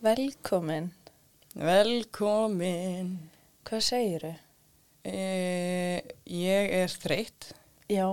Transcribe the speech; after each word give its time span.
Velkomin. 0.00 0.86
Velkomin. 1.60 3.10
Hvað 3.68 3.82
segiru? 3.84 4.30
E, 5.04 6.00
ég 6.24 6.72
er 6.76 6.88
þreytt, 6.92 7.50
Já, 7.90 8.06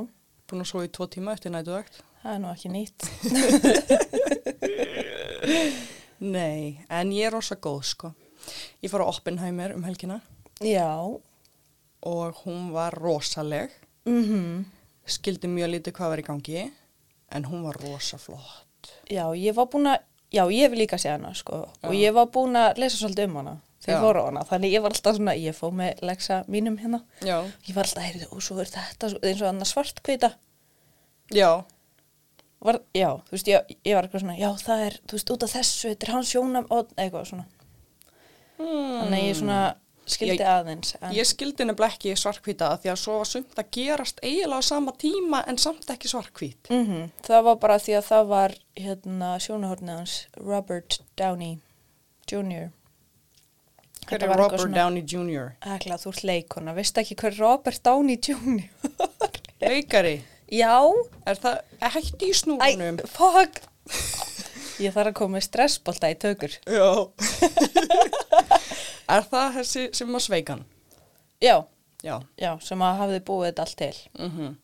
búin 0.48 0.62
að 0.64 0.68
svo 0.70 0.84
í 0.86 0.90
tvo 0.92 1.08
tíma 1.12 1.34
eftir 1.36 1.52
nætuðagt. 1.54 1.96
það 2.24 2.34
er 2.34 2.40
nú 2.44 2.50
ekki 2.52 2.70
nýtt. 2.74 3.00
Nei, 6.36 6.62
en 6.90 7.12
ég 7.14 7.26
er 7.30 7.34
rosa 7.36 7.56
góð 7.56 7.84
sko. 7.92 8.08
Ég 8.84 8.90
fór 8.92 9.02
á 9.04 9.08
Oppenheimer 9.12 9.70
um 9.76 9.84
helgina 9.88 10.18
Já. 10.64 10.92
og 12.02 12.36
hún 12.46 12.72
var 12.76 12.92
rosaleg. 13.00 13.70
Mm 14.08 14.66
Skildi 15.08 15.48
mjög 15.48 15.70
lítið 15.72 15.94
hvað 15.96 16.10
var 16.12 16.20
í 16.20 16.24
gangi, 16.28 16.62
en 17.32 17.46
hún 17.48 17.62
var 17.64 17.78
rosa 17.80 18.18
flott. 18.20 18.90
Já, 19.08 19.24
ég 19.40 19.56
var 19.56 19.70
búin 19.72 19.88
að, 19.88 20.02
já, 20.34 20.44
ég 20.52 20.66
hef 20.68 20.76
líka 20.78 21.00
séð 21.02 21.18
hana, 21.18 21.34
sko. 21.38 21.64
Og 21.88 21.96
ég 21.96 22.14
var 22.18 22.28
búin 22.34 22.58
að 22.60 22.82
lesa 22.84 23.00
svolítið 23.00 23.30
um 23.30 23.40
hana 23.42 23.56
þegar 23.84 23.96
ég 23.98 24.04
fór 24.08 24.20
á 24.20 24.24
hana. 24.28 24.44
Þannig 24.50 24.74
ég 24.74 24.84
var 24.84 24.96
alltaf 24.96 25.16
svona, 25.16 25.36
ég 25.40 25.56
fóð 25.56 25.74
með 25.80 26.04
leggsa 26.10 26.42
mínum 26.52 26.78
hérna. 26.82 27.02
Já. 27.24 27.38
Ég 27.70 27.76
var 27.78 27.88
alltaf, 27.88 28.04
heyrðu, 28.04 28.28
og 28.34 28.44
svo 28.44 28.60
er 28.60 28.72
þetta 28.72 29.12
eins 29.22 29.42
og 29.42 29.50
annað 29.52 29.72
svartkvita. 29.72 30.32
Já, 31.36 31.52
Var, 32.58 32.80
já, 32.98 33.12
þú 33.28 33.36
veist, 33.36 33.50
ég, 33.52 33.74
ég 33.86 33.94
var 33.94 34.08
eitthvað 34.08 34.24
svona, 34.24 34.36
já, 34.40 34.48
það 34.58 34.80
er, 34.88 34.96
þú 35.06 35.18
veist, 35.18 35.32
út 35.36 35.44
af 35.46 35.52
þessu, 35.54 35.90
þetta 35.92 36.08
er 36.08 36.12
hans 36.16 36.32
sjónam 36.34 36.66
og 36.74 36.88
eitthvað 36.98 37.28
svona. 37.30 37.46
Þannig 38.58 39.18
að 39.20 39.28
ég 39.28 39.36
svona 39.38 39.58
skildi 40.08 40.38
Ég- 40.40 40.48
aðeins. 40.48 40.96
En, 41.02 41.12
ég 41.16 41.28
skildi 41.28 41.66
nefnilega 41.68 41.94
ekki 41.98 42.14
svarkvita 42.18 42.70
því 42.82 42.92
að 42.94 43.00
svo 43.02 43.18
var 43.20 43.26
sumt 43.30 43.58
að 43.60 43.70
gerast 43.78 44.20
eiginlega 44.24 44.62
á 44.64 44.70
sama 44.70 44.92
tíma 45.02 45.44
en 45.48 45.58
samt 45.58 45.90
ekki 45.94 46.08
svarkvít. 46.12 46.70
Mm 46.72 47.12
Það 47.28 47.44
var 47.50 47.56
bara 47.66 47.78
því 47.80 47.98
að 48.00 48.08
það 48.12 48.28
var 48.32 48.56
hérna 48.78 49.30
sjónahornið 49.44 50.16
Robert 50.38 51.00
Downey 51.18 51.58
Jr. 52.32 52.70
Hver 54.08 54.24
er 54.24 54.38
Robert 54.38 54.62
svona- 54.62 54.76
Downey 54.76 55.04
Jr.? 55.04 55.52
Ækla, 55.68 55.98
þú 56.00 56.14
leikona, 56.24 56.74
veist 56.74 56.96
ekki 56.98 57.16
hver 57.16 57.38
Robert 57.40 57.84
Downey 57.84 58.16
Jr. 58.18 58.64
Leikari? 59.62 60.22
Já, 60.48 60.80
Er 61.28 61.36
það 61.36 61.58
hætti 61.82 62.30
í 62.30 62.32
æ, 62.32 62.38
snúrunum? 62.40 63.02
fuck 63.12 63.62
Ég 64.80 64.94
þarf 64.94 65.10
að 65.10 65.14
koma 65.18 65.38
með 65.40 65.44
stressbolta 65.48 66.08
í 66.12 66.16
tökur 66.16 66.54
Já. 66.70 67.08
er 69.16 69.28
það 69.32 69.58
þessi 69.60 69.84
sem 70.00 70.14
var 70.16 70.24
sveikan? 70.26 70.64
Já, 71.44 71.58
Já. 72.06 72.16
já, 72.38 72.52
sem 72.62 72.82
að 72.86 72.98
hafði 73.02 73.20
búið 73.28 73.50
þetta 73.52 73.68
allt 73.68 73.78
til 73.84 74.00
Mm 74.20 74.56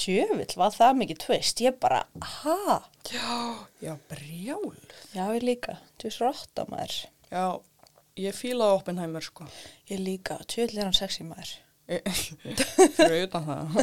Tjöfull, 0.00 0.46
var 0.56 0.70
það 0.72 0.94
mikið 0.96 1.18
tvist, 1.20 1.58
ég 1.60 1.74
bara, 1.76 1.98
ha? 2.24 2.78
Já, 3.12 3.34
já, 3.84 3.90
brjál. 4.08 4.70
Já, 5.12 5.26
ég 5.36 5.42
líka, 5.44 5.74
þú 6.00 6.12
rátt 6.22 6.56
á 6.56 6.64
maður 6.70 6.94
Já, 7.28 7.42
ég 8.16 8.32
fílaði 8.38 8.78
Oppenheimer 8.78 9.20
sko. 9.26 9.44
Ég 9.90 10.00
líka, 10.00 10.38
tjöfull 10.48 10.78
er 10.80 10.88
hann 10.88 10.96
sexy 10.96 11.26
maður 11.28 11.52
Fyrir 11.90 13.24
utan 13.26 13.44
það. 13.44 13.76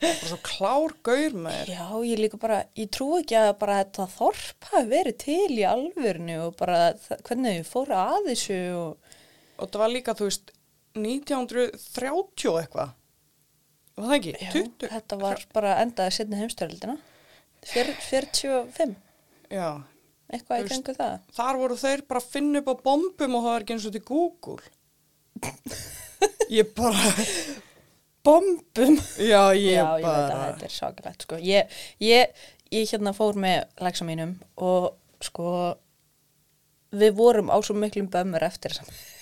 Bara 0.00 0.28
svo 0.30 0.38
klár 0.46 0.94
gaur 1.04 1.34
með. 1.46 1.68
Já, 1.68 1.84
ég 2.08 2.20
líka 2.24 2.38
bara, 2.40 2.62
ég 2.78 2.88
trú 2.94 3.10
ekki 3.20 3.36
að 3.38 3.50
bara 3.60 3.80
þetta 3.82 4.06
þorp 4.16 4.68
hafi 4.72 4.88
verið 4.90 5.18
til 5.20 5.50
í 5.60 5.66
alvörinu 5.68 6.38
og 6.46 6.56
bara 6.58 6.78
hvernig 7.26 7.60
þau 7.60 7.70
fóru 7.74 7.98
að 8.00 8.30
þessu 8.32 8.58
og 8.80 9.14
Og 9.58 9.70
það 9.72 9.82
var 9.82 9.92
líka, 9.92 10.14
þú 10.18 10.28
veist, 10.28 10.52
1930 10.96 12.48
og 12.52 12.60
eitthvað. 12.60 12.94
Var 13.96 14.08
það 14.10 14.16
ekki? 14.18 14.32
Já, 14.42 14.50
20? 14.52 14.88
þetta 14.92 15.18
var 15.22 15.44
bara 15.56 15.74
endaði 15.82 16.14
setni 16.18 16.40
heimstörildina. 16.40 16.96
45, 17.66 18.94
Já. 19.50 19.68
eitthvað 20.30 20.60
í 20.60 20.66
kringu 20.68 20.94
það. 20.98 21.14
Þar 21.38 21.60
voru 21.62 21.78
þeir 21.80 22.02
bara 22.10 22.20
að 22.22 22.28
finna 22.36 22.60
upp 22.62 22.68
á 22.70 22.74
bombum 22.84 23.38
og 23.38 23.46
það 23.46 23.52
var 23.54 23.64
ekki 23.64 23.76
eins 23.76 23.86
og 23.88 23.94
til 23.96 24.04
Google. 24.06 24.72
Ég 26.52 26.70
bara, 26.76 27.14
Bombum! 28.26 28.96
já, 29.22 29.42
ég 29.54 29.76
Já, 29.76 29.82
ég 29.82 30.04
veit 30.04 30.06
að 30.06 30.28
bara. 30.30 30.46
þetta 30.52 30.66
er 30.68 30.72
sakalegt, 30.74 31.26
sko. 31.26 31.36
Ég, 31.42 31.74
ég, 32.02 32.46
ég 32.74 32.88
hérna 32.90 33.12
fór 33.16 33.36
með 33.38 33.64
læksa 33.84 34.06
mínum 34.08 34.32
og 34.56 34.88
sko, 35.22 35.50
við 37.00 37.16
vorum 37.18 37.52
á 37.52 37.56
svo 37.64 37.76
miklum 37.78 38.08
bömmur 38.12 38.44
eftir. 38.46 38.76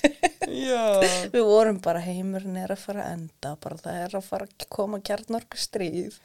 Við 0.45 1.41
vorum 1.41 1.79
bara 1.85 2.03
heimurinn 2.05 2.59
er 2.61 2.75
að 2.75 2.83
fara 2.83 3.07
að 3.07 3.15
enda, 3.15 3.55
bara 3.62 3.79
það 3.81 4.01
er 4.03 4.17
að 4.19 4.27
fara 4.27 4.49
að 4.49 4.67
koma 4.73 5.01
kjarnorku 5.05 5.61
stríð 5.61 6.19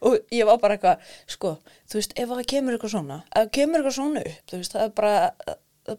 og 0.00 0.16
ég 0.32 0.48
var 0.48 0.60
bara 0.62 0.78
eitthvað, 0.78 1.12
sko, 1.30 1.52
þú 1.84 2.00
veist, 2.00 2.16
ef 2.16 2.32
það 2.32 2.48
kemur 2.54 2.76
eitthvað 2.76 2.94
svona, 2.94 3.20
ef 3.28 3.36
það 3.44 3.52
kemur 3.58 3.82
eitthvað 3.82 3.96
svona 3.98 4.24
upp, 4.24 4.42
þú 4.48 4.60
veist, 4.62 4.76
það 4.76 4.86
er 4.86 4.96
bara, 5.02 5.20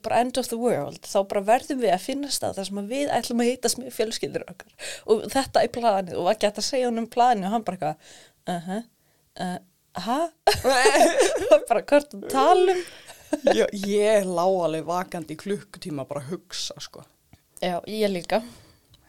bara 0.08 0.22
end 0.24 0.42
of 0.42 0.52
the 0.52 0.60
world, 0.60 1.00
þá 1.06 1.18
bara 1.30 1.46
verðum 1.54 1.82
við 1.86 1.94
að 1.94 2.06
finna 2.08 2.34
stað 2.34 2.58
þar 2.58 2.70
sem 2.72 2.82
að 2.82 2.92
við 2.98 3.16
ætlum 3.20 3.46
að 3.46 3.52
hittast 3.52 3.82
með 3.82 3.96
fjölskyldur 4.00 4.48
okkar 4.50 4.92
og 5.06 5.26
þetta 5.38 5.64
er 5.64 5.74
planið 5.78 6.20
og 6.20 6.30
var 6.32 6.42
gett 6.42 6.62
að 6.62 6.70
segja 6.72 6.90
hann 6.90 7.04
um 7.04 7.12
planið 7.14 7.50
og 7.50 7.56
hann 7.56 7.68
bara 7.68 7.78
eitthvað, 7.78 8.14
uh 8.50 8.70
-huh, 8.72 8.82
uh, 9.46 9.58
ha? 10.08 10.20
bara 11.70 11.84
hvort 11.86 12.18
að 12.18 12.24
um? 12.24 12.30
Já, 12.32 13.07
ég 13.88 14.28
lá 14.30 14.44
alveg 14.46 14.86
vakandi 14.88 15.36
í 15.36 15.40
klukkutíma 15.42 16.06
bara 16.08 16.24
að 16.24 16.34
hugsa, 16.36 16.78
sko. 16.84 17.04
Já, 17.62 17.80
ég 17.90 18.12
líka. 18.12 18.42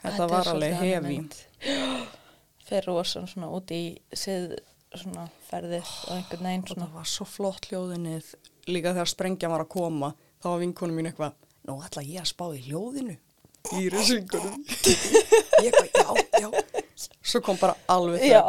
Þetta 0.03 0.25
er 0.25 0.33
var 0.33 0.51
alveg 0.55 1.03
mynd. 1.05 1.37
Fer 2.69 2.85
rosan 2.85 3.29
svona 3.29 3.49
út 3.57 3.71
í 3.73 3.83
sið 4.13 4.59
svona 4.93 5.27
ferðið 5.49 5.89
og 6.09 6.15
einhvern 6.17 6.47
veginn 6.49 6.65
Og 6.65 6.73
svona. 6.73 6.87
það 6.89 6.99
var 6.99 7.09
svo 7.13 7.27
flott 7.29 7.69
hljóðinnið. 7.71 8.33
Líka 8.69 8.93
þegar 8.97 9.11
sprengjan 9.13 9.53
var 9.55 9.65
að 9.65 9.73
koma, 9.73 10.13
þá 10.43 10.49
var 10.51 10.61
vinkonum 10.63 10.99
mín 11.01 11.09
eitthvað, 11.11 11.37
nú 11.69 11.79
ætla 11.85 12.05
ég 12.05 12.23
að 12.25 12.31
spá 12.33 12.45
í 12.53 12.63
hljóðinu. 12.69 13.17
Í 13.79 13.89
risingunum. 13.93 14.61
ég 15.65 15.81
eitthvað, 15.83 16.23
já, 16.41 16.49
já. 16.49 16.85
Svo 17.23 17.41
kom 17.45 17.59
bara 17.61 17.77
alveg 17.91 18.25
Já. 18.27 18.43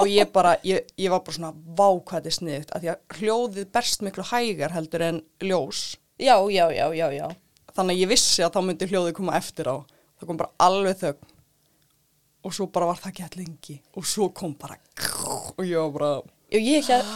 Og 0.00 0.06
ég 0.10 0.30
bara, 0.34 0.56
ég, 0.66 0.86
ég 1.00 1.12
var 1.12 1.22
bara 1.26 1.36
svona 1.36 1.52
vákvæði 1.80 2.34
sniðt. 2.36 2.74
Af 2.74 2.84
því 2.84 2.92
að 2.92 3.18
hljóðið 3.18 3.70
berst 3.74 4.04
miklu 4.06 4.26
hægar 4.30 4.74
heldur 4.76 5.06
en 5.08 5.22
ljós. 5.44 5.82
Já, 6.20 6.36
já, 6.52 6.66
já, 6.74 6.86
já, 6.94 7.06
já. 7.16 7.26
Þannig 7.74 7.96
að 7.96 8.02
ég 8.04 8.12
vissi 8.12 8.44
að 8.44 8.54
þá 8.56 8.60
myndi 8.66 8.90
hljóðið 8.90 9.16
koma 9.18 9.36
eftir 9.38 9.70
á. 9.70 9.76
Það 10.20 10.30
kom 10.30 10.40
bara 10.40 10.54
alveg 10.68 11.00
þögn. 11.00 11.36
Og 12.40 12.54
svo 12.56 12.66
bara 12.72 12.88
var 12.88 13.00
það 13.00 13.10
ekki 13.12 13.24
allir 13.26 13.44
lengi. 13.44 13.76
Og 14.00 14.06
svo 14.08 14.30
kom 14.32 14.54
bara, 14.60 14.78
og 15.56 15.64
ég 15.66 15.76
var 15.76 15.92
bara, 15.96 16.12
Já, 16.50 16.58
ég 16.58 16.86
held, 16.88 17.10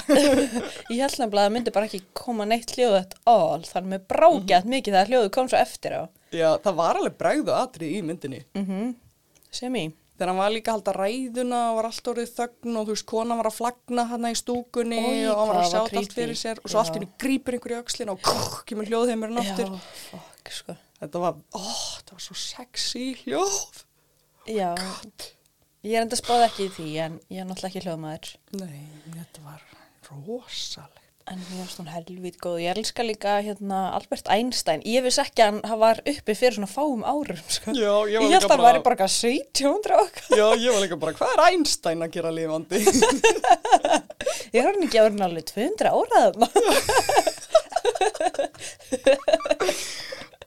ég 0.90 0.98
held 0.98 1.18
nefnilega 1.20 1.28
að 1.28 1.44
það 1.44 1.52
myndi 1.54 1.72
bara 1.74 1.86
ekki 1.86 2.00
koma 2.16 2.46
neitt 2.48 2.72
hljóð 2.74 2.96
þetta 2.96 3.20
all, 3.30 3.66
þannig 3.68 3.92
með 3.92 4.06
brákjætt 4.10 4.66
mikið 4.72 4.96
þegar 4.96 5.12
hljóðu 5.12 5.30
kom 5.36 5.50
svo 5.52 5.60
eftir 5.60 5.94
á. 5.94 6.02
Já, 6.34 6.48
það 6.64 6.80
var 6.80 6.98
alveg 6.98 7.16
bregðu 7.20 7.54
atrið 7.54 7.94
í 7.94 8.00
myndinni. 8.08 8.42
Mm 8.58 8.96
Sem 9.54 9.76
í. 9.78 9.88
Þegar 10.20 10.30
hann 10.34 10.40
var 10.42 10.52
líka 10.52 10.68
að 10.68 10.76
halda 10.76 10.92
ræðuna 10.98 11.58
og 11.70 11.76
var 11.78 11.86
allt 11.88 12.08
orðið 12.12 12.32
þögn 12.36 12.74
og 12.76 12.82
þú 12.84 12.94
veist, 12.94 13.06
konan 13.08 13.38
var 13.40 13.48
að 13.48 13.54
flagna 13.56 14.02
hann 14.10 14.26
í 14.28 14.32
stúkunni 14.36 14.98
Oj, 15.00 15.20
og 15.30 15.38
hann 15.38 15.48
var 15.48 15.56
að 15.56 15.62
var 15.62 15.70
sjá 15.70 16.00
allt 16.00 16.16
fyrir 16.18 16.36
sér 16.36 16.60
og 16.60 16.66
svo 16.68 16.82
allt 16.82 16.98
henni 16.98 17.08
grípur 17.24 17.56
einhverju 17.56 17.78
öxlin 17.80 18.12
og 18.12 18.20
krrr, 18.26 18.58
kemur 18.68 18.90
hljóðheimurinn 18.90 19.40
aftur. 19.40 19.72
Fokk, 20.10 20.52
sko. 20.58 20.76
Þetta 21.00 21.24
var, 21.24 21.40
ó, 21.56 21.62
þetta 21.96 22.18
var 22.18 22.26
svo 22.26 22.36
sexy 22.36 23.06
hljóð. 23.22 23.80
Já, 24.52 24.68
ég 25.88 25.96
er 25.96 26.04
enda 26.04 26.20
spáð 26.20 26.44
ekki 26.50 26.68
í 26.68 26.74
því, 26.76 26.90
en 27.06 27.20
ég 27.32 27.40
er 27.40 27.48
náttúrulega 27.48 27.72
ekki 27.72 27.86
hljóðmaður. 27.88 28.34
Nei, 28.60 28.80
þetta 29.16 29.46
var 29.48 29.64
rosalegt. 30.10 30.99
En 31.30 31.38
mér 31.38 31.60
finnst 31.62 31.78
hún 31.78 31.86
helvít 31.86 32.38
góð. 32.42 32.56
Ég 32.58 32.74
elska 32.74 33.04
líka 33.06 33.36
hérna 33.38 33.92
Albert 33.94 34.26
Einstein. 34.34 34.80
Ég 34.82 35.04
vissi 35.04 35.20
ekki 35.22 35.44
að 35.44 35.60
hann 35.70 35.78
var 35.78 36.00
uppi 36.02 36.34
fyrir 36.34 36.56
svona 36.56 36.66
fáum 36.70 37.04
árum, 37.06 37.38
sko. 37.46 37.70
Já, 37.76 37.92
ég 38.10 38.16
Ég 38.18 38.32
held 38.34 38.46
að 38.48 38.54
hann 38.56 38.64
væri 38.64 38.80
bara 38.82 38.96
eitthvað 38.96 39.14
1700 39.30 40.00
okkar. 40.02 40.26
Já, 40.40 40.46
ég 40.58 40.74
var 40.74 40.82
líka 40.82 40.98
bara, 41.04 41.14
hvað 41.20 41.34
er 41.36 41.42
Einstein 41.46 42.02
að 42.02 42.16
gera 42.16 42.32
lifandi? 42.34 42.82
Ég 44.50 44.58
er 44.64 44.66
hann 44.72 44.82
ekki 44.88 45.02
árið 45.04 45.22
alveg 45.28 45.46
200 45.52 45.94
áraðum. 45.94 46.42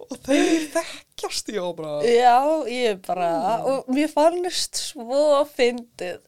og 0.03 0.19
þeir 0.27 0.67
þekkjast 0.75 1.47
á 1.55 1.67
bara. 1.79 1.95
Já, 2.11 2.37
ég 2.75 2.99
bara, 3.07 3.31
og 3.71 3.87
mér 3.87 4.11
fannst 4.11 4.83
svo 4.91 5.45
fyndið. 5.55 6.19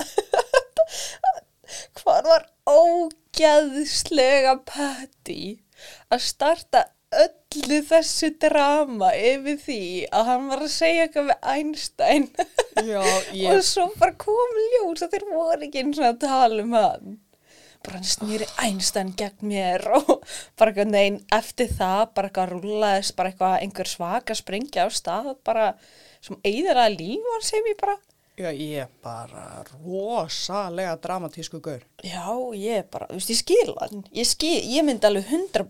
Hvað 2.00 2.24
var 2.32 2.48
ógæðslega 3.38 4.54
Patty 4.66 5.42
að 6.10 6.22
starta 6.26 6.80
öllu 7.14 7.78
þessu 7.86 8.32
drama 8.42 9.12
yfir 9.14 9.60
því 9.62 9.82
að 10.10 10.26
hann 10.28 10.48
var 10.50 10.64
að 10.64 10.72
segja 10.74 11.04
eitthvað 11.06 11.30
við 11.30 11.46
Einstein. 11.52 12.26
Já, 12.82 12.98
og 13.04 13.30
ég, 13.38 13.62
svo 13.64 13.86
bara 14.00 14.16
kom 14.18 14.58
ljós 14.58 15.06
að 15.06 15.14
þeir 15.14 15.28
voru 15.30 15.68
ekki 15.68 15.84
eins 15.84 16.02
og 16.02 16.08
að 16.10 16.20
tala 16.26 16.60
um 16.64 16.74
hann. 16.74 17.16
Bara 17.86 18.00
hann 18.00 18.10
snýri 18.10 18.50
Einstein 18.58 19.14
gegn 19.16 19.52
mér 19.52 19.86
og 20.00 20.12
bara 20.58 20.74
eitthvað 20.74 20.92
neinn 20.96 21.22
eftir 21.38 21.70
það 21.78 22.04
bara 22.18 22.32
eitthvað 22.32 22.56
rúlaðist 22.56 23.16
bara 23.20 23.30
eitthvað 23.30 23.58
einhver 23.62 23.92
svaka 23.94 24.34
springja 24.34 24.84
á 24.84 24.88
stað 24.90 25.36
bara 25.46 25.70
sem 26.18 26.40
eigður 26.42 26.82
að 26.88 26.98
lífa 26.98 27.36
hann 27.36 27.50
sem 27.52 27.70
ég 27.70 27.78
bara 27.78 28.00
já, 28.38 28.50
ég 28.54 28.92
bara 29.04 29.64
rosalega 29.84 30.94
dramatísku 31.02 31.60
gaur. 31.64 31.82
já 32.04 32.24
ég 32.58 32.86
bara, 32.92 33.08
þú 33.10 33.18
veist 33.18 33.34
ég 33.34 33.40
skil 33.42 33.74
hann 33.80 34.04
ég, 34.14 34.28
skil, 34.28 34.56
ég 34.76 34.86
myndi 34.86 35.08
alveg 35.08 35.28
hundra 35.32 35.66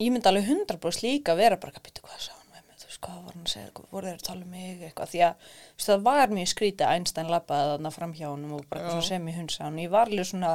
ég 0.00 0.12
myndi 0.12 0.28
alveg 0.28 0.48
100% 0.50 1.04
líka 1.06 1.36
vera 1.38 1.56
bara, 1.60 1.72
býttu 1.82 2.02
hvað 2.04 2.18
sá 2.26 2.32
hann 2.34 2.50
með 2.52 2.66
mig, 2.68 2.80
þú 2.82 2.88
veist, 2.90 3.00
hvað 3.06 3.20
var 3.22 3.32
hann 3.36 3.46
að 3.46 3.52
segja, 3.54 3.70
hvað 3.76 3.94
voru 3.94 4.10
þeir 4.10 4.18
að 4.20 4.26
tala 4.28 4.44
um 4.44 4.50
mig, 4.56 4.82
eitthvað, 4.90 5.12
því 5.14 5.22
að 5.28 5.46
þú 5.46 5.78
veist, 5.78 5.88
það 5.88 6.04
var 6.10 6.34
mjög 6.36 6.50
skrítið 6.52 6.86
að 6.88 6.98
Einstein 6.98 7.32
labbaði 7.32 7.70
þarna 7.72 7.94
fram 7.96 8.12
hjá 8.18 8.26
honum 8.28 8.52
og 8.58 8.66
bara 8.68 8.90
svona 8.90 9.08
sem 9.08 9.30
í 9.32 9.36
hunsa 9.38 9.64
hann, 9.64 9.80
ég 9.80 9.92
var 9.94 10.12
alveg 10.12 10.28
svona, 10.28 10.52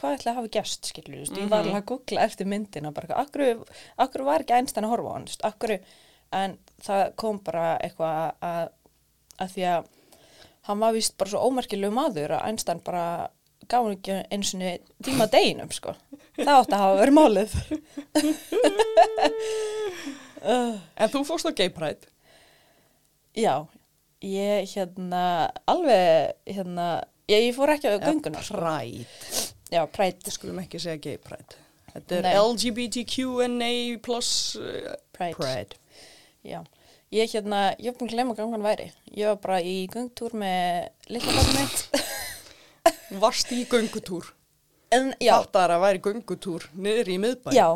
hvað 0.00 0.16
ætla 0.18 0.32
að 0.32 0.38
hafa 0.40 0.52
gæst, 0.58 0.90
skilur, 0.90 1.14
þú 1.14 1.22
veist, 1.22 1.38
ég 1.38 1.50
var 1.52 1.62
alveg 1.62 1.78
að 1.82 1.88
googla 1.92 2.26
eftir 2.26 2.50
myndina, 2.50 2.92
bara 2.96 3.18
akkur, 3.22 3.62
akkur 4.02 4.26
var 4.26 4.42
ekki 4.42 4.56
Einstein 4.58 4.88
að 4.88 4.94
horfa 4.96 5.12
á 5.12 5.14
hann, 5.14 5.26
þú 5.28 5.34
veist, 5.36 5.46
akkur, 5.52 5.74
en 6.42 6.58
það 6.82 7.02
kom 7.22 7.42
bara 7.46 7.66
eitthvað 7.84 8.20
að, 8.50 8.70
að 9.38 9.52
því 9.54 9.66
að 9.76 9.90
hann 10.68 10.82
var 10.82 10.94
vist 10.96 11.16
bara 11.18 11.32
svo 11.32 11.42
ómerkilegu 11.48 11.94
maður 11.94 12.36
að 12.36 12.44
Einstein 12.50 12.82
bara 12.84 13.06
gaf 13.68 13.84
hann 13.86 13.96
ekki 13.96 14.18
eins 14.34 14.52
og 14.56 14.60
tíma 15.06 15.28
deginum 15.30 15.70
sko. 15.74 15.94
Það 16.38 16.54
átti 16.58 16.76
að 16.76 16.82
hafa 16.84 17.00
verið 17.02 17.18
málið. 17.18 17.52
En 20.42 21.10
þú 21.12 21.20
fórst 21.22 21.46
á 21.46 21.54
Gay 21.54 21.70
Pride. 21.70 22.08
já, 23.38 23.62
ég 24.20 24.66
hérna 24.74 25.52
alveg 25.70 26.34
hérna, 26.46 27.04
ég, 27.30 27.46
ég 27.46 27.54
fór 27.54 27.70
ekki 27.76 27.86
á 27.86 28.02
gönguna 28.02 28.42
sko. 28.42 28.58
Pride. 28.58 29.06
Já, 29.72 29.86
Við 29.86 30.32
skulum 30.34 30.58
ekki 30.58 30.80
segja 30.82 30.98
Gay 30.98 31.20
Pride. 31.22 31.60
Þetta 31.92 32.18
er. 32.18 32.28
LGBTQNA 32.40 33.70
plus 34.04 34.56
uh, 34.58 34.94
præt. 35.14 35.36
Pride. 35.36 35.78
Já, 36.42 36.60
ég 37.12 37.30
hérna, 37.34 37.60
ég 37.78 37.92
var 37.92 37.98
búin 38.00 38.08
að 38.10 38.14
glemma 38.16 38.36
gangan 38.38 38.64
væri. 38.64 38.88
Ég 39.12 39.28
var 39.28 39.40
bara 39.42 39.60
í 39.60 39.76
göngtúr 39.92 40.34
með 40.38 40.88
litla 41.12 41.34
barnið 41.36 41.58
mitt. 41.60 41.78
Varst 43.22 43.52
í 43.52 43.62
göngutúr. 43.68 44.32
En 44.92 45.12
já, 45.20 45.34
Fattar 45.36 45.72
að 45.76 45.84
væri 45.86 46.02
göngutúr 46.04 46.68
niður 46.72 47.12
í 47.12 47.18
miðbæ. 47.20 47.52
Já, 47.56 47.68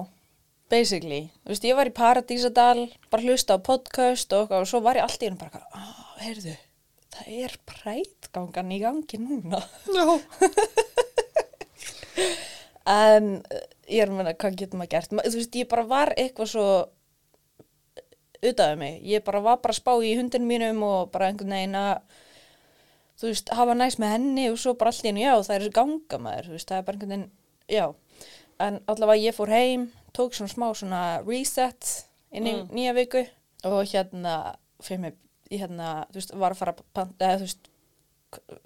basically. 0.73 1.27
Þú 1.45 1.53
veist, 1.53 1.69
ég 1.69 1.79
var 1.79 1.91
í 1.91 1.95
Paradísadal, 1.97 2.87
bara 3.13 3.29
hlusta 3.29 3.57
á 3.57 3.59
podcast 3.61 4.33
og, 4.37 4.53
og 4.53 4.69
svo 4.69 4.83
var 4.85 5.01
ég 5.01 5.07
allt 5.07 5.23
í 5.23 5.29
henni 5.29 5.41
bara, 5.41 5.63
ah, 5.77 6.17
heyrðu, 6.25 6.57
það 7.17 7.33
er 7.45 7.57
prætgangan 7.69 8.73
í 8.73 8.83
gangi 8.85 9.21
núna. 9.21 9.63
Já. 9.93 10.07
En 12.87 13.41
ég 13.91 14.05
er 14.05 14.11
að 14.11 14.15
meina, 14.15 14.33
hvað 14.39 14.59
getur 14.61 14.79
maður 14.79 14.93
gert? 14.93 15.11
Þú 15.11 15.39
veist, 15.41 15.57
ég 15.59 15.69
bara 15.71 15.83
var 15.91 16.13
eitthvað 16.15 16.53
svo 16.53 16.67
utaðið 18.43 18.79
mig. 18.79 19.01
Ég 19.07 19.25
bara 19.25 19.41
var 19.45 19.57
bara 19.65 19.75
spá 19.77 19.93
í 20.05 20.15
hundin 20.19 20.47
mínum 20.49 20.83
og 20.87 21.11
bara 21.15 21.29
einhvern 21.31 21.55
veginn 21.57 21.75
að, 21.79 22.01
þú 23.21 23.31
veist, 23.31 23.53
hafa 23.57 23.75
næst 23.79 23.99
með 24.03 24.13
henni 24.17 24.49
og 24.53 24.59
svo 24.61 24.75
bara 24.79 24.93
allt 24.93 25.05
í 25.05 25.09
henni, 25.13 25.23
já, 25.25 25.35
það 25.47 25.57
er 25.61 25.71
ganga 25.79 26.19
maður, 26.21 26.51
þú 26.51 26.57
veist, 26.59 26.69
það 26.69 26.79
er 26.83 26.87
bara 26.89 26.99
einhvern 26.99 27.15
veginn, 27.15 27.31
já. 27.73 27.87
En 28.67 28.81
allavega 28.89 29.23
ég 29.29 29.37
fór 29.37 29.53
heim, 29.53 29.87
tók 30.17 30.35
svona 30.37 30.53
smá 30.53 30.67
svona 30.77 31.01
reset 31.27 31.95
inn 32.33 32.47
í 32.49 32.53
Mm. 32.57 32.69
nýja 32.75 32.95
viku 32.97 33.27
og 33.65 33.85
hérna, 33.87 34.57
fyrir 34.83 35.01
mig, 35.01 35.15
hérna, 35.51 36.07
þú 36.11 36.15
veist, 36.21 36.35
var 36.35 36.53
að 36.53 36.57
fara 36.57 36.75
eða, 36.97 37.37
þú 37.41 37.47
veist, 37.47 37.69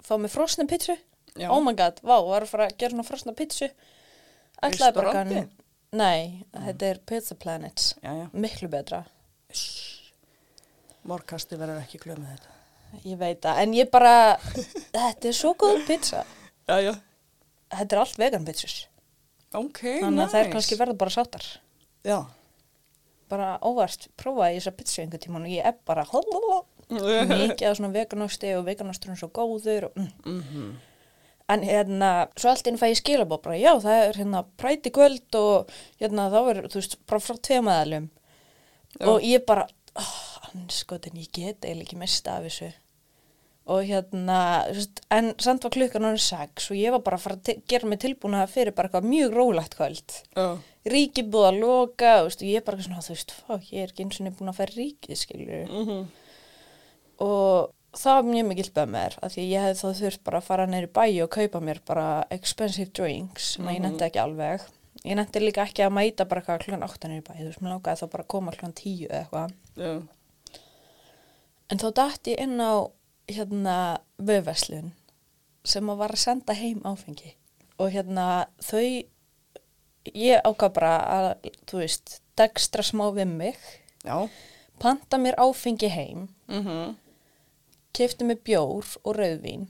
fá 0.03 0.17
mig 0.19 0.31
frosna 0.31 0.65
pizzu. 0.67 0.97
Já. 1.39 1.47
Oh 1.49 1.61
my 1.63 1.73
god, 1.73 1.99
vá, 2.03 2.17
var 2.27 2.41
að 2.43 2.47
fara 2.51 2.67
að 2.67 2.77
gera 2.77 2.91
svona 2.91 3.07
frosna 3.07 3.33
pizzu. 3.33 3.69
Ætlaði 4.61 4.93
bara 4.95 5.07
Restauranti? 5.13 5.35
kann, 5.35 5.51
nei, 5.93 6.43
þetta 6.53 6.89
er 6.91 6.99
Pizza 7.07 7.35
Planets, 7.35 7.95
Já, 8.03 8.11
já. 8.19 8.27
miklu 8.33 8.67
betra. 8.69 9.05
Morkasti 11.09 11.57
verður 11.57 11.81
ekki 11.81 12.01
glömið 12.03 12.35
þetta. 12.35 12.57
Ég 13.07 13.17
veit 13.21 13.39
það, 13.41 13.61
en 13.63 13.73
ég 13.73 13.89
bara, 13.91 14.13
þetta 14.91 15.29
er 15.29 15.35
svo 15.37 15.53
góð 15.59 15.85
pizza. 15.87 16.25
Já, 16.67 16.77
já. 16.83 16.93
Þetta 17.71 17.95
er 17.95 18.01
allt 18.01 18.19
vegan 18.19 18.45
pizzas. 18.47 18.75
Ok, 19.55 19.81
Þannig 19.99 20.25
að 20.25 20.35
þær 20.35 20.51
kannski 20.53 20.77
verða 20.79 20.97
bara 20.99 21.13
sáttar. 21.13 21.47
Já. 22.07 22.19
Bara 23.31 23.55
óvart, 23.63 24.07
prófaði 24.19 24.57
ég 24.57 24.61
þessa 24.61 24.75
pizza 24.75 25.01
einhvern 25.03 25.23
tímann 25.23 25.47
og 25.47 25.53
ég 25.53 25.67
er 25.67 25.75
bara 25.87 26.05
mikið 26.91 27.67
af 27.69 27.77
svona 27.79 27.91
veganosti 27.95 28.53
og 28.57 28.65
veganosturinn 28.67 29.19
svo 29.19 29.31
góður. 29.35 29.89
Og, 29.89 29.99
mm. 29.99 30.37
Mhm. 30.37 30.71
En 31.51 31.63
hérna, 31.67 32.29
svo 32.39 32.47
allt 32.51 32.67
inn 32.69 32.77
fæ 32.79 32.85
ég 32.93 32.99
skilabóð 33.01 33.41
bara, 33.43 33.57
já, 33.59 33.73
það 33.83 34.01
er 34.05 34.19
hérna 34.21 34.43
præti 34.61 34.91
kvöld 34.95 35.35
og 35.35 35.71
hérna 35.99 36.29
þá 36.31 36.37
er, 36.47 36.59
þú 36.71 36.79
veist, 36.79 36.95
bara 37.09 37.23
frá 37.23 37.35
tveimaðalum. 37.47 38.05
Já. 38.99 39.07
Og 39.07 39.21
ég 39.23 39.45
bara, 39.47 39.67
oh, 39.95 40.13
anskotin, 40.55 41.15
ég 41.21 41.31
get 41.31 41.61
eiginlega 41.65 41.87
ekki 41.87 41.97
mista 42.01 42.37
af 42.37 42.43
þessu. 42.49 42.71
Og 43.71 43.83
hérna, 43.87 44.37
en 45.13 45.29
samt 45.39 45.63
var 45.63 45.71
klukkan 45.71 46.03
árið 46.09 46.23
sex 46.25 46.71
og 46.73 46.77
ég 46.79 46.91
var 46.91 47.03
bara 47.05 47.17
að 47.19 47.21
fara 47.27 47.35
að 47.37 47.61
gera 47.69 47.87
mig 47.87 47.99
tilbúna 48.01 48.47
fyrir 48.49 48.73
bara 48.75 48.89
eitthvað 48.89 49.05
mjög 49.07 49.35
rólegt 49.37 49.75
kvöld. 49.77 50.15
Já. 50.35 50.47
Ríkið 50.91 51.29
búið 51.31 51.47
að 51.51 51.59
loka, 51.61 52.13
og 52.25 52.41
ég 52.41 52.65
bara 52.65 52.81
svona, 52.81 53.03
þú 53.05 53.13
veist, 53.13 53.31
fá, 53.37 53.53
ég 53.69 53.83
er 53.83 53.91
ekki 53.93 54.03
eins 54.03 54.17
og 54.19 54.25
niður 54.25 54.39
búin 54.39 54.49
að 54.51 54.57
færa 54.59 54.75
ríkið, 54.79 55.19
skilur 55.21 55.69
Mhm. 55.69 56.07
og 57.21 57.71
það 57.93 58.15
var 58.17 58.23
mjög 58.31 58.47
mikill 58.49 58.71
bömmir 58.75 59.17
af 59.21 59.33
því 59.35 59.45
ég 59.51 59.65
hefði 59.65 59.79
þá 59.81 59.99
þurft 60.01 60.23
bara 60.23 60.39
að 60.41 60.47
fara 60.47 60.65
neyri 60.65 60.87
bæ 60.87 61.05
og 61.23 61.29
kaupa 61.29 61.59
mér 61.61 61.79
bara 61.85 62.25
expensive 62.31 62.91
drinks 62.97 63.55
sem 63.55 63.65
að 63.67 63.75
ég 63.75 63.81
nefndi 63.85 64.07
ekki 64.07 64.21
alveg 64.23 64.61
ég 65.05 65.15
nefndi 65.17 65.39
líka 65.41 65.63
ekki 65.65 65.83
að 65.85 65.93
mæta 65.97 66.25
bara 66.29 66.41
eitthvað 66.41 66.63
klukkan 66.65 66.83
8 66.87 67.07
neyri 67.09 67.23
bæ 67.25 67.31
þú 67.39 67.45
veist, 67.47 67.61
mér 67.61 67.71
langaði 67.73 68.01
þá 68.01 68.07
bara 68.11 68.23
að 68.23 68.31
koma 68.35 68.51
klukkan 68.51 68.73
10 68.73 69.07
eða 69.09 69.21
eitthvað 69.21 69.53
Já. 69.81 69.93
en 71.71 71.81
þá 71.81 71.87
dætti 72.01 72.35
ég 72.35 72.43
inn 72.45 72.59
á 72.61 72.73
hérna 73.31 73.75
vöfveslun 74.19 74.91
sem 75.63 75.89
að 75.93 75.99
var 76.01 76.13
að 76.15 76.23
senda 76.25 76.53
heim 76.57 76.81
áfengi 76.85 77.33
og 77.79 77.91
hérna 77.93 78.27
þau 78.61 78.83
ég 80.17 80.41
ákvað 80.45 80.73
bara 80.77 80.93
að 81.15 81.27
þú 81.69 81.81
veist, 81.83 82.15
degstra 82.37 82.83
smá 82.85 83.05
við 83.13 83.29
mig 83.29 83.57
Já. 84.05 84.27
panta 84.81 85.17
mér 85.21 85.37
áfengi 85.41 85.89
heim 85.93 86.27
Mhm. 86.47 86.95
kefti 87.93 88.23
mig 88.25 88.43
bjór 88.43 88.85
og 89.05 89.15
rauðvín 89.15 89.67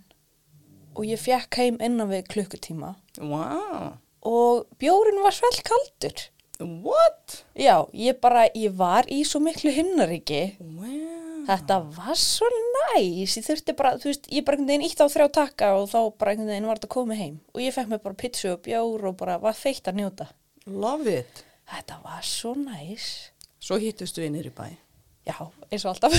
og 0.95 1.03
ég 1.05 1.19
fekk 1.19 1.55
heim 1.57 1.77
innan 1.81 2.09
við 2.09 2.27
klukkutíma 2.27 2.95
Wow. 3.19 3.97
Og 4.27 4.67
bjórin 4.81 5.21
var 5.23 5.35
svell 5.35 5.61
kaldur. 5.65 6.27
What? 6.61 7.41
Já, 7.57 7.87
ég 7.93 8.19
bara, 8.21 8.45
ég 8.53 8.75
var 8.77 9.07
í 9.09 9.23
svo 9.25 9.41
miklu 9.41 9.73
himnaríki. 9.73 10.43
Wow. 10.61 11.45
Þetta 11.47 11.77
var 11.95 12.17
svo 12.19 12.45
næs, 12.53 13.33
ég 13.37 13.47
þurfti 13.47 13.73
bara, 13.77 13.95
þú 13.97 14.11
veist, 14.11 14.29
ég 14.29 14.45
bara 14.45 14.59
einhvern 14.59 14.69
veginn 14.69 14.85
ítt 14.85 15.01
á 15.01 15.09
þrjá 15.09 15.27
takka 15.39 15.71
og 15.79 15.89
þá 15.89 15.99
bara 16.21 16.35
einhvern 16.35 16.51
veginn 16.53 16.69
var 16.69 16.77
þetta 16.77 16.91
komið 16.93 17.23
heim. 17.23 17.39
Og 17.55 17.63
ég 17.65 17.73
fekk 17.75 17.89
mér 17.89 18.03
bara 18.03 18.19
pizza 18.21 18.53
og 18.53 18.61
bjór 18.67 19.09
og 19.09 19.17
bara 19.17 19.39
var 19.41 19.57
feitt 19.57 19.89
að 19.89 20.03
njóta. 20.03 20.29
Love 20.69 21.17
it. 21.23 21.43
Þetta 21.71 21.97
var 22.05 22.21
svo 22.27 22.53
næs. 22.59 23.09
Svo 23.61 23.81
hittustu 23.81 24.21
við 24.21 24.35
niður 24.35 24.51
í 24.51 24.55
bæ. 24.61 24.69
Já, 25.27 25.35
eins 25.69 25.83
og 25.85 25.91
alltaf. 25.93 26.13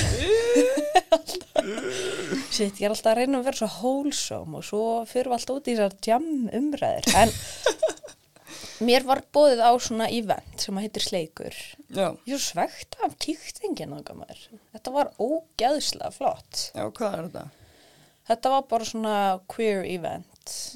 Sitt, 2.53 2.79
ég 2.81 2.87
er 2.87 2.93
alltaf 2.93 3.13
að 3.13 3.19
reyna 3.23 3.41
að 3.41 3.47
vera 3.49 3.59
svo 3.63 3.69
wholesome 3.81 4.59
og 4.61 4.67
svo 4.67 4.83
fyrir 5.09 5.31
við 5.31 5.37
alltaf 5.39 5.59
út 5.59 5.71
í 5.71 5.75
þessar 5.79 5.97
jam 6.07 6.29
umræður. 6.55 7.09
En 7.23 7.33
mér 8.87 9.07
var 9.09 9.23
bóðið 9.35 9.63
á 9.63 9.71
svona 9.83 10.09
event 10.13 10.63
sem 10.65 10.79
að 10.79 10.87
heitir 10.87 11.05
Sleikur. 11.07 11.59
Já. 11.95 12.09
Ég 12.29 12.37
svo 12.37 12.43
svegt 12.45 12.99
af 13.07 13.17
kýktingin 13.23 13.95
okkar 13.99 14.19
maður. 14.23 14.41
Þetta 14.75 14.95
var 14.97 15.13
ógeðslega 15.23 16.13
flott. 16.15 16.65
Já, 16.77 16.87
hvað 16.91 17.19
er 17.19 17.29
þetta? 17.29 17.45
Þetta 18.33 18.51
var 18.55 18.67
bara 18.71 18.87
svona 18.87 19.15
queer 19.51 19.83
event 19.91 20.29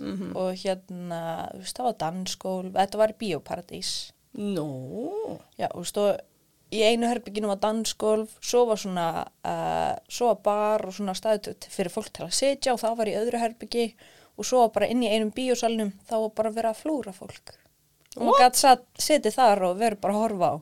Mhm. 0.03 0.33
og 0.39 0.55
hérna, 0.63 1.21
þú 1.55 1.61
veist, 1.63 1.77
það 1.79 1.87
var 1.89 1.97
dansskól, 2.03 2.73
þetta 2.75 2.99
var 3.01 3.13
í 3.15 3.19
bíóparadís. 3.23 3.93
Nó. 4.37 4.67
Já, 5.59 5.69
þú 5.73 5.83
veist, 5.83 5.97
og 5.99 6.21
í 6.77 6.85
einu 6.85 7.09
herbygginu 7.11 7.51
var 7.51 7.61
dansgolf, 7.63 8.37
svo 8.45 8.65
var 8.71 8.81
svona, 8.81 9.09
uh, 9.47 9.95
svo 10.13 10.31
var 10.33 10.41
bar 10.45 10.87
og 10.89 10.97
svona 10.97 11.17
staðið 11.17 11.69
fyrir 11.73 11.93
fólk 11.93 12.13
til 12.15 12.27
að 12.27 12.37
sitja 12.39 12.75
og 12.75 12.81
það 12.83 12.97
var 13.01 13.11
í 13.11 13.17
öðru 13.21 13.43
herbyggi 13.43 13.87
og 14.37 14.49
svo 14.49 14.63
var 14.65 14.73
bara 14.77 14.89
inn 14.93 15.05
í 15.05 15.11
einum 15.11 15.33
bíósalnum, 15.35 15.93
þá 16.09 16.17
var 16.17 16.33
bara 16.41 16.55
verið 16.55 16.73
að 16.73 16.81
flúra 16.85 17.15
fólk. 17.17 17.55
Og 18.17 18.25
maður 18.25 18.43
gæti 18.47 18.63
satt, 18.63 18.89
setið 19.01 19.37
þar 19.37 19.65
og 19.69 19.79
verið 19.81 20.03
bara 20.05 20.17
að 20.17 20.25
horfa 20.25 20.51
á. 20.53 20.55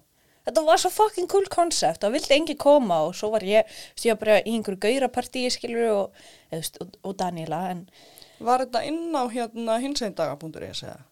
Þetta 0.45 0.63
var 0.67 0.81
svo 0.83 0.91
fucking 0.93 1.31
cool 1.33 1.47
concept, 1.51 2.03
það 2.03 2.19
vildi 2.19 2.37
engi 2.37 2.57
koma 2.61 3.01
og 3.07 3.15
svo 3.17 3.31
var 3.33 3.47
ég, 3.49 3.71
ég 4.05 4.13
var 4.13 4.21
bara 4.21 4.37
í 4.43 4.53
einhverju 4.53 4.83
gaurapartíi, 4.83 5.49
skilur, 5.55 5.89
og, 5.95 6.29
veist, 6.53 6.77
og, 6.85 6.99
og 7.03 7.17
Daniela, 7.19 7.65
en 7.73 7.89
Var 8.45 8.65
þetta 8.67 8.83
inn 8.85 9.15
á 9.15 9.25
hérna 9.31 9.79
hinseindaga.is 9.81 10.83
eða? 10.85 11.03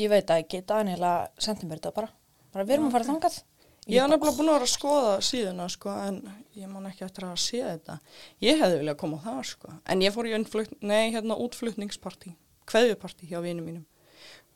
ég 0.00 0.10
veit 0.10 0.30
að 0.30 0.44
ekki, 0.44 0.62
Daniela 0.66 1.14
sendi 1.40 1.68
mér 1.68 1.80
þetta 1.80 1.94
bara. 1.96 2.10
Bara, 2.54 2.66
við 2.66 2.76
erum 2.76 2.88
að 2.88 2.96
fara 2.96 3.08
þangað. 3.08 3.38
Ég 3.84 4.00
hef 4.00 4.08
nefnilega 4.08 4.36
búin 4.38 4.48
að 4.48 4.54
vera 4.56 4.66
að 4.66 4.72
skoða 4.72 5.16
síðuna 5.26 5.66
sko 5.72 5.94
en 6.06 6.20
ég 6.56 6.70
man 6.72 6.86
ekki 6.88 7.04
eftir 7.04 7.26
að 7.28 7.34
sé 7.42 7.60
þetta. 7.60 7.98
Ég 8.40 8.60
hefði 8.62 8.78
viljað 8.80 9.00
koma 9.02 9.18
á 9.20 9.24
það 9.26 9.40
sko. 9.50 9.72
En 9.92 10.04
ég 10.04 10.14
fór 10.14 10.28
í 10.30 10.32
innflutt, 10.36 10.72
nei, 10.80 11.10
hérna 11.12 11.36
útflutningspartí, 11.44 12.32
kveðjupartí 12.70 13.28
hjá 13.28 13.42
vinum 13.44 13.66
mínum. 13.68 13.84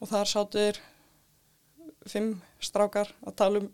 Og 0.01 0.09
þar 0.09 0.31
sátur 0.31 0.81
fimm 2.09 2.39
strákar 2.65 3.13
að 3.27 3.37
tala 3.43 3.63
um 3.65 3.69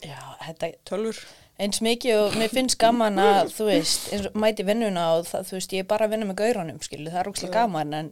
Já, 0.00 0.20
þetta, 0.46 0.70
tölur. 0.88 1.18
eins 1.60 1.80
mikið 1.84 2.18
og 2.22 2.36
mér 2.40 2.52
finnst 2.52 2.78
gaman 2.80 3.18
að 3.20 3.50
þú 3.52 3.66
veist, 3.68 4.06
eins 4.14 4.28
og 4.30 4.38
mæti 4.40 4.64
vinnuna 4.64 5.10
og 5.16 5.26
það, 5.28 5.48
þú 5.48 5.56
veist, 5.58 5.74
ég 5.76 5.84
er 5.84 5.90
bara 5.90 6.06
að 6.06 6.14
vinna 6.14 6.28
með 6.30 6.38
gaurunum 6.40 6.78
skilu, 6.84 7.10
það 7.10 7.20
er 7.20 7.30
úkslega 7.32 7.56
gaman 7.58 7.96
en 7.98 8.08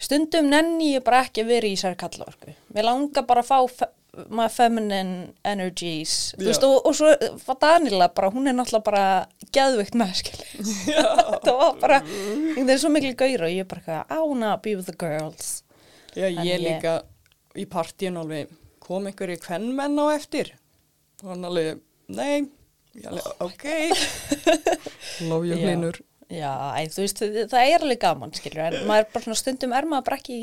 stundum 0.00 0.48
nenni 0.48 0.94
ég 0.94 1.04
bara 1.04 1.20
ekki 1.26 1.44
að 1.44 1.52
vera 1.52 1.68
í 1.68 1.76
sér 1.80 1.98
kallaorku 2.00 2.54
mér 2.72 2.88
langar 2.88 3.26
bara 3.28 3.44
að 3.44 3.50
fá 3.50 3.84
my 4.30 4.46
feminine 4.52 5.32
energies, 5.44 6.34
veist, 6.40 6.64
og, 6.66 6.80
og 6.86 6.94
svo 6.96 7.10
var 7.46 7.58
Danila 7.62 8.08
bara, 8.14 8.30
hún 8.34 8.48
er 8.50 8.56
náttúrulega 8.56 8.84
bara 8.86 9.04
geðvikt 9.54 9.96
meskil. 9.98 10.38
það 11.44 11.50
var 11.60 11.78
bara, 11.82 12.00
það 12.56 12.74
er 12.76 12.82
svo 12.82 12.92
mikil 12.94 13.14
gaur 13.18 13.46
og 13.46 13.54
ég 13.54 13.64
er 13.64 13.70
bara 13.70 14.00
I 14.08 14.20
wanna 14.22 14.56
be 14.62 14.76
with 14.78 14.90
the 14.90 14.96
girls. 14.98 15.62
Já, 16.14 16.28
ég 16.30 16.40
ég- 16.46 16.62
líka 16.62 16.96
í 17.58 17.66
partíun 17.70 18.18
alveg 18.20 18.50
kom 18.84 19.06
einhverju 19.08 19.40
kvennmenn 19.42 19.98
á 19.98 20.06
eftir? 20.14 20.54
Og 21.22 21.30
hann 21.34 21.46
alveg, 21.48 21.80
nei. 22.08 22.48
Alveg, 23.04 23.30
ok. 23.42 23.64
Lóf 25.30 25.46
ég 25.48 25.62
Já. 25.62 26.02
Já, 26.34 26.52
veist, 26.96 27.20
það, 27.20 27.60
er 27.60 27.82
alveg 27.84 28.00
gaman, 28.00 28.32
skilur, 28.34 28.66
en 28.70 28.86
maður 28.88 29.10
bara 29.12 29.26
svona 29.26 29.38
stundum 29.38 29.74
er 29.76 29.86
maður 29.88 30.06
bara 30.08 30.18
ekki 30.22 30.38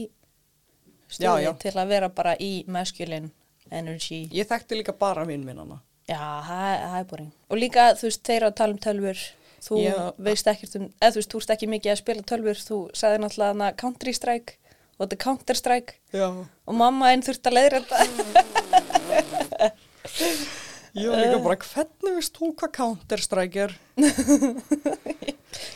stuði 1.12 1.54
til 1.60 1.74
að 1.76 1.92
vera 1.92 2.10
bara 2.14 2.36
í 2.40 2.52
masculine 2.72 3.32
energy. 3.72 4.26
Ég 4.36 4.48
þekkti 4.50 4.76
líka 4.82 4.94
bara 4.98 5.24
vinn 5.28 5.46
minnana 5.48 5.78
Já, 6.10 6.42
það 6.44 6.96
er 6.98 7.06
boring. 7.10 7.32
Og 7.52 7.58
líka, 7.62 7.82
þú 8.00 8.06
veist, 8.10 8.24
þeir 8.28 8.44
að 8.48 8.56
tala 8.60 8.74
um 8.76 8.82
tölfur, 8.82 9.20
þú 9.64 9.76
Já. 9.84 9.96
veist 10.28 10.48
ekkert 10.50 10.74
um, 10.80 10.86
eða 10.98 11.12
þú 11.14 11.18
veist, 11.22 11.32
þú 11.32 11.38
veist 11.42 11.54
ekki 11.56 11.68
mikið 11.72 11.92
að 11.94 12.02
spila 12.02 12.28
tölfur, 12.32 12.58
þú 12.68 12.78
sagði 12.98 13.18
náttúrulega 13.22 13.54
hana 13.54 13.68
Country 13.80 14.14
Strike 14.18 14.52
og 14.98 15.02
þetta 15.06 15.16
er 15.18 15.22
Counter 15.24 15.58
Strike 15.60 15.92
Já, 16.14 16.28
og 16.32 16.74
mamma 16.78 17.06
einn 17.14 17.24
þurfti 17.26 17.48
að 17.52 17.58
leiðra 17.58 17.80
þetta. 17.86 18.00
ég 21.00 21.08
var 21.08 21.18
líka 21.22 21.40
bara, 21.46 21.58
hvernig 21.72 22.12
veist 22.18 22.36
þú 22.38 22.46
hvað 22.60 22.72
Counter-Strike 22.80 23.58
er? 23.68 23.72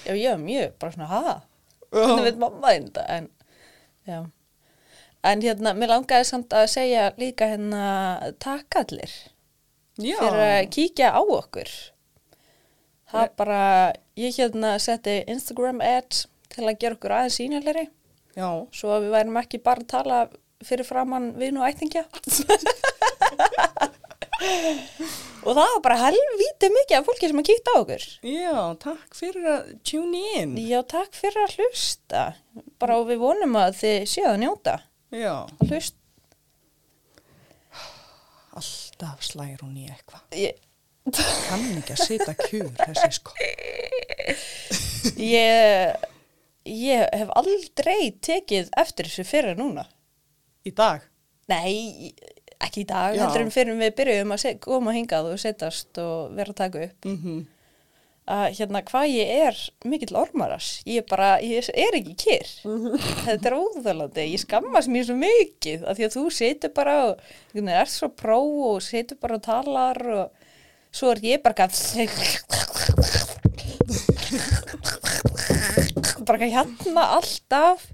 já, 0.07 0.11
ég 0.11 0.29
var 0.33 0.41
mjög, 0.41 0.69
bara 0.81 0.91
svona, 0.97 1.11
ha? 1.13 1.23
Hvernig 1.95 2.25
veit 2.27 2.39
mamma 2.41 2.67
einn 2.73 2.87
þetta? 2.89 3.03
En, 3.15 3.25
já. 4.09 4.19
En 5.25 5.41
hérna, 5.41 5.73
mér 5.73 5.89
langaði 5.89 6.27
samt 6.29 6.53
að 6.53 6.67
segja 6.75 7.07
líka 7.17 7.47
hérna 7.49 7.85
takk 8.43 8.77
allir 8.83 9.13
Já, 9.97 10.17
fyrir 10.19 10.41
að 10.43 10.69
kíkja 10.75 11.11
á 11.15 11.21
okkur. 11.23 11.71
Það 13.09 13.29
bara, 13.39 13.61
ég 14.19 14.35
hérna 14.37 14.75
setti 14.81 15.21
Instagram 15.31 15.79
ads 15.81 16.25
til 16.51 16.65
að 16.67 16.79
gera 16.81 16.97
okkur 16.97 17.15
aðeins 17.15 17.37
sýnilegri. 17.39 17.85
já, 18.35 18.49
svo 18.75 18.91
að 18.91 19.05
við 19.05 19.15
værum 19.15 19.39
ekki 19.39 19.61
bara 19.63 19.81
að 19.81 19.91
tala 19.93 20.17
fyrir 20.65 20.87
framann 20.87 21.33
vinu 21.39 21.63
og 21.63 21.69
ættingja. 21.69 22.05
Og 25.45 25.53
það 25.53 25.69
var 25.69 25.81
bara 25.85 25.97
helvíti 26.01 26.67
mikið 26.73 26.97
af 26.97 27.05
fólki 27.05 27.27
sem 27.29 27.39
að 27.39 27.47
kíkta 27.47 27.73
á 27.77 27.77
okkur. 27.79 28.05
Já, 28.25 28.55
takk 28.81 29.15
fyrir 29.15 29.45
að 29.51 29.69
tune 29.85 30.21
in. 30.41 30.55
Já, 30.57 30.79
takk 30.89 31.13
fyrir 31.15 31.45
að 31.45 31.55
hlusta. 31.59 32.23
Bara 32.81 32.97
og 32.99 33.07
við 33.11 33.21
vonum 33.21 33.55
að 33.61 33.77
þið 33.79 33.97
séu 34.09 34.27
að 34.31 34.41
njóta 34.41 34.75
Já, 35.15 35.35
hlust 35.63 35.95
alltaf 38.55 39.23
slægir 39.23 39.63
hún 39.63 39.75
í 39.79 39.89
eitthvað. 39.91 40.23
Ég, 40.39 40.61
Kann 41.05 41.65
ekki 41.77 41.93
að 41.93 42.01
sita 42.01 42.33
kjur, 42.39 42.71
þessi 42.79 43.09
sko. 43.19 43.35
Ég 45.21 46.05
ég 46.65 47.03
hef 47.13 47.33
aldrei 47.37 48.09
tekið 48.25 48.71
eftir 48.81 49.09
þessu 49.09 49.27
fyrir 49.27 49.59
núna. 49.59 49.85
Í 50.65 50.73
dag? 50.73 51.03
nei, 51.45 52.13
ekki 52.57 52.81
í 52.81 52.87
dag 52.89 53.13
Já. 53.13 53.21
heldur 53.21 53.43
en 53.45 53.51
fyrir 53.53 53.77
við 53.77 53.91
byrjuðum 53.99 54.31
að 54.33 54.45
koma 54.63 54.95
hingað 54.95 55.27
og 55.29 55.41
setjast 55.41 55.99
og 56.01 56.31
vera 56.33 56.55
að 56.55 56.61
taka 56.63 56.87
upp. 56.87 57.05
Mm 57.05 57.45
að 58.25 58.45
hérna 58.57 58.81
hvað 58.87 59.11
ég 59.11 59.31
er 59.45 59.59
mikill 59.85 60.17
ormaras, 60.17 60.69
ég 60.89 61.03
er 61.03 61.07
bara, 61.09 61.29
ég 61.45 61.69
er 61.69 61.97
ekki 61.99 62.15
kyrr, 62.23 62.53
þetta 63.27 63.51
er 63.51 63.57
óþálandi, 63.59 64.25
ég 64.31 64.41
skammast 64.41 64.89
mér 64.89 65.05
svo 65.05 65.17
mikið 65.21 65.85
af 65.85 65.99
því 65.99 66.07
að 66.07 66.15
þú 66.17 66.25
setur 66.39 66.73
bara 66.75 66.95
og 67.11 67.29
þú 67.53 67.67
er 67.75 67.93
svo 67.93 68.09
pró 68.09 68.39
og 68.71 68.81
setur 68.85 69.21
bara 69.21 69.37
og 69.37 69.45
talar 69.45 70.01
og 70.17 70.51
svo 70.95 71.13
er 71.13 71.21
ég 71.35 71.45
bara 71.45 71.67
bara 76.25 76.49
hérna 76.49 77.01
alltaf 77.17 77.85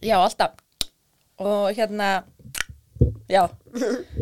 já 0.00 0.16
alltaf. 0.16 0.52
Og 1.38 1.72
hérna 1.76 2.24
já 3.28 3.48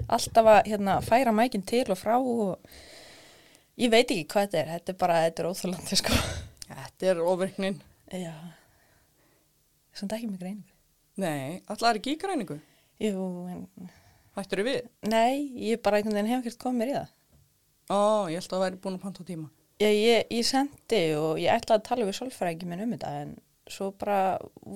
alltaf 0.09 0.47
að 0.47 0.67
hérna 0.71 1.01
færa 1.01 1.33
mækin 1.33 1.63
til 1.67 1.91
og 1.91 1.99
frá 1.99 2.17
og 2.19 2.59
Ég 3.77 3.91
veit 3.93 4.09
ekki 4.09 4.25
hvað 4.33 4.47
þetta 4.47 4.61
er, 4.63 4.69
þetta 4.77 4.93
er 4.93 4.99
bara, 5.03 5.19
þetta 5.27 5.43
er 5.43 5.49
óþálandi 5.51 5.99
sko. 6.01 6.21
Þetta 6.67 7.11
er 7.11 7.21
ofirknin 7.23 7.77
Já. 8.15 8.33
Samt 9.97 10.15
ekki 10.17 10.29
með 10.31 10.41
greiningu. 10.45 10.73
Nei, 11.21 11.61
alltaf 11.67 11.91
er 11.91 11.99
ekki 12.01 12.15
í 12.15 12.21
græningu 12.21 12.59
Jú, 13.03 13.27
en, 13.51 13.91
Hættur 14.37 14.63
við? 14.65 14.83
nei, 15.09 15.47
ég 15.69 15.81
bara 15.85 16.01
einhvern 16.01 16.17
veginn 16.17 16.33
hef 16.33 16.43
ekkert 16.45 16.61
komið 16.63 16.81
mér 16.83 16.93
í 16.93 16.97
það. 16.97 17.13
Ó, 17.93 18.01
ég 18.33 18.41
held 18.41 18.47
að 18.47 18.55
það 18.55 18.65
væri 18.65 18.81
búin 18.85 18.99
að 18.99 19.05
panta 19.05 19.25
á 19.25 19.29
tíma 19.29 19.49
Ég, 19.77 19.93
ég, 20.01 20.31
ég 20.33 20.47
sendi 20.49 21.03
og 21.21 21.37
ég 21.41 21.53
ætlaði 21.53 21.83
að 21.83 21.89
tala 21.91 22.09
við 22.09 22.17
sálfræðingi 22.17 22.69
minn 22.71 22.85
um 22.87 22.95
þetta 22.97 23.13
en 23.21 23.35
svo 23.69 23.91
bara 23.99 24.21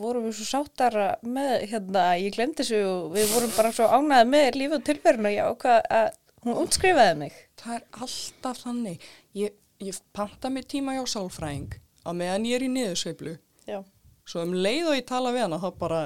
vorum 0.02 0.26
við 0.26 0.34
svo 0.40 0.46
sáttar 0.48 0.96
með, 1.24 1.52
hérna, 1.70 2.04
ég 2.20 2.34
glemdi 2.34 2.66
og 2.82 3.12
við 3.14 3.32
vorum 3.32 3.52
bara 3.56 3.70
svo 3.72 3.86
ánæði 3.88 4.28
með 4.28 4.58
lífið 4.58 4.76
og 4.76 4.86
tilveruna, 4.88 5.32
já, 5.32 5.44
hvað, 5.62 5.78
að 6.00 6.08
hún 6.44 6.56
útskrifaði 6.64 7.16
mig. 7.18 7.32
Það 7.60 7.74
er 7.74 7.84
alltaf 8.04 8.62
þannig 8.64 9.06
Ég, 9.36 9.52
ég 9.80 10.00
panta 10.16 10.48
mér 10.52 10.64
tíma 10.70 10.94
hjá 10.96 11.04
sálfræðing 11.14 11.74
á 12.06 12.10
meðan 12.16 12.46
ég 12.48 12.56
er 12.60 12.64
í 12.66 12.70
niðursveiflu 12.72 13.36
Já. 13.68 13.82
Svo 14.24 14.42
um 14.46 14.52
leið 14.56 14.88
og 14.88 14.96
ég 14.98 15.06
tala 15.06 15.32
við 15.36 15.46
hana 15.46 15.58
þá 15.60 15.70
bara 15.78 16.00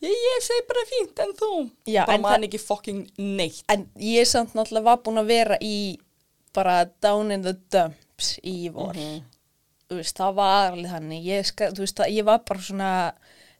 Ég, 0.00 0.12
ég 0.14 0.42
segi 0.46 0.64
bara 0.68 0.84
fínt 0.88 1.18
en 1.24 1.32
þú 1.38 1.52
Já, 1.90 2.04
Bara 2.06 2.18
það- 2.22 2.44
ekki 2.48 2.60
fucking 2.62 3.00
neitt 3.18 3.64
En 3.68 3.88
ég 3.98 4.26
samt 4.30 4.54
náttúrulega 4.54 4.84
var 4.84 5.00
búin 5.02 5.18
að 5.20 5.26
vera 5.32 5.58
í 5.60 5.98
bara 6.54 6.84
down 7.02 7.30
in 7.30 7.42
the 7.42 7.52
dumps 7.70 8.38
í 8.42 8.70
vor. 8.72 8.94
Mhm. 8.96 9.20
Þú 9.88 9.96
veist, 10.00 10.16
það 10.18 10.34
var 10.34 10.72
alveg 10.72 10.90
þannig. 10.90 11.24
Ég, 11.24 11.52
veist, 11.78 11.96
það, 11.96 12.10
ég 12.16 12.24
var 12.24 12.38
bara 12.48 12.60
svona, 12.60 12.88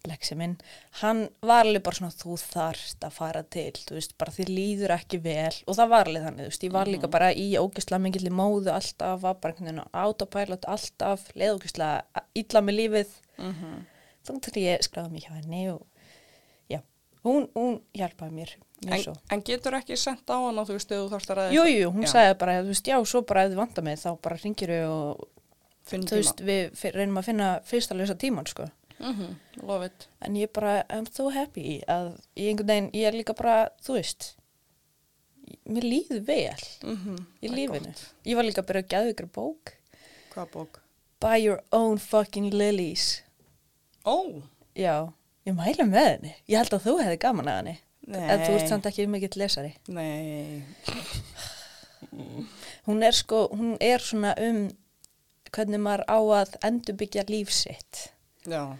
leksi 0.07 0.35
minn, 0.39 0.57
hann 1.01 1.25
var 1.43 1.67
alveg 1.67 1.83
bara 1.83 1.97
svona, 1.97 2.15
þú 2.15 2.37
þarft 2.39 3.05
að 3.05 3.13
fara 3.17 3.43
til, 3.43 3.73
þú 3.73 3.97
veist, 3.99 4.15
bara 4.19 4.33
þið 4.33 4.49
líður 4.55 4.95
ekki 4.95 5.19
vel. 5.25 5.55
Og 5.67 5.77
það 5.77 5.89
var 5.89 6.07
alveg 6.11 6.23
þannig, 6.29 6.45
þú 6.45 6.53
veist, 6.53 6.67
ég 6.69 6.73
var 6.73 6.87
líka 6.87 7.11
bara 7.11 7.33
í 7.35 7.49
ógislega 7.59 7.99
mikilli 8.05 8.31
móðu 8.31 8.71
alltaf, 8.73 9.21
var 9.21 9.35
bara 9.43 9.53
einhvern 9.55 9.67
veginn 9.67 9.83
á 9.85 9.89
autopilot 10.05 10.65
alltaf, 10.71 11.29
leið 11.35 11.55
ógislega 11.59 12.25
illa 12.35 12.61
með 12.61 12.75
lífið. 12.81 13.11
mm 13.39 13.53
-hmm. 13.55 13.85
Þannig 14.29 14.43
til 14.43 14.63
ég 14.63 14.83
skráði 14.83 15.11
mig 15.11 15.23
hjá 15.25 15.33
henni 15.35 15.71
og, 15.73 15.83
já, 16.69 16.81
hún, 17.25 17.49
hún 17.55 17.81
hjálpaði 17.95 18.33
mér 18.33 18.57
en, 18.87 19.15
en 19.31 19.43
getur 19.43 19.75
ekki 19.75 19.97
sendt 19.97 20.29
á 20.31 20.37
hana 20.39 20.65
þú 20.65 20.73
veist, 20.77 20.91
þú 20.93 21.09
þarfst 21.11 21.31
að 21.31 21.37
ræða 21.39 21.53
Jú, 21.53 21.63
eitthvað? 21.63 21.81
jú, 21.81 21.91
hún 21.91 22.03
Já, 22.03 22.11
sagði 22.13 22.35
bara, 22.39 22.63
þú 22.63 22.67
veist, 22.67 22.87
já, 22.87 23.05
svo 23.05 23.23
bara 23.23 23.43
ef 23.45 23.51
þið 23.51 23.57
vantar 23.57 23.85
mig 23.85 23.99
þá 23.99 24.11
bara 24.23 24.37
ringir 24.37 24.71
og 24.87 25.25
finn 25.89 26.03
þú 26.07 26.17
veist, 26.21 26.41
við 26.41 26.85
reynum 26.95 27.19
að 27.19 27.25
finna 27.31 27.49
fyrst 27.65 27.91
að 27.95 27.97
lesa 28.03 28.15
tíman, 28.15 28.47
sko. 28.47 28.69
Mm 28.99 29.15
-hmm. 29.15 29.63
Love 29.63 29.87
it 29.87 30.09
En 30.21 30.37
ég 30.37 30.53
bara, 30.53 30.85
I'm 30.91 31.07
so 31.13 31.31
happy 31.31 31.83
að 31.89 32.19
ég 32.37 32.49
einhvern 32.49 32.67
veginn, 32.67 32.91
ég 32.93 33.07
er 33.07 33.13
líka 33.13 33.33
bara, 33.33 33.69
þú 33.83 33.93
veist, 33.93 34.35
mér 35.65 35.83
líður 35.83 36.21
vel 36.27 36.65
mm 36.83 36.97
-hmm. 36.97 37.25
í 37.43 37.49
lífinu. 37.49 37.95
Ég 38.25 38.37
var 38.37 38.45
líka 38.45 38.63
að 38.63 38.67
byrja 38.67 38.83
að 38.83 38.89
geða 38.89 39.11
ykkur 39.11 39.27
bók. 39.27 39.73
Hvað 40.35 40.51
bók? 40.53 40.81
Buy 41.21 41.45
your 41.45 41.63
own 41.73 41.99
fucking 41.99 42.55
lilies. 42.55 43.23
Ó, 44.05 44.43
Já, 44.79 45.13
ég 45.45 45.55
mæla 45.55 45.85
með 45.89 46.09
henni. 46.13 46.35
Ég 46.47 46.61
held 46.61 46.75
að 46.77 46.85
þú 46.87 46.93
hefði 47.03 47.19
gaman 47.19 47.49
að 47.51 47.57
henni. 47.59 47.79
En 48.09 48.43
þú 48.45 48.53
ert 48.57 48.71
samt 48.71 48.87
ekki 48.89 49.07
mikill 49.11 49.41
lesari. 49.41 49.75
nei 49.93 50.63
Hún 52.87 53.03
er 53.05 53.13
sko, 53.13 53.49
hún 53.53 53.75
er 53.85 54.01
svona 54.01 54.33
um 54.41 54.69
hvernig 55.53 55.83
maður 55.83 56.05
á 56.09 56.19
að 56.39 56.55
endurbyggja 56.65 57.25
líf 57.29 57.51
sitt. 57.53 58.09
Já, 58.49 58.79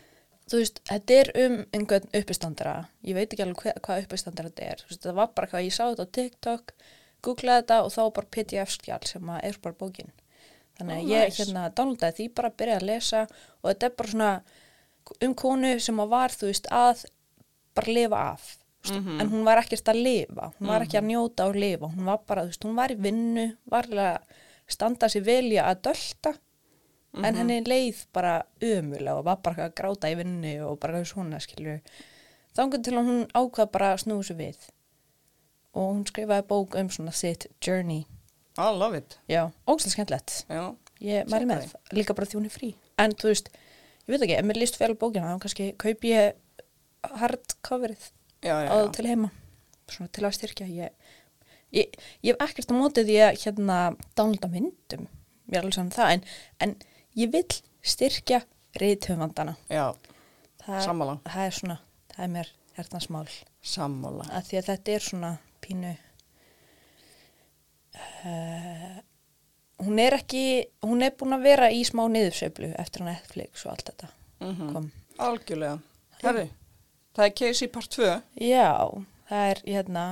þú 0.49 0.61
veist, 0.63 0.81
þetta 0.89 1.17
er 1.23 1.31
um 1.45 1.57
einhvern 1.77 2.09
uppistandara, 2.21 2.77
ég 3.05 3.15
veit 3.19 3.33
ekki 3.35 3.45
alveg 3.45 3.63
hva, 3.65 3.73
hvað 3.87 4.05
uppistandara 4.07 4.49
þetta 4.53 4.69
er, 4.73 4.83
þú 4.85 4.93
veist, 4.93 5.03
það 5.07 5.19
var 5.21 5.33
bara 5.37 5.51
hvað 5.53 5.67
ég 5.69 5.75
sá 5.77 5.83
þetta 5.91 6.07
á 6.09 6.15
TikTok, 6.19 6.73
googlaði 7.23 7.63
þetta 7.63 7.79
og 7.85 7.93
þá 7.93 8.03
bara 8.19 8.33
pdf-skjál 8.37 9.03
sem 9.11 9.33
að 9.35 9.45
er 9.51 9.59
bara 9.63 9.75
bókin. 9.81 10.13
Þannig 10.79 10.95
að 11.01 11.09
ég 11.11 11.25
nice. 11.27 11.43
hérna 11.43 11.65
downloadaði 11.75 12.17
því 12.21 12.27
bara 12.39 12.49
að 12.53 12.57
byrja 12.63 12.77
að 12.79 12.87
lesa 12.87 13.23
og 13.27 13.67
þetta 13.73 13.87
er 13.91 13.95
bara 13.99 14.13
svona 14.13 14.33
um 15.27 15.35
konu 15.35 15.73
sem 15.83 16.01
að 16.05 16.09
var, 16.13 16.31
þú 16.39 16.47
veist, 16.53 16.69
að 16.71 17.05
bara 17.75 17.93
lifa 17.97 18.21
af. 18.35 18.49
Veist, 18.85 18.95
Mhm. 18.95 19.21
en 19.21 19.29
hún 19.33 19.45
var 19.45 19.59
ekkert 19.59 19.89
að 19.91 20.03
lifa, 20.05 20.53
hún 20.61 20.69
var 20.69 20.81
ekki 20.85 20.99
að 21.01 21.09
njóta 21.11 21.49
og 21.49 21.57
lifa, 21.57 21.89
hún 21.91 22.05
var 22.07 22.21
bara, 22.27 22.43
þú 22.45 22.47
veist, 22.53 22.65
hún 22.65 22.77
var 22.77 22.89
í 22.95 22.95
vinnu 22.97 23.57
var 23.67 23.83
alveg 23.89 24.15
að 24.15 24.23
standa 24.69 25.07
sér 25.09 25.25
velja 25.27 25.65
að 25.67 25.83
dölta 25.83 26.39
en 27.17 27.35
henni 27.35 27.63
leið 27.65 28.05
bara 28.15 28.43
ömulega 28.61 29.17
og 29.19 29.27
var 29.27 29.41
bara 29.43 29.69
að 29.69 29.75
gráta 29.81 30.11
í 30.13 30.17
vinnu 30.19 30.55
og 30.69 30.79
bara 30.83 31.01
svona 31.09 31.41
skilju 31.43 31.79
þangar 32.59 32.83
til 32.85 32.97
að 32.99 33.09
hún 33.09 33.25
ákvað 33.37 33.73
bara 33.75 33.93
að 33.95 34.03
snúa 34.05 34.27
sér 34.27 34.39
við. 34.39 34.69
Og 35.77 35.93
hún 35.93 36.05
skrifaði 36.09 36.47
bók 36.49 36.77
um 36.81 36.91
svona 36.91 37.15
sitt 37.15 37.47
journey. 37.65 38.07
I 38.59 38.71
love 38.75 38.99
it. 38.99 39.19
Já, 39.31 39.51
ógstlega 39.69 39.95
skemmtilegt. 39.95 40.39
Ég 40.99 41.29
mæli 41.31 41.47
með, 41.47 41.69
Sjálfsagt. 41.69 41.93
líka 41.95 42.17
bara 42.19 42.27
þjóni 42.27 42.51
frí. 42.51 42.73
En 42.99 43.15
þú 43.15 43.31
veist, 43.31 43.53
ég 44.09 44.11
veit 44.11 44.25
ekki, 44.25 44.39
ef 44.41 44.49
mér 44.49 44.59
líst 44.59 44.79
vel 44.81 44.97
bókina 44.99 45.31
þá 45.31 45.43
kannski 45.45 45.69
kaupi 45.79 46.11
ég 46.11 46.33
hardcoverið 47.21 48.09
já, 48.43 48.57
já, 48.67 48.71
á 48.75 48.77
já. 48.83 48.91
til 48.97 49.07
heima. 49.07 49.31
Svona 49.87 50.11
til 50.11 50.27
að 50.27 50.35
styrkja. 50.35 50.67
Ég, 50.67 51.15
ég, 51.79 51.95
ég 52.27 52.35
hef 52.35 52.49
ekkert 52.49 52.75
á 52.75 52.81
móti 52.81 53.07
því 53.07 53.21
að 53.29 53.39
hérna 53.45 53.79
dánlita 54.19 54.51
myndum. 54.51 55.07
Ég 55.47 55.61
er 55.61 55.63
alveg 55.63 55.79
saman 55.79 55.95
það 55.95 56.17
en, 56.17 56.27
en 56.67 56.75
ég 57.17 57.33
vil 57.33 57.47
styrkja 57.83 58.43
það, 60.65 60.83
Sammála. 60.85 61.19
það 61.25 61.47
er 61.47 61.57
svona, 61.61 61.79
það 62.15 62.25
er 62.25 62.33
mér 62.37 62.53
hærtansmál 62.77 63.29
sammála. 63.63 64.25
að 64.31 64.45
því 64.51 64.59
að 64.61 64.69
þetta 64.73 64.93
er 64.99 65.07
svona 65.09 65.33
pínu 65.65 65.95
uh, 67.95 68.99
hún 69.85 69.99
er 70.03 70.17
ekki 70.19 70.45
hún 70.85 71.03
er 71.07 71.15
búin 71.19 71.37
að 71.37 71.47
vera 71.49 71.71
í 71.75 71.83
smá 71.87 72.05
niðursveiflu 72.11 72.73
eftir 72.79 73.05
að 73.05 73.13
Netflix 73.13 73.65
og 73.67 73.75
allt 73.75 73.91
þetta 73.93 74.15
Mm 74.39 74.73
kom 74.73 74.91
Algjörlega. 75.19 75.79
Herri, 76.23 76.45
það 77.17 77.25
er 77.25 77.33
Casey 77.35 77.69
part 77.69 77.91
2, 77.91 78.11
já, 78.39 78.71
það 79.29 79.49
er 79.51 79.61
hérna 79.67 80.05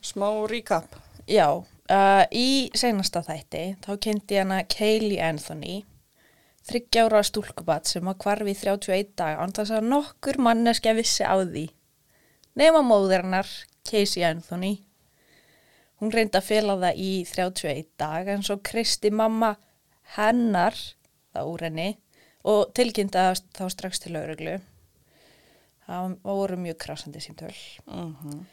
smá 0.00 0.28
recap. 0.46 0.94
já, 1.26 1.64
uh, 1.90 2.24
í 2.32 2.70
seinasta 2.76 3.22
þætti 3.26 3.64
þá 3.84 3.92
kynnti 4.02 4.40
hana 4.40 4.62
Kaylee 4.70 5.22
Anthony 5.22 5.82
þryggjára 6.66 7.22
stúlkubat 7.26 7.90
sem 7.90 8.08
að 8.10 8.18
hvarfi 8.24 8.52
í 8.52 8.58
31 8.58 9.12
dag 9.18 9.38
án 9.38 9.54
þess 9.54 9.74
að 9.76 9.88
nokkur 9.92 10.40
manneskja 10.42 10.96
vissi 10.98 11.22
á 11.22 11.38
því. 11.38 11.68
Nema 12.58 12.82
móðurinnar 12.82 13.46
Casey 13.86 14.24
Anthony. 14.26 14.80
Hún 16.00 16.12
reyndi 16.12 16.40
að 16.40 16.48
fela 16.48 16.76
það 16.80 16.98
í 17.00 17.12
31 17.30 17.86
dag 18.00 18.32
en 18.34 18.42
svo 18.44 18.58
kristi 18.64 19.12
mamma 19.14 19.54
hennar 20.16 20.74
það 21.32 21.52
úr 21.52 21.66
henni 21.68 21.88
og 22.46 22.72
tilkynnti 22.76 23.18
það 23.18 23.44
þá 23.56 23.64
strax 23.72 24.02
til 24.02 24.16
lauruglu 24.16 24.58
það 25.86 26.18
voru 26.26 26.58
mjög 26.60 26.78
krasandi 26.82 27.22
símtöl. 27.22 27.54
Mm 27.86 28.44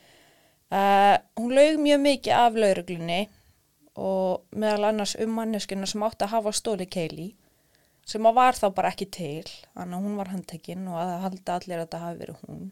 Uh, 0.74 1.20
hún 1.38 1.54
laug 1.54 1.80
mjög 1.84 2.00
mikið 2.02 2.34
af 2.34 2.56
lauruglunni 2.58 3.22
og 4.02 4.58
meðal 4.58 4.88
annars 4.90 5.14
um 5.22 5.36
manneskuna 5.38 5.86
sem 5.86 6.02
átti 6.02 6.26
að 6.26 6.32
hafa 6.34 6.54
stóli 6.58 6.88
keili 6.90 7.28
sem 8.10 8.26
að 8.26 8.40
var 8.40 8.58
þá 8.58 8.66
bara 8.74 8.90
ekki 8.90 9.06
til 9.14 9.44
þannig 9.46 9.98
að 10.00 10.08
hún 10.08 10.16
var 10.18 10.32
handtekinn 10.34 10.88
og 10.90 10.98
að 10.98 11.12
halda 11.28 11.58
allir 11.60 11.76
að 11.78 11.84
þetta 11.84 12.00
hafi 12.02 12.20
verið 12.24 12.40
hún. 12.48 12.64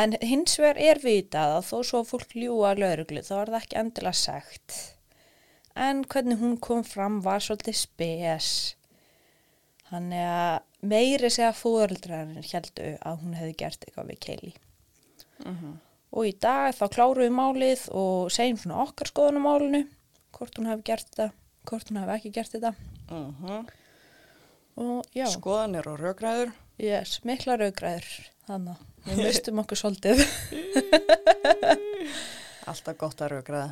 En 0.00 0.16
hins 0.22 0.56
vegar 0.62 0.80
er 0.80 1.02
vitað 1.02 1.58
að 1.58 1.68
þó 1.68 1.76
svo 1.90 2.00
fólk 2.08 2.32
ljúa 2.38 2.72
lauruglu 2.78 3.24
þá 3.26 3.34
var 3.34 3.52
það 3.52 3.60
ekki 3.60 3.80
endilega 3.82 4.22
sagt. 4.22 4.78
En 5.76 6.02
hvernig 6.08 6.40
hún 6.40 6.56
kom 6.56 6.82
fram 6.86 7.20
var 7.26 7.44
svolítið 7.44 7.78
spes. 7.82 8.50
Þannig 9.90 10.24
að 10.30 10.88
meiri 10.94 11.28
segja 11.28 11.52
fóreldrarinn 11.52 12.48
heldu 12.48 12.96
að 12.96 13.22
hún 13.22 13.36
hefði 13.36 13.60
gert 13.60 13.84
eitthvað 13.84 14.12
við 14.14 14.20
keili 14.24 14.56
og 16.10 16.26
í 16.26 16.32
dag 16.42 16.74
þá 16.74 16.84
klárum 16.94 17.22
við 17.24 17.34
málið 17.36 17.82
og 17.94 18.30
segjum 18.34 18.58
svona 18.62 18.80
okkar 18.84 19.06
skoðun 19.12 19.38
á 19.38 19.42
málinu 19.46 19.82
hvort 20.36 20.58
hún 20.58 20.66
hefði 20.70 20.84
gert 20.90 21.06
þetta 21.10 21.28
hvort 21.70 21.86
hún 21.90 22.00
hefði 22.00 22.14
ekki 22.16 22.30
gert 22.34 22.52
þetta. 22.56 22.72
-hmm. 23.10 23.62
og 24.80 25.04
já, 25.14 25.26
Skoðanir 25.30 25.86
og 25.88 26.00
rökræður. 26.00 26.50
yes, 26.78 27.20
mikla 27.24 27.56
raugræður 27.60 28.08
þannig 28.48 28.76
að 28.76 29.10
við 29.10 29.16
mistum 29.24 29.58
okkur 29.62 29.76
svolítið. 29.76 30.18
Alltaf 32.70 32.96
gott 32.98 33.20
að 33.22 33.32
rökræða. 33.36 33.70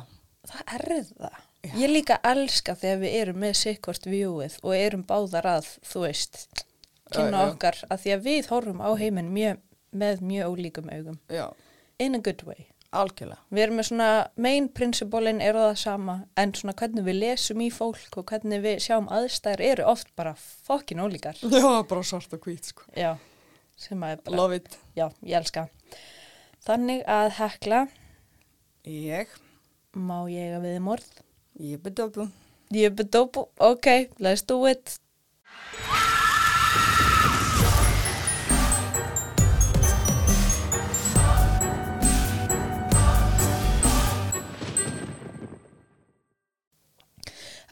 það 0.49 0.73
er 0.75 0.85
það. 1.19 1.37
Ég 1.75 1.91
líka 1.91 2.15
elska 2.23 2.75
þegar 2.79 2.99
við 3.01 3.15
erum 3.21 3.39
með 3.43 3.53
sikkvort 3.59 4.05
viewið 4.07 4.53
og 4.63 4.75
erum 4.75 5.01
báðar 5.03 5.45
að 5.57 5.65
þú 5.85 6.03
veist, 6.05 6.37
kynna 7.11 7.41
Já, 7.41 7.43
já. 7.43 7.49
okkar. 7.53 7.79
Að 7.89 7.97
því 8.03 8.13
að 8.15 8.23
við 8.29 8.47
horfum 8.53 8.79
á 8.79 8.89
heiminn 8.95 9.33
mjög, 9.35 9.59
með 9.91 10.21
mjög 10.29 10.53
ólíkum 10.53 10.87
augum. 10.93 11.17
Já, 11.27 11.49
in 11.99 12.15
a 12.15 12.19
good 12.23 12.43
way 12.47 12.69
algjörlega. 12.95 13.37
Við 13.53 13.63
erum 13.63 13.77
með 13.79 13.87
svona, 13.89 14.07
main 14.41 14.67
principalin 14.73 15.41
eru 15.45 15.61
það 15.61 15.75
sama, 15.83 16.15
en 16.41 16.53
svona 16.57 16.73
hvernig 16.79 17.05
við 17.05 17.17
lesum 17.21 17.61
í 17.61 17.69
fólk 17.73 18.17
og 18.17 18.25
hvernig 18.31 18.63
við 18.63 18.79
sjáum 18.85 19.09
aðstæður 19.13 19.63
eru 19.67 19.85
oft 19.91 20.09
bara 20.17 20.33
fokkin 20.39 21.01
ólíkar. 21.03 21.37
Já, 21.53 21.69
bara 21.89 22.05
svart 22.07 22.33
og 22.33 22.41
hvít, 22.47 22.71
sko. 22.71 22.87
Já, 22.97 23.11
sem 23.77 24.05
að 24.05 24.23
bara, 24.25 24.39
Love 24.41 24.61
it. 24.61 24.79
já, 24.97 25.05
ég 25.21 25.37
elska. 25.41 25.67
Þannig 26.65 27.05
að 27.07 27.31
hekla, 27.39 27.85
Ég, 28.89 29.31
má 29.93 30.23
ég 30.31 30.55
að 30.57 30.65
við 30.65 30.79
morð? 30.81 31.09
ég 31.59 31.81
bedöfu. 31.83 32.29
Ég 32.73 32.93
bedópu, 32.95 33.47
ok, 33.59 33.89
let's 34.23 34.45
do 34.47 34.63
it. 34.69 34.97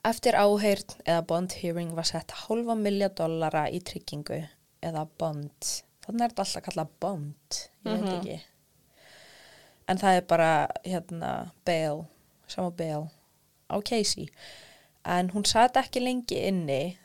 Eftir 0.07 0.37
áheyrn 0.39 0.93
eða 1.03 1.23
bond 1.27 1.57
hearing 1.59 1.89
var 1.97 2.07
sett 2.07 2.31
hálfa 2.45 2.75
milja 2.79 3.09
dollara 3.11 3.65
í 3.67 3.81
tryggingu 3.83 4.37
eða 4.85 5.03
bond. 5.19 5.71
Þannig 6.05 6.23
er 6.23 6.31
þetta 6.31 6.43
alltaf 6.45 6.63
kallað 6.67 6.93
bond, 7.03 7.57
ég 7.83 8.05
veit 8.05 8.13
ekki. 8.13 8.37
En 9.87 9.99
það 9.99 10.19
er 10.19 10.29
bara 10.29 10.51
hérna 10.85 11.31
bail, 11.67 12.05
sama 12.47 12.71
bail 12.71 13.09
á 13.67 13.75
Casey. 13.83 14.29
En 15.03 15.33
hún 15.33 15.47
satt 15.47 15.79
ekki 15.79 16.03
lengi 16.03 16.39
inni 16.47 16.95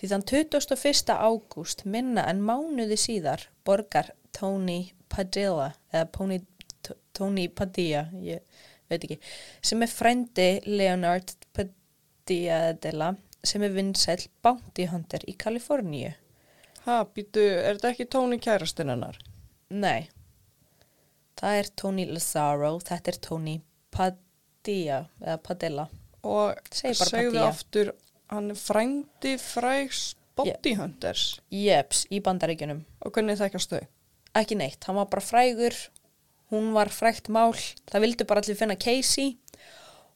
því 0.00 0.10
þann 0.10 0.26
21. 0.28 1.14
ágúst 1.16 1.86
minna 1.88 2.26
en 2.28 2.44
mánuði 2.44 2.98
síðar 3.00 3.46
borgar 3.64 4.12
Tony 4.36 4.92
Padilla 5.08 5.70
eða 5.92 6.10
Pony, 6.12 6.40
Tony 7.16 7.48
Padilla, 7.48 8.08
ég 8.20 8.44
veit 8.90 9.06
ekki, 9.06 9.18
sem 9.64 9.84
er 9.84 9.92
frendi 9.92 10.48
Leonard 10.68 11.32
Padilla 12.24 13.14
sem 13.44 13.62
er 13.66 13.72
vinsæll 13.74 14.28
bounty 14.42 14.86
hunter 14.88 15.24
í 15.28 15.34
Kaliforníu. 15.36 16.14
Ha, 16.84 17.02
býtu, 17.04 17.40
er 17.40 17.76
þetta 17.76 17.90
ekki 17.92 18.06
Tóni 18.12 18.38
kærastinn 18.40 18.92
hennar? 18.92 19.18
Nei, 19.72 20.08
það 21.40 21.58
er 21.60 21.70
Tony 21.80 22.06
Lazaro, 22.08 22.74
þetta 22.84 23.12
er 23.12 23.18
Tony 23.24 23.54
Padilla 23.94 25.02
eða 25.20 25.38
Padilla. 25.44 25.86
Og 26.24 26.56
Segðu 26.72 27.42
aftur, 27.44 27.92
hann 28.32 28.52
er 28.52 28.60
frændi 28.60 29.34
frægs 29.40 30.14
body 30.36 30.74
hunters. 30.78 31.26
Jeps, 31.52 32.06
í 32.08 32.20
bandaríkjunum. 32.24 32.84
Og 33.04 33.12
hvernig 33.12 33.40
þekkjast 33.40 33.74
þau? 33.74 33.82
Ekki 34.40 34.56
neitt, 34.58 34.80
hann 34.88 34.96
var 34.98 35.10
bara 35.12 35.24
frægur, 35.24 35.76
hún 36.50 36.72
var 36.74 36.90
frægt 36.92 37.28
mál, 37.32 37.52
það 37.90 38.06
vildi 38.06 38.26
bara 38.28 38.42
allir 38.42 38.58
finna 38.58 38.76
Casey 38.80 39.36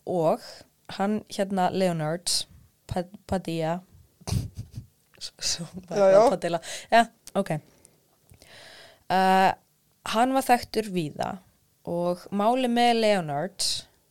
og 0.08 0.42
hann 0.96 1.20
hérna 1.28 1.70
Leonard 1.70 2.30
Pad 2.88 3.10
Padilla. 3.26 3.80
Padilla 6.30 6.60
Já, 6.90 7.06
ok 7.34 7.50
uh, 9.10 9.50
Hann 10.08 10.32
var 10.32 10.46
þekktur 10.46 10.88
víða 10.94 11.30
og 11.88 12.22
máli 12.30 12.68
með 12.70 13.00
Leonard 13.02 13.64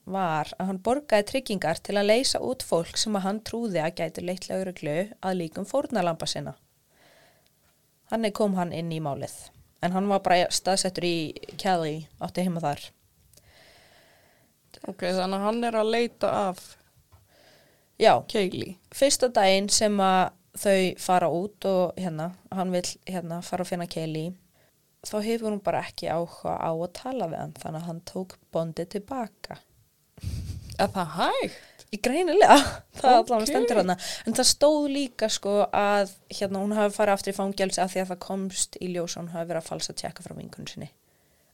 var 0.08 0.50
að 0.58 0.70
hann 0.70 0.80
borgaði 0.84 1.28
tryggingar 1.32 1.82
til 1.84 1.98
að 2.00 2.10
leysa 2.12 2.42
út 2.44 2.64
fólk 2.66 2.98
sem 3.00 3.16
að 3.18 3.26
hann 3.26 3.42
trúði 3.46 3.82
að 3.84 3.98
gæti 4.00 4.24
leitt 4.24 4.48
lauruglu 4.50 4.98
að 5.20 5.40
líkum 5.42 5.68
fórnarlampa 5.68 6.30
sinna. 6.30 6.56
Þannig 8.08 8.36
kom 8.38 8.56
hann 8.56 8.72
inn 8.76 8.92
í 8.94 9.02
málið. 9.04 9.36
En 9.84 9.94
hann 9.94 10.08
var 10.10 10.24
bara 10.26 10.48
staðsettur 10.54 11.06
í 11.06 11.18
Kelly, 11.60 12.08
átti 12.24 12.46
heima 12.46 12.64
þar. 12.64 12.86
Ok, 14.88 15.06
þannig 15.10 15.38
að 15.40 15.46
hann 15.48 15.64
er 15.68 15.78
að 15.80 15.92
leita 15.96 16.34
af 16.50 16.66
Já, 17.98 18.12
Kaylee. 18.30 18.76
fyrsta 18.94 19.30
daginn 19.34 19.70
sem 19.74 19.96
að 20.04 20.34
þau 20.58 20.82
fara 21.02 21.30
út 21.34 21.66
og 21.70 21.98
hérna, 21.98 22.32
hann 22.54 22.74
vil 22.74 22.84
hérna 23.10 23.40
fara 23.46 23.66
að 23.66 23.72
finna 23.72 23.88
Kelly, 23.90 24.28
þá 25.06 25.16
hefur 25.26 25.50
hún 25.54 25.64
bara 25.66 25.82
ekki 25.86 26.10
áhuga 26.10 26.58
á 26.62 26.70
að 26.74 26.92
tala 26.98 27.30
við 27.32 27.42
hann, 27.42 27.56
þannig 27.58 27.82
að 27.82 27.88
hann 27.90 28.04
tók 28.10 28.38
bondið 28.54 28.92
tilbaka. 28.98 29.58
Er 30.78 30.94
það 30.94 31.18
hægt? 31.18 31.74
Í 31.94 31.98
greinilega, 32.04 32.58
það 33.00 33.14
Ok. 33.16 33.22
okay. 33.22 33.22
allavega 33.22 33.50
stendur 33.50 33.82
hana. 33.82 33.96
En 34.28 34.36
það 34.38 34.50
stóð 34.52 34.88
líka 34.92 35.30
sko 35.32 35.54
að 35.72 36.12
hérna 36.30 36.62
hún 36.62 36.76
hafi 36.78 36.98
farið 36.98 37.14
aftur 37.16 37.34
í 37.34 37.38
fangelsi 37.38 37.82
af 37.82 37.94
því 37.94 38.02
að 38.04 38.10
það 38.12 38.24
komst 38.28 38.78
í 38.82 38.90
ljós 38.94 39.16
að 39.16 39.22
hún 39.24 39.34
hafi 39.34 39.50
verið 39.54 39.62
að 39.64 39.70
falsa 39.72 39.96
tjekka 39.98 40.26
frá 40.26 40.36
vinkunni 40.38 40.74
sinni. 40.74 40.90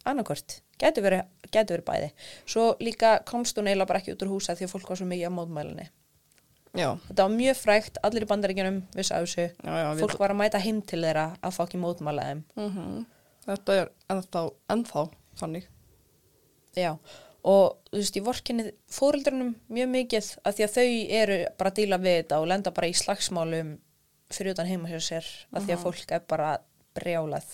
Annarkvort, 0.09 0.57
getur 0.81 1.05
verið, 1.05 1.27
verið 1.53 1.83
bæði. 1.87 2.09
Svo 2.45 2.73
líka 2.83 3.17
komst 3.29 3.57
hún 3.57 3.69
eiginlega 3.69 3.87
bara 3.87 4.01
ekki 4.03 4.15
út 4.15 4.25
úr 4.25 4.33
húsa 4.35 4.55
því 4.57 4.67
að 4.67 4.73
fólk 4.73 4.89
var 4.91 4.99
svo 4.99 5.07
mikið 5.07 5.29
á 5.31 5.37
mótmælinni. 5.37 5.89
Já, 6.73 6.89
Þetta 7.07 7.25
var 7.27 7.33
mjög 7.37 7.57
frægt, 7.61 7.99
allir 8.03 8.25
í 8.25 8.29
bandaríkjunum 8.31 8.79
vissi 8.97 9.13
af 9.13 9.27
þessu. 9.27 9.43
já. 9.61 9.99
Fólk 10.01 10.17
var 10.19 10.33
að 10.33 10.39
mæta 10.41 10.59
heim 10.63 10.81
til 10.81 11.03
þeirra 11.05 11.25
að 11.37 11.53
fá 11.53 11.61
ekki 11.67 11.81
mótmæla 11.83 12.29
þeim. 12.29 12.43
Mm 12.57 13.05
Þetta 13.43 13.73
er 13.75 13.89
ennþá, 14.09 14.41
ennþá 14.71 15.01
þannig. 15.41 15.65
Já, 16.79 16.93
og 17.43 17.77
þú 17.91 17.99
veist, 17.99 18.15
ég 18.15 18.23
vorkinni 18.23 18.65
fóreldrunum 18.89 19.49
mjög 19.67 19.89
mikið 19.91 20.29
að 20.47 20.55
því 20.57 20.65
að 20.65 20.75
þau 20.77 20.85
eru 21.19 21.37
bara 21.59 21.73
að 21.73 21.79
díla 21.81 21.99
við 21.99 22.15
þetta 22.21 22.39
og 22.39 22.47
lenda 22.47 22.71
bara 22.71 22.87
í 22.87 22.95
slagsmálum 22.95 23.73
fyrir 24.33 24.55
utan 24.55 24.69
heima 24.71 24.89
hjá 24.89 24.99
sér 25.03 25.27
að 25.51 25.67
því 25.67 25.75
að 25.75 25.83
fólk 25.83 26.15
er 26.15 26.23
bara 26.31 26.53
brjálað. 26.95 27.49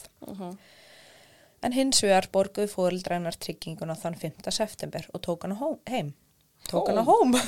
En 1.61 1.75
hins 1.75 1.99
vegar 2.03 2.29
borguðu 2.31 2.71
fóreldrænar 2.71 3.35
trygginguna 3.35 3.95
þann 3.99 4.15
5. 4.21 4.47
september 4.55 5.07
og 5.13 5.23
tók 5.25 5.43
hana 5.43 5.57
heim. 5.89 6.13
Tók 6.69 6.87
hana 6.87 7.03
hóm. 7.03 7.35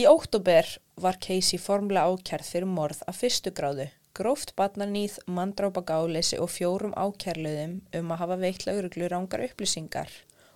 Í 0.00 0.06
óttúber 0.08 0.66
var 0.96 1.18
Casey 1.20 1.60
formlega 1.60 2.08
ákærð 2.08 2.48
fyrir 2.48 2.70
morð 2.70 3.02
af 3.06 3.18
fyrstu 3.20 3.52
gráðu, 3.52 3.90
gróft 4.16 4.54
barnaníð, 4.56 5.18
mandrápa 5.26 5.82
gáleysi 5.84 6.38
og 6.40 6.48
fjórum 6.50 6.94
ákærluðum 6.96 7.74
um 7.98 8.14
að 8.14 8.22
hafa 8.24 8.38
veitt 8.40 8.64
lauruglu 8.66 9.10
rángar 9.12 9.44
upplýsingar 9.50 10.08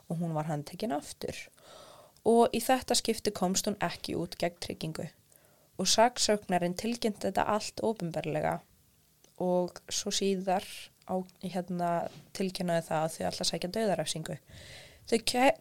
og 0.09 0.23
hún 0.23 0.33
var 0.33 0.49
handtekinn 0.49 0.97
aftur. 0.97 1.37
Og 2.25 2.49
í 2.57 2.63
þetta 2.65 2.97
skipti 2.97 3.31
komst 3.31 3.69
hún 3.69 3.77
ekki 3.85 4.17
út 4.19 4.39
gegn 4.41 4.59
tryggingu 4.65 5.11
og 5.77 5.93
saksöknarinn 5.93 6.79
tilkynnti 6.81 7.29
þetta 7.29 7.45
allt 7.53 7.85
ofinberlega 7.85 8.59
og 9.45 9.77
svo 9.93 10.11
síðar 10.15 10.65
á, 11.07 11.15
hérna, 11.43 11.91
tilkynnaði 12.37 12.87
það 12.89 13.05
að 13.05 13.15
þau 13.15 13.27
alltaf 13.31 13.51
sækja 13.51 13.73
döðarefsingu. 13.77 14.37
Þau 15.07 15.19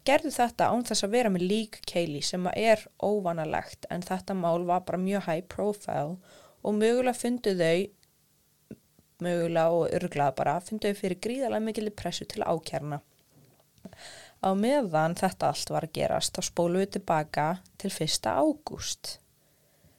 gerðu 0.10 0.32
þetta 0.34 0.72
án 0.74 0.86
þess 0.88 1.06
að 1.06 1.14
vera 1.14 1.30
með 1.30 1.46
lík 1.52 1.78
Kaylee 1.86 2.26
sem 2.26 2.48
er 2.56 2.82
óvanalegt 2.98 3.86
en 3.94 4.02
þetta 4.06 4.34
mál 4.38 4.66
var 4.66 4.82
bara 4.88 4.98
mjög 5.02 5.28
high 5.28 5.46
profile 5.46 6.16
og 6.66 6.74
mögulega 6.80 7.14
fundu 7.14 7.54
þau, 7.60 7.84
mögulega 9.22 9.76
og 9.76 9.94
örgulega 9.94 10.34
bara, 10.40 10.56
fundu 10.66 10.90
þau 10.90 11.02
fyrir 11.04 11.22
gríðarlega 11.22 11.68
mikil 11.68 11.92
pressu 11.94 12.26
til 12.26 12.42
ákjærna. 12.42 13.04
Á 14.42 14.50
meðan 14.58 15.14
þetta 15.18 15.52
allt 15.54 15.72
var 15.74 15.86
að 15.86 15.94
gerast 16.00 16.36
þá 16.38 16.50
spólu 16.50 16.82
við 16.82 16.96
tilbaka 16.98 17.46
til 17.82 17.94
1. 17.94 18.26
ágúst. 18.26 19.20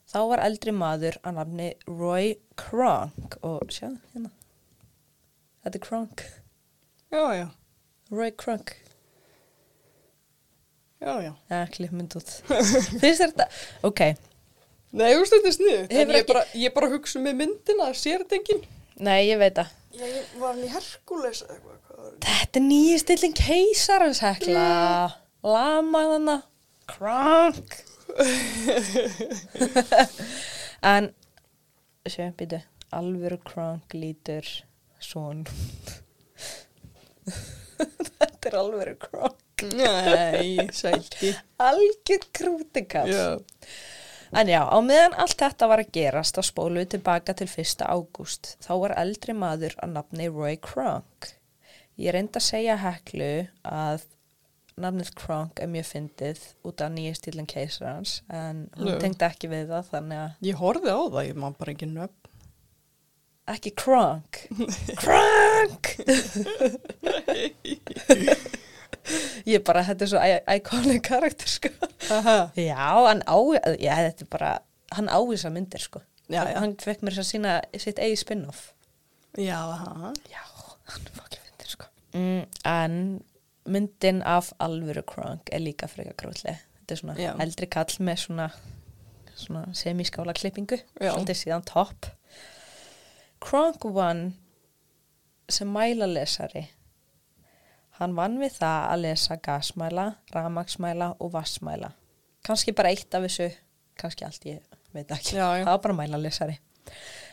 Þá 0.07 0.19
var 0.31 0.43
eldri 0.43 0.71
maður 0.75 1.17
að 1.23 1.39
nafni 1.39 1.69
Roy 1.87 2.35
Kronk 2.59 3.39
og 3.47 3.71
sjáðu 3.71 3.97
hérna, 4.13 4.31
þetta 5.67 5.79
er 5.81 5.85
Kronk, 5.87 6.17
Já, 7.11 7.23
já, 7.37 7.47
Roy 8.11 8.31
Kronk. 8.39 8.67
já, 11.01 11.13
já. 11.21 11.33
Já, 11.51 11.59
klippmynd 11.75 12.15
út. 12.17 12.29
Finnst 13.01 13.21
þér 13.21 13.31
þetta? 13.35 13.47
Ok, 13.87 14.01
Nei, 14.97 15.09
þú 15.13 15.19
veist 15.19 15.33
þetta 15.35 15.49
er 15.51 15.55
Hefur 15.91 16.13
ég 16.15 16.21
ekki- 16.23 16.31
bara, 16.33 16.43
ég 16.57 16.71
bara 16.73 16.87
hugsa 16.93 17.19
með 17.21 17.33
myndina, 17.41 17.89
sér 17.93 18.19
þetta 18.23 18.35
enginn? 18.39 18.63
nei, 19.03 19.19
ég 19.27 19.37
veit 19.37 19.55
það. 19.59 19.67
Já, 19.97 20.05
ég 20.07 20.23
var 20.41 20.53
hann 20.55 20.63
í 20.63 20.67
Herkules 20.71 21.41
eða 21.43 21.53
eitthvað. 21.57 21.77
hvað 21.83 21.97
var 21.97 22.03
það? 22.13 22.19
Þetta 22.27 22.55
er 22.59 22.63
nýju 22.65 22.97
stillin 23.03 23.33
keisarans 23.37 24.19
hekla. 24.23 24.65
Lamaðana. 25.43 26.37
Krank. 26.87 27.69
en, 30.93 31.09
sjö, 32.07 32.29
býtu, 32.39 32.61
alvöru 32.95 33.37
krank 33.43 33.93
lítur 33.93 34.45
svon. 35.03 35.45
Þetta 37.77 38.49
er 38.49 38.57
alvöru 38.57 38.95
krank. 39.01 39.43
Nei, 39.73 40.67
sælti. 40.73 41.33
Algjör 41.61 42.25
krútikall. 42.33 43.09
Já. 43.09 43.41
En 44.31 44.49
já, 44.51 44.59
á 44.67 44.77
meðan 44.83 45.15
allt 45.15 45.39
þetta 45.39 45.69
var 45.71 45.81
að 45.81 45.93
gerast 45.95 46.35
á 46.35 46.43
spólu 46.43 46.83
tilbaka 46.89 47.31
til 47.37 47.47
1. 47.47 47.85
ágúst, 47.87 48.57
þá 48.59 48.73
var 48.83 48.93
eldri 48.99 49.33
maður 49.37 49.77
að 49.79 49.93
nafni 49.95 50.27
Roy 50.27 50.57
Kronk. 50.59 51.29
Ég 51.97 52.11
reyndi 52.13 52.35
að 52.41 52.47
segja 52.49 52.75
heklu 52.81 53.31
að 53.63 54.03
nafnið 54.77 55.13
Kronk 55.17 55.61
er 55.63 55.71
mjög 55.71 55.87
fyndið 55.93 56.43
út 56.67 56.83
af 56.83 56.91
nýja 56.93 57.15
stílinn 57.17 57.49
keisarans, 57.49 58.19
en 58.27 58.67
hún 58.75 58.93
Já. 58.93 58.99
tengdi 59.05 59.27
ekki 59.29 59.49
við 59.53 59.71
það, 59.71 59.87
þannig 59.93 60.23
að 60.25 60.49
Ég 60.49 60.59
horfði 60.59 60.93
á 60.93 61.01
það, 61.07 61.23
ég 61.29 61.39
man 61.45 61.57
bara 61.57 61.73
ekki 61.73 61.89
nöfn. 61.93 62.26
Ekki 63.47 63.71
Kronk. 63.77 64.43
Kronk! 64.99 65.95
Ég 69.47 69.63
bara, 69.65 69.83
þetta 69.87 70.05
er 70.05 70.11
svo 70.11 70.23
iconic 70.57 71.03
karakter, 71.07 71.49
sko. 71.49 71.71
Já, 72.59 72.87
hann 73.07 73.23
á, 73.23 73.37
já, 73.79 73.93
þetta 74.09 74.25
er 74.25 74.31
bara, 74.31 74.51
hann 74.97 75.11
á 75.11 75.19
þessar 75.19 75.53
myndir, 75.55 75.83
sko. 75.83 76.03
Já, 76.27 76.41
já. 76.43 76.57
hann 76.59 76.75
fekk 76.81 77.05
mér 77.05 77.15
þess 77.15 77.23
að 77.23 77.29
sína 77.29 77.53
sitt 77.79 78.01
eigi 78.03 78.19
spin-off. 78.23 78.71
Já, 79.39 79.59
aha. 79.63 80.11
Já, 80.31 80.43
hann 80.91 81.09
fokkið 81.15 81.45
myndir, 81.45 81.73
sko. 81.75 81.89
Mm, 82.17 82.41
en 82.67 82.97
myndin 83.67 84.23
af 84.27 84.51
alvöru 84.63 85.03
Kronk 85.07 85.51
er 85.51 85.63
líka 85.63 85.89
frekar 85.91 86.17
grótlega. 86.19 86.59
Þetta 86.81 86.95
er 86.95 87.03
svona 87.03 87.33
eldri 87.45 87.69
kall 87.71 87.97
með 88.03 88.23
svona, 88.25 88.51
svona 89.35 89.65
semiskála 89.75 90.35
klippingu, 90.35 90.81
svolítið 90.99 91.43
síðan 91.45 91.67
topp. 91.67 92.11
Kronk 93.43 93.85
vann 93.95 94.33
sem 95.49 95.69
mælalesari. 95.71 96.65
Hann 97.97 98.15
vann 98.17 98.37
við 98.41 98.59
það 98.59 98.83
að 98.91 99.03
lesa 99.05 99.37
gasmæla, 99.41 100.07
ramagsmæla 100.33 101.13
og 101.23 101.31
vassmæla. 101.33 101.91
Kanski 102.45 102.73
bara 102.77 102.91
eitt 102.93 103.13
af 103.17 103.25
þessu, 103.25 103.49
kannski 103.97 104.25
allt 104.27 104.45
ég 104.45 104.77
veit 104.93 105.11
ekki. 105.11 105.37
Já, 105.37 105.47
já. 105.57 105.63
Það 105.65 105.71
var 105.71 105.83
bara 105.85 105.97
mælalesari. 106.01 106.57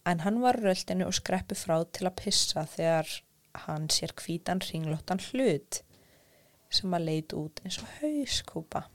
En 0.07 0.21
hann 0.25 0.41
var 0.43 0.59
röldinu 0.61 1.07
og 1.09 1.17
skreppi 1.17 1.57
frá 1.59 1.77
til 1.93 2.09
að 2.09 2.17
pissa 2.23 2.65
þegar 2.69 3.11
hann 3.67 3.89
sér 3.93 4.15
hvítan 4.19 4.63
ringlóttan 4.65 5.23
hlut 5.31 5.83
sem 6.75 6.97
að 6.97 7.07
leit 7.07 7.35
út 7.39 7.61
eins 7.63 7.79
og 7.83 7.91
hauskúpa. 8.01 8.87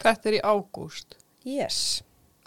Þetta 0.00 0.30
er 0.30 0.38
í 0.38 0.44
ágúst. 0.46 1.18
Yes, 1.44 2.00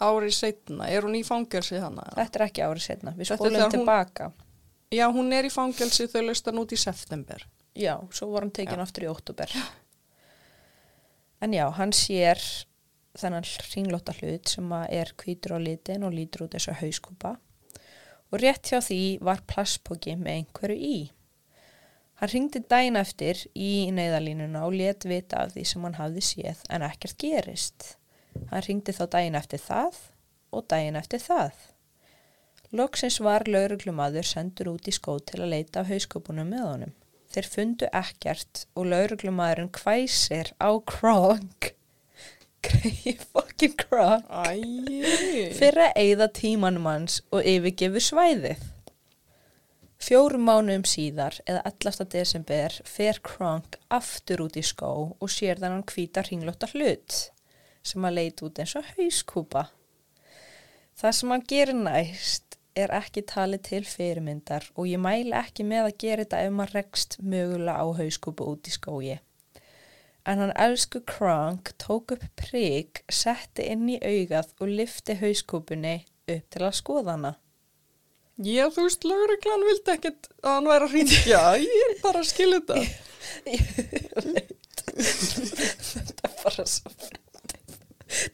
Árið 0.04 0.34
setna. 0.36 0.88
Er 0.90 1.06
hún 1.06 1.16
í 1.16 1.22
fangelsi 1.26 1.78
hana? 1.80 2.04
þetta 2.16 2.40
er 2.40 2.46
ekki 2.48 2.64
árið 2.66 2.84
setna. 2.88 3.14
Við 3.16 3.30
spólum 3.30 3.54
þegar 3.56 3.70
hún- 3.70 3.76
tilbaka. 3.78 4.32
Já, 4.94 5.06
hún 5.12 5.32
er 5.32 5.44
í 5.48 5.52
fangelsi 5.52 6.06
þau 6.12 6.22
löst 6.28 6.46
hann 6.50 6.60
út 6.60 6.72
í 6.72 6.78
september. 6.78 7.46
Já, 7.74 7.96
svo 8.12 8.30
var 8.32 8.42
hann 8.44 8.50
tekin 8.54 8.78
Já. 8.78 8.82
aftur 8.84 9.04
í 9.06 9.10
óttúber. 9.10 9.50
En 11.42 11.52
já, 11.52 11.66
hann 11.76 11.92
sér 11.92 12.38
þennan 13.18 13.44
ringlóta 13.74 14.14
hlut 14.18 14.48
sem 14.48 14.72
er 14.88 15.12
hvítur 15.20 15.54
á 15.54 15.58
litin 15.62 16.04
og 16.06 16.12
lítur 16.14 16.46
út 16.46 16.54
og 16.54 16.78
hauskúpa 16.80 17.36
og 18.32 18.40
rétt 18.42 18.70
hjá 18.70 18.80
því 18.82 19.00
var 19.22 19.42
plastpóki 19.46 20.16
með 20.18 20.38
einhverju 20.40 20.78
í. 20.78 21.10
Hann 22.18 22.30
ringdi 22.32 22.62
dæin 22.70 22.96
eftir 22.98 23.44
í 23.54 23.90
neyðalínuna 23.94 24.64
og 24.66 24.74
let 24.78 25.04
vita 25.06 25.44
af 25.44 25.52
því 25.54 25.64
sem 25.66 25.82
hann 25.86 25.98
hafði 25.98 26.22
séð 26.22 26.62
en 26.70 26.82
ekkert 26.86 27.18
gerist. 27.18 27.96
Hann 28.50 28.66
ringdi 28.66 28.94
þá 28.96 29.04
dæin 29.16 29.38
eftir 29.38 29.62
það 29.62 30.02
og 30.54 30.66
dæin 30.70 30.98
eftir 30.98 31.22
það. 31.22 31.54
Loksins 32.74 33.20
var 33.22 33.44
lauruglumadur 33.46 34.26
sendur 34.26 34.72
út 34.72 34.88
í 34.90 34.94
skó 34.94 35.20
til 35.22 35.44
að 35.44 35.52
leita 35.52 35.82
af 35.84 35.90
hauskúpunum 35.92 36.48
með 36.50 36.64
honum. 36.66 36.94
Þeir 37.30 37.48
fundu 37.50 37.88
ekkert 37.94 38.64
og 38.74 38.88
lauruglumadurinn 38.90 39.70
hvæsir 39.74 40.50
á 40.58 40.70
Kronk. 40.90 41.70
Greið 42.66 43.22
fokkin 43.30 43.76
Kronk. 43.78 44.30
Fyrir 45.58 45.82
að 45.86 46.00
eyða 46.02 46.30
tímanum 46.34 46.88
hans 46.90 47.20
og 47.30 47.46
yfirgefu 47.46 48.02
svæðið. 48.02 48.70
Fjórum 50.04 50.42
mánuðum 50.44 50.82
síðar, 50.84 51.38
eða 51.48 51.62
11. 51.70 52.08
desember, 52.12 52.74
fer 52.84 53.22
Kronk 53.24 53.78
aftur 53.94 54.42
út 54.44 54.58
í 54.60 54.64
skó 54.66 54.90
og 55.14 55.30
sér 55.32 55.62
þannig 55.62 55.94
hvíta 55.94 56.26
ringlóta 56.26 56.68
hlut 56.74 57.22
sem 57.84 58.04
að 58.08 58.16
leit 58.18 58.42
út 58.44 58.60
eins 58.62 58.74
og 58.78 58.86
hauskúpa. 58.96 59.68
Það 60.94 61.16
sem 61.18 61.34
hann 61.34 61.46
gerir 61.50 61.78
næst 61.78 62.58
er 62.78 62.90
ekki 62.94 63.22
talið 63.30 63.62
til 63.68 63.84
fyrirmyndar 63.86 64.66
og 64.74 64.88
ég 64.90 65.02
mæli 65.02 65.34
ekki 65.38 65.66
með 65.66 65.88
að 65.88 66.00
gera 66.02 66.24
þetta 66.24 66.42
ef 66.46 66.56
maður 66.56 66.76
rekst 66.78 67.16
mögulega 67.22 67.76
á 67.78 67.86
hauskúpu 68.00 68.48
út 68.54 68.70
í 68.70 68.74
skói. 68.74 69.14
En 70.24 70.40
hann 70.40 70.54
elsku 70.56 71.02
Kronk 71.04 71.74
tók 71.82 72.14
upp 72.16 72.24
prik, 72.40 73.02
setti 73.12 73.66
inn 73.74 73.86
í 73.92 73.98
augað 74.00 74.54
og 74.58 74.72
lifti 74.80 75.18
hauskúpunni 75.20 75.98
upp 76.32 76.46
til 76.50 76.62
að 76.64 76.78
skoða 76.80 77.18
hana. 77.18 77.34
Já, 78.42 78.64
þú 78.74 78.88
veist, 78.88 79.04
lauruglan 79.06 79.66
vildi 79.68 79.92
ekkert 79.92 80.30
að 80.42 80.56
hann 80.56 80.70
væri 80.70 80.88
að 80.88 80.94
ringja. 80.96 81.42
Ég 81.62 81.84
er 81.84 82.00
bara 82.02 82.22
að 82.24 82.30
skilja 82.32 82.62
þetta. 82.64 82.80
Ég 83.54 83.68
veit. 84.32 84.82
Þetta 85.94 86.28
er 86.28 86.34
bara 86.40 86.66
svo 86.66 86.90
fyndið. 86.90 87.23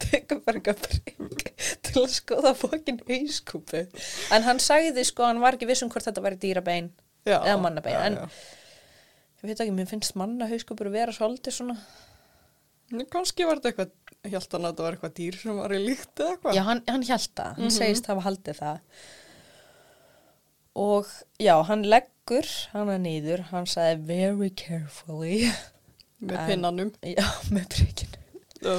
Tekur 0.04 0.40
bara 0.46 0.58
eitthvað 0.60 0.82
prik 0.86 1.52
til 1.86 2.02
að 2.02 2.08
skoða 2.14 2.52
fókin 2.58 3.00
hauskúpu. 3.08 3.84
En 4.34 4.42
hann 4.46 4.58
sagði 4.62 5.04
sko, 5.08 5.24
hann 5.28 5.40
var 5.42 5.56
ekki 5.58 5.68
viss 5.70 5.82
um 5.86 5.90
hvort 5.92 6.06
þetta 6.08 6.24
væri 6.24 6.38
dýrabein 6.42 6.90
Já, 7.26 7.38
eða 7.44 7.58
mannabein. 7.60 7.94
já, 7.94 8.04
En 8.06 8.16
já. 8.16 8.28
ég 9.42 9.48
veit 9.50 9.60
ekki, 9.64 9.74
mér 9.76 9.88
finnst 9.90 10.16
mannahauskúpur 10.20 10.90
vera 10.92 11.12
svolítið 11.16 11.56
svona. 11.60 11.76
Nú, 12.90 13.04
Kannski 13.06 13.44
var 13.46 13.60
þetta 13.60 13.70
eitthvað, 13.70 13.90
held 14.32 14.52
hann 14.56 14.64
að 14.66 14.70
þetta 14.72 14.82
var 14.86 14.96
eitthvað 14.96 15.12
dýr 15.20 15.36
sem 15.38 15.56
var 15.62 15.70
í 15.76 15.80
líkt 15.84 16.20
eða 16.24 16.32
eitthvað. 16.34 16.54
Já, 16.58 16.62
hann, 16.66 16.80
hann 16.88 17.04
hjælt 17.06 17.34
það, 17.38 17.52
hann 17.56 17.68
Mhm. 17.70 17.76
segist 17.76 18.06
hafa 18.10 18.24
haldið 18.26 18.58
það. 18.58 18.80
Og 20.80 21.06
já, 21.42 21.54
hann 21.66 21.82
leggur 21.86 22.46
hana 22.72 22.96
niður, 22.98 23.42
hann 23.50 23.66
sagði 23.66 24.04
very 24.06 24.50
carefully, 24.50 25.50
Með 26.22 26.42
pinnanum. 26.50 26.92
já, 27.02 27.26
með 27.54 27.66
prikinu. 27.74 28.76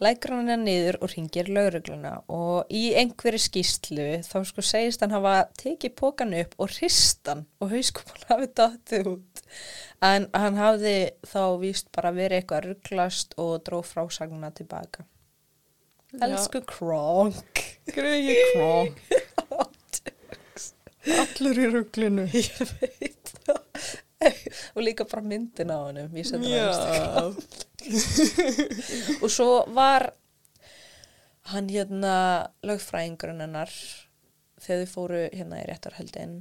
Já. 0.00 0.10
Henni 0.24 0.56
niður 0.60 0.98
og 1.00 1.12
ringir 1.14 1.48
laurugluna 1.48 2.12
og 2.32 2.70
í 2.72 2.92
einhverju 2.98 3.40
skýslu 3.44 4.06
þá 4.26 4.36
sko 4.48 4.64
segist 4.64 5.04
hann 5.04 5.14
hafa 5.14 5.46
tekið 5.60 5.94
pókan 6.00 6.34
upp 6.40 6.54
og 6.58 6.72
hristan 6.74 7.44
og 7.62 7.72
hauskúpan 7.72 8.26
hafi 8.32 8.50
dottið 8.60 9.10
út. 9.14 9.42
En 10.04 10.28
hann 10.34 10.58
hafði 10.58 10.96
þá 11.30 11.42
víst 11.62 11.90
bara 11.94 12.12
verið 12.16 12.42
eitthvað 12.42 12.68
rugglast 12.68 13.36
og 13.40 13.62
dró 13.66 13.80
frásagnuna 13.86 14.50
tilbaka. 14.56 15.06
Elsku 16.22 16.62
Kronk. 16.66 17.62
Greiði 17.94 18.36
króng. 18.52 18.94
Allur 21.04 21.58
í 21.60 21.70
rugglinu. 21.72 22.26
Ég 22.32 22.74
veit 22.80 23.34
það. 23.44 23.62
og 24.74 24.82
líka 24.86 25.04
bara 25.10 25.22
myndin 25.22 25.70
á 25.72 25.78
hann. 25.86 25.96
Ég 25.96 26.16
Instagram. 26.24 26.48
Já. 26.50 27.34
og 29.22 29.30
svo 29.30 29.64
var 29.76 30.10
hann 31.52 31.68
hérna 31.68 32.14
lögfræðingurinn 32.64 33.42
hennar 33.44 33.72
þegar 34.64 34.84
þau 34.86 34.92
fóru 34.94 35.22
hérna 35.34 35.58
í 35.60 35.66
réttarhöldin 35.68 36.36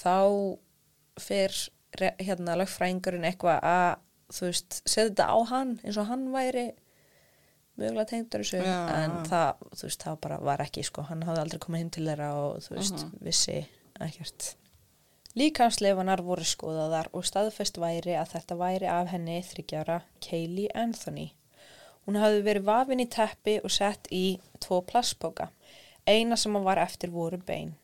þá 0.00 0.14
fer 1.20 1.52
hérna 2.22 2.54
lögfræðingurinn 2.60 3.26
eitthvað 3.28 3.60
að 3.66 3.98
þú 4.30 4.46
veist, 4.48 4.78
setja 4.86 5.08
þetta 5.10 5.26
á 5.28 5.36
hann 5.50 5.74
eins 5.84 5.98
og 6.00 6.06
hann 6.08 6.28
væri 6.32 6.68
mögulega 7.80 8.08
tengdur 8.12 8.44
þessu 8.44 8.60
Já. 8.62 8.78
en 9.02 9.14
það, 9.28 9.60
þú 9.74 9.84
veist, 9.88 10.02
það 10.06 10.18
bara 10.24 10.38
var 10.48 10.62
ekki 10.64 10.84
sko, 10.86 11.04
hann 11.10 11.24
hafði 11.26 11.42
aldrei 11.44 11.60
komið 11.64 11.82
hinn 11.84 11.92
til 11.96 12.06
þeirra 12.08 12.30
og 12.38 12.58
þú 12.64 12.76
veist, 12.78 13.04
Mhm. 13.04 13.12
vissi 13.26 13.58
ekkert 14.00 14.54
Líkansleifanar 15.38 16.24
voru 16.26 16.42
skoðaðar 16.42 17.10
og 17.14 17.26
staðfest 17.28 17.78
væri 17.78 18.16
að 18.18 18.32
þetta 18.32 18.56
væri 18.58 18.88
af 18.90 19.12
henni 19.12 19.36
þryggjára 19.46 20.00
Kaylee 20.24 20.72
Anthony. 20.74 21.28
Hún 22.06 22.18
hafði 22.18 22.40
verið 22.48 22.66
vafin 22.66 23.02
í 23.04 23.06
teppi 23.06 23.60
og 23.62 23.70
sett 23.70 24.08
í 24.10 24.40
tvo 24.58 24.80
plastboka. 24.82 25.50
Eina 26.08 26.38
sem 26.40 26.56
var 26.64 26.80
eftir 26.82 27.12
voru 27.14 27.38
bein. 27.46 27.76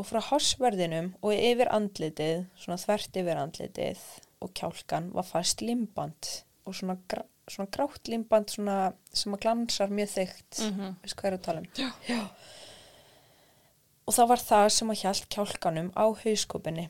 Og 0.00 0.06
frá 0.08 0.22
hossverðinum 0.24 1.12
og 1.20 1.34
yfir 1.36 1.68
andlitið, 1.68 2.46
svona 2.56 2.80
þvert 2.80 3.18
yfir 3.20 3.42
andlitið 3.42 4.06
og 4.42 4.54
kjálkan 4.56 5.10
var 5.12 5.28
fast 5.28 5.60
limband 5.60 6.30
og 6.64 6.78
svona, 6.78 6.96
gra 7.10 7.26
svona 7.50 7.68
grátt 7.74 8.08
limband 8.08 8.54
svona, 8.54 8.76
sem 9.12 9.34
að 9.34 9.42
glansar 9.44 9.92
mjög 9.92 10.12
þygt. 10.14 10.62
Mhm. 10.64 10.96
Veist 11.02 11.16
hvað 11.18 11.28
er 11.28 11.36
að 11.36 11.44
tala 11.44 11.60
um? 11.60 11.68
Já. 11.76 11.90
Já. 12.08 12.22
Og 14.06 14.16
það 14.16 14.28
var 14.32 14.42
það 14.42 14.66
sem 14.76 14.92
að 14.92 15.00
hjælt 15.04 15.30
kjálkanum 15.30 15.94
á 15.94 16.04
hauskúpinni. 16.24 16.88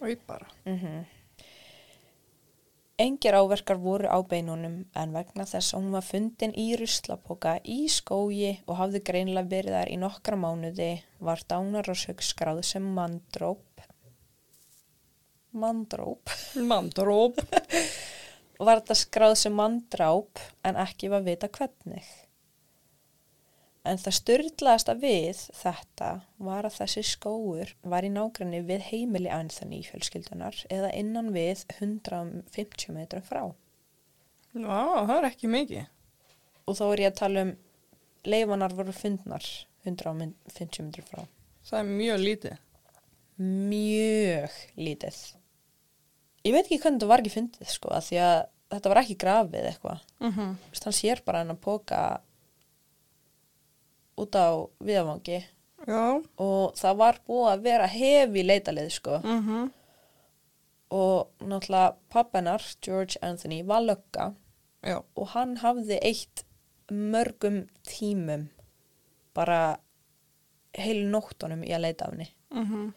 Og 0.00 0.12
ég 0.12 0.20
bara. 0.26 0.46
Mm 0.64 1.06
Engir 3.00 3.32
áverkar 3.32 3.78
voru 3.80 4.04
á 4.12 4.20
beinunum 4.20 4.84
en 4.92 5.12
vegna 5.16 5.46
þess 5.48 5.72
að 5.72 5.78
hún 5.78 5.92
var 5.94 6.04
fundin 6.04 6.52
í 6.52 6.66
ruslapoka 6.76 7.54
í 7.64 7.88
skógi 7.88 8.50
og 8.66 8.76
hafði 8.76 9.00
greinlega 9.00 9.48
verið 9.48 9.76
þar 9.78 9.92
í 9.94 9.96
nokkra 10.02 10.36
mánuði 10.36 10.88
var 11.16 11.40
dánarósök 11.48 12.20
skráð 12.20 12.60
sem 12.60 12.90
mandróp. 12.98 13.80
Mandróp. 15.56 16.28
Mandróp. 16.60 17.40
Var 18.60 18.82
þetta 18.82 18.98
skráð 19.00 19.38
sem 19.40 19.56
mandráp 19.56 20.44
en 20.68 20.76
ekki 20.84 21.08
var 21.08 21.24
vita 21.24 21.48
hvernig. 21.48 22.04
En 23.88 23.96
það 23.96 24.16
styrlaðasta 24.18 24.94
við 25.00 25.38
þetta 25.56 26.10
var 26.44 26.66
að 26.68 26.76
þessi 26.82 27.04
skóur 27.14 27.70
var 27.80 28.04
í 28.04 28.10
nágranni 28.12 28.60
við 28.68 28.84
heimili 28.90 29.30
Anthony 29.32 29.80
fjölskyldunar 29.86 30.58
eða 30.68 30.90
innan 30.98 31.30
við 31.32 31.64
150 31.78 32.92
metrum 32.92 33.24
frá. 33.24 33.42
Já, 34.52 35.06
það 35.08 35.16
er 35.16 35.28
ekki 35.30 35.52
mikið. 35.54 35.88
Og 36.68 36.76
þá 36.76 36.84
er 36.90 37.04
ég 37.06 37.12
að 37.12 37.18
tala 37.22 37.46
um 37.46 37.54
leifanar 38.28 38.76
voru 38.76 38.92
fundnar 38.92 39.48
150 39.88 40.84
metrum 40.84 41.08
frá. 41.08 41.24
Það 41.70 41.80
er 41.80 41.92
mjög 41.96 42.24
lítið. 42.26 42.62
Mjög 43.40 44.62
lítið. 44.76 45.20
Ég 46.44 46.52
veit 46.52 46.66
ekki 46.66 46.80
hvernig 46.82 47.00
þetta 47.00 47.08
var 47.08 47.22
ekki 47.22 47.32
fundið 47.32 47.72
sko, 47.72 47.96
því 48.04 48.18
að 48.26 48.38
þetta 48.74 48.92
var 48.92 49.00
ekki 49.00 49.16
grafið 49.20 49.68
eitthvað. 49.70 50.04
Mm 50.20 50.32
-hmm. 50.34 50.56
Hann 50.84 50.96
sér 50.96 51.22
bara 51.24 51.40
hann 51.40 51.56
að 51.56 51.64
póka 51.64 52.20
út 54.20 54.36
á 54.36 54.48
viðavangi 54.84 55.40
Já. 55.88 56.20
og 56.36 56.74
það 56.76 56.96
var 57.00 57.20
búið 57.26 57.50
að 57.52 57.62
vera 57.64 57.86
hefi 57.88 58.42
leitalið 58.44 58.90
sko 58.92 59.20
Mm 59.24 59.40
-hmm. 59.46 59.70
og 60.90 61.28
náttúrulega 61.40 61.94
pappenar, 62.08 62.62
George 62.82 63.16
Anthony, 63.22 63.62
var 63.62 63.80
lögga 63.80 64.34
Já. 64.82 65.02
og 65.16 65.28
hann 65.28 65.56
hafði 65.56 65.98
eitt 66.02 66.44
mörgum 66.90 67.68
tímum 67.86 68.48
bara 69.34 69.76
heilu 70.74 71.08
nóttunum 71.10 71.62
í 71.64 71.70
að 71.74 71.80
leita 71.80 72.04
af 72.04 72.10
henni. 72.10 72.28
Mm 72.50 72.64
-hmm. 72.66 72.92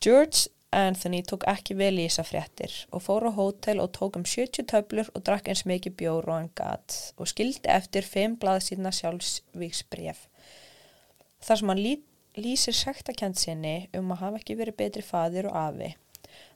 George 0.00 0.48
Anthony 0.74 1.22
tók 1.22 1.46
ekki 1.50 1.76
vel 1.78 1.94
í 1.98 2.06
þessa 2.06 2.24
fréttir 2.26 2.74
og 2.90 3.04
fór 3.06 3.28
á 3.28 3.32
hótel 3.36 3.80
og 3.82 3.92
tók 3.96 4.18
um 4.18 4.24
70 4.26 4.66
töflur 4.70 5.10
og 5.14 5.24
drakk 5.26 5.48
eins 5.52 5.64
mikið 5.68 5.96
bjór 6.00 6.28
og 6.28 6.34
hann 6.34 6.50
gat 6.58 6.96
og 7.16 7.30
skildi 7.30 7.70
eftir 7.70 8.06
fimm 8.06 8.36
blaðsýrna 8.42 8.92
sjálfsvíksbref. 8.94 10.26
Þar 11.44 11.60
sem 11.60 11.72
hann 11.72 11.84
lýsir 12.44 12.76
sektakent 12.76 13.38
sinni 13.38 13.76
um 13.94 14.12
að 14.14 14.22
hafa 14.24 14.40
ekki 14.40 14.58
verið 14.58 14.78
betri 14.80 15.04
fadir 15.06 15.50
og 15.50 15.58
afi. 15.60 15.94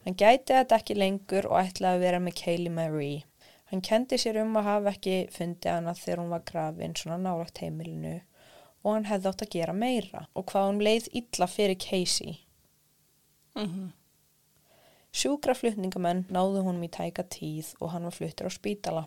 Hann 0.04 0.16
gæti 0.18 0.56
þetta 0.56 0.78
ekki 0.80 0.96
lengur 0.98 1.50
og 1.50 1.60
ætlaði 1.60 1.98
að 1.98 2.06
vera 2.06 2.22
með 2.22 2.38
Kaylee 2.42 2.74
Marie. 2.74 3.24
Hann 3.70 3.84
kendi 3.84 4.16
sér 4.16 4.40
um 4.42 4.56
að 4.56 4.70
hafa 4.70 4.94
ekki 4.94 5.16
fundið 5.34 5.74
hana 5.74 5.94
þegar 5.94 6.22
hún 6.22 6.32
var 6.32 6.44
grafin 6.48 6.96
svona 6.96 7.20
nálagt 7.20 7.60
heimilinu 7.60 8.16
og 8.82 8.94
hann 8.94 9.08
hefði 9.10 9.30
átt 9.30 9.44
að 9.44 9.54
gera 9.54 9.74
meira 9.76 10.24
og 10.32 10.46
hvað 10.48 10.68
hann 10.70 10.84
leið 10.86 11.08
illa 11.20 11.48
fyrir 11.50 11.78
Casey. 11.84 12.38
Mm 13.54 13.66
-hmm. 13.66 13.88
Sjúkraflutningamenn 15.16 16.26
náðu 16.32 16.62
honum 16.66 16.84
í 16.84 16.90
tæka 16.92 17.24
tíð 17.24 17.72
og 17.80 17.92
hann 17.94 18.04
var 18.08 18.14
fluttur 18.14 18.48
á 18.48 18.52
spítala. 18.52 19.06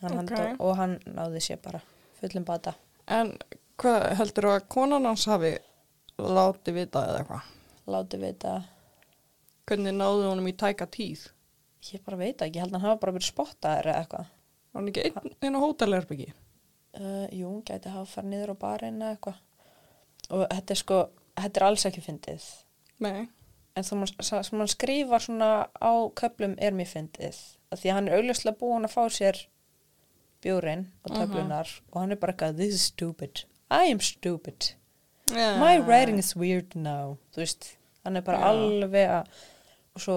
Hann 0.00 0.18
Ok. 0.18 0.32
okay. 0.32 0.54
og 0.58 0.76
hann 0.76 0.98
náði 1.06 1.40
sér 1.44 1.60
bara 1.62 1.80
fullum 2.20 2.44
bata. 2.44 2.74
En 3.06 3.34
hvað 3.80 4.08
heldur 4.18 4.48
þú 4.48 4.52
að 4.56 4.68
konan 4.68 5.06
hans 5.06 5.26
hafi 5.30 5.54
látið 6.18 6.74
vita 6.80 7.04
eða 7.08 7.22
eitthvað? 7.22 7.50
Láti 7.90 8.20
vita, 8.20 8.62
Hvernig 9.70 9.94
náðu 9.94 10.24
honum 10.26 10.48
í 10.50 10.56
tæka 10.58 10.86
tíð? 10.90 11.28
ég 11.92 12.02
bara 12.04 12.16
veit 12.20 12.42
ekki, 12.42 12.58
ég 12.58 12.64
held 12.64 12.74
að 12.74 12.80
hann 12.80 12.90
hafa 12.90 13.00
bara 13.00 13.12
verið 13.16 13.28
spottaður 13.30 13.86
eða 13.88 14.00
eitthvað. 14.02 14.26
Var 14.70 14.80
hann 14.80 14.88
ekki 14.90 15.04
einn 15.06 15.34
inn 15.48 15.56
á 15.56 15.60
hótelherbyggi? 15.64 16.32
Uh, 16.90 17.26
jú, 17.32 17.46
hún 17.48 17.62
gæti 17.64 17.88
hafa 17.88 18.10
farið 18.10 18.30
niður 18.34 18.52
á 18.52 18.56
barinn 18.60 19.00
eða 19.00 19.14
eitthvað. 19.14 19.38
Og 20.30 20.42
þetta 20.50 20.74
er 20.74 20.80
sko, 20.82 20.98
þetta 21.40 21.60
er 21.60 21.66
alls 21.66 21.86
ekki 21.88 22.02
fyndið. 22.04 22.48
Nei. 23.06 23.28
En 23.80 23.86
það 23.86 24.00
mann, 24.02 24.10
sem 24.28 24.60
hann 24.60 24.68
skrifar 24.68 25.24
svona 25.24 25.50
á 25.80 25.92
köplum 26.20 26.56
er 26.60 26.74
mér 26.76 26.88
fyndið. 26.90 27.38
Af 27.72 27.80
því 27.80 27.90
að 27.90 27.96
hann 27.96 28.10
er 28.10 28.18
augljóslega 28.18 28.60
búin 28.60 28.84
að 28.84 28.92
fá 28.92 29.04
sér 29.14 29.38
bjórin 30.44 30.86
og 31.04 31.14
töflunar 31.14 31.70
og 31.92 32.00
hann 32.02 32.12
er 32.12 32.20
bara 32.20 32.34
eitthvað, 32.34 32.58
this 32.58 32.76
is 32.76 32.88
stupid. 32.90 33.44
I 33.70 33.88
am 33.92 34.00
stupid. 34.04 34.74
Yeah. 35.32 35.60
My 35.62 35.78
writing 35.78 36.18
is 36.18 36.34
weird 36.36 36.74
now. 36.74 37.16
Þú 37.32 37.44
veist, 37.44 37.70
hann 38.04 38.18
er 38.20 38.26
bara 38.26 38.42
Já. 38.42 38.50
alveg 38.50 39.14
að, 39.14 39.40
og 39.94 40.04
svo 40.04 40.16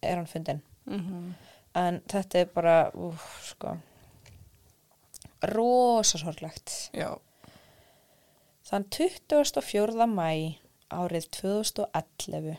er 0.00 0.16
hann 0.16 0.30
fyndin. 0.30 0.62
Mm 0.86 1.00
-hmm. 1.00 1.32
En 1.74 2.00
þetta 2.08 2.38
er 2.38 2.44
bara, 2.54 2.90
úf, 2.94 3.20
sko, 3.42 3.76
rosa 5.42 6.18
sorglegt. 6.18 6.90
Já. 6.92 7.18
Þann 8.64 8.84
24. 8.90 10.06
mæ 10.06 10.58
árið 10.90 11.28
2011, 11.30 12.56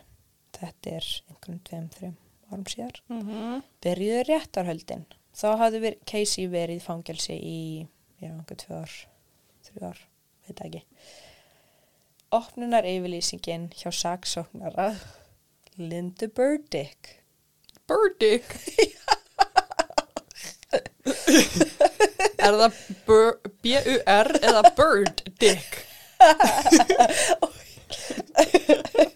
þetta 0.60 0.88
er 1.00 1.06
einhvern 1.30 1.60
tveim, 1.68 1.88
þreim 1.98 2.16
árum 2.52 2.66
síðar, 2.72 2.96
Mm 3.10 3.22
-hmm. 3.30 3.62
byrjuðu 3.84 4.22
réttarhöldin. 4.30 5.06
Þá 5.36 5.48
hafði 5.60 5.80
verið, 5.84 6.00
Casey 6.12 6.46
verið 6.48 6.82
fangelsi 6.82 7.34
í, 7.36 7.88
ég 8.22 8.30
er 8.30 8.36
einhver 8.36 8.56
tvö 8.62 8.76
ár, 8.82 8.94
þrjú 9.68 9.82
ár, 9.90 10.00
veit 10.48 10.60
ekki. 10.66 10.82
Opnunar 12.32 12.84
yfirlýsingin 12.86 13.70
hjá 13.76 13.92
saksóknara 13.92 14.96
Linda 15.78 16.28
Burdick. 16.28 17.20
Burdick. 17.88 18.46
er 22.46 22.54
það 22.60 22.74
bur- 23.06 23.40
eða 24.44 24.62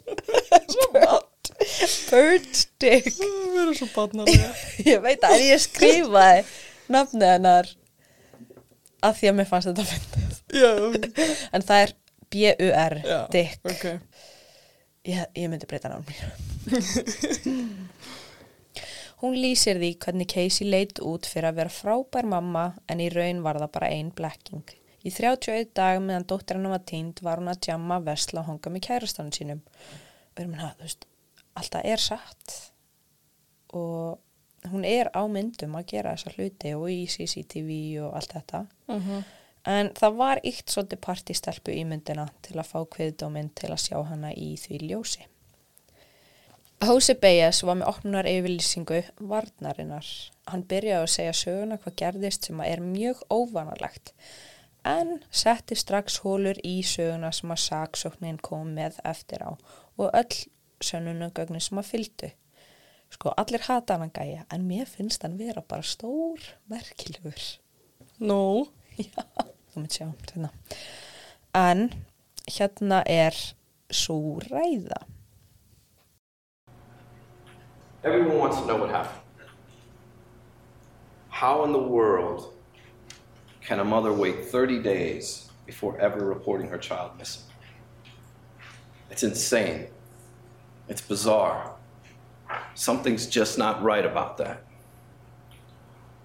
Bird-dick? 1.80 2.80
Burdick. 2.80 3.12
Það 3.20 3.54
verður 3.56 3.78
svo 3.80 3.88
barnalega. 3.94 4.50
Ég 4.90 5.04
veit 5.04 5.26
að 5.28 5.44
ég 5.46 5.62
skrifaði 5.64 6.44
nafnið 6.92 7.32
hennar 7.34 7.70
að 9.06 9.20
því 9.20 9.30
að 9.32 9.38
mér 9.38 9.50
fannst 9.50 9.70
þetta 9.70 9.86
fyndið. 9.90 10.40
Já. 10.60 10.72
En 11.56 11.66
það 11.66 11.84
er 11.86 11.94
B-U-R. 12.30 12.98
Dick. 13.34 13.62
Ok. 13.70 13.86
Ég, 15.10 15.22
ég 15.40 15.52
myndi 15.52 15.70
breyta 15.70 15.92
námi. 15.92 16.16
Hún 19.20 19.36
lýsir 19.36 19.80
því 19.80 19.94
hvernig 20.00 20.30
Casey 20.32 20.68
leit 20.70 21.00
út 21.04 21.28
fyrir 21.28 21.50
að 21.50 21.58
vera 21.60 21.74
frábær 21.74 22.28
mamma 22.30 22.70
en 22.88 23.02
í 23.04 23.10
raun 23.12 23.42
var 23.44 23.60
það 23.60 23.74
bara 23.76 23.92
ein 23.96 24.12
blekking. 24.16 24.64
Í 25.04 25.12
31 25.16 25.74
dag 25.76 26.00
meðan 26.04 26.28
dóttir 26.28 26.60
hennar 26.60 26.76
var 26.76 26.86
tínd 26.88 27.20
var 27.24 27.40
hún 27.40 27.52
að 27.52 27.72
jamma 27.72 28.00
vesla 28.04 28.44
og 28.44 28.52
honga 28.52 28.72
með 28.72 28.86
kærastanum 28.88 29.36
sínum. 29.36 29.62
Erum 30.40 30.56
hann 30.56 30.70
að, 30.70 30.78
þú 30.80 30.88
veist, 30.88 31.09
alltaf 31.60 31.86
er 31.86 32.02
satt 32.02 32.56
og 33.78 34.20
hún 34.72 34.86
er 34.88 35.12
á 35.16 35.24
myndum 35.32 35.76
að 35.80 35.90
gera 35.94 36.16
þessa 36.16 36.34
hluti 36.36 36.74
og 36.76 36.88
í 36.92 37.02
CCTV 37.08 37.72
og 38.04 38.16
allt 38.20 38.34
þetta. 38.38 38.64
En 39.70 39.92
það 39.96 40.16
var 40.20 40.40
ykt 40.44 40.72
svolítið 40.72 41.02
partistelpu 41.04 41.76
í 41.76 41.84
myndina 41.86 42.30
til 42.42 42.58
að 42.58 42.70
fá 42.72 42.80
kviðdóminn 42.96 43.52
til 43.56 43.72
að 43.72 43.84
sjá 43.84 43.98
hana 44.08 44.32
í 44.34 44.56
því 44.58 44.80
ljósi. 44.90 45.28
Jose 46.80 47.14
Baez 47.20 47.60
var 47.68 47.76
með 47.76 47.90
opnunar 47.92 48.28
yfirlýsingu 48.30 49.02
varnarinnar. 49.20 50.08
Hann 50.48 50.64
byrjaði 50.64 51.04
að 51.04 51.12
segja 51.12 51.34
söguna 51.36 51.78
hvað 51.78 51.98
gerðist 52.00 52.48
sem 52.48 52.62
er 52.64 52.80
mjög 52.80 53.20
óvanalegt 53.30 54.14
en 54.88 55.18
setti 55.32 55.76
strax 55.76 56.22
hólur 56.24 56.60
í 56.64 56.80
söguna 56.88 57.34
sem 57.36 57.52
að 57.52 57.64
saksóknin 57.66 58.40
kom 58.42 58.72
með 58.78 59.00
eftir 59.04 59.44
á 59.44 59.52
og 60.00 60.08
öll 60.08 60.38
sönnunagögnin 60.84 61.64
sem 61.64 61.82
að 61.82 61.90
fylgdu. 61.94 62.32
Sko, 63.10 63.34
allir 63.42 63.64
hata 63.66 63.98
hann 63.98 64.10
að 64.10 64.20
gæja 64.20 64.44
en 64.54 64.68
mér 64.70 64.90
finnst 64.90 65.24
hann 65.26 65.40
vera 65.40 65.64
bara 65.66 65.86
stór 65.86 66.44
merkilegur. 66.70 67.42
Nú, 68.20 68.68
Já, 69.00 69.24
þú 69.72 69.80
mynd 69.80 69.96
sjá 69.96 70.06
hérna. 70.10 70.50
En 71.56 71.86
hérna 72.50 73.00
er 73.08 73.36
svo 73.92 74.40
ræða. 74.44 75.06
Everyone 78.04 78.38
wants 78.38 78.58
to 78.58 78.66
know 78.66 78.78
what 78.78 78.90
happened. 78.90 79.24
How 81.30 81.64
in 81.64 81.72
the 81.72 81.80
world 81.80 82.54
can 83.62 83.80
a 83.80 83.84
mother 83.84 84.12
wait 84.12 84.46
30 84.46 84.82
days 84.84 85.50
before 85.66 85.98
ever 86.00 86.26
reporting 86.26 86.68
her 86.68 86.78
child 86.78 87.12
missing? 87.18 87.44
It's 89.10 89.24
insane. 89.24 89.88
It's 90.90 91.02
bizarre. 91.02 91.76
Something's 92.74 93.28
just 93.28 93.60
not 93.60 93.84
right 93.84 94.06
about 94.06 94.38
that. 94.38 94.64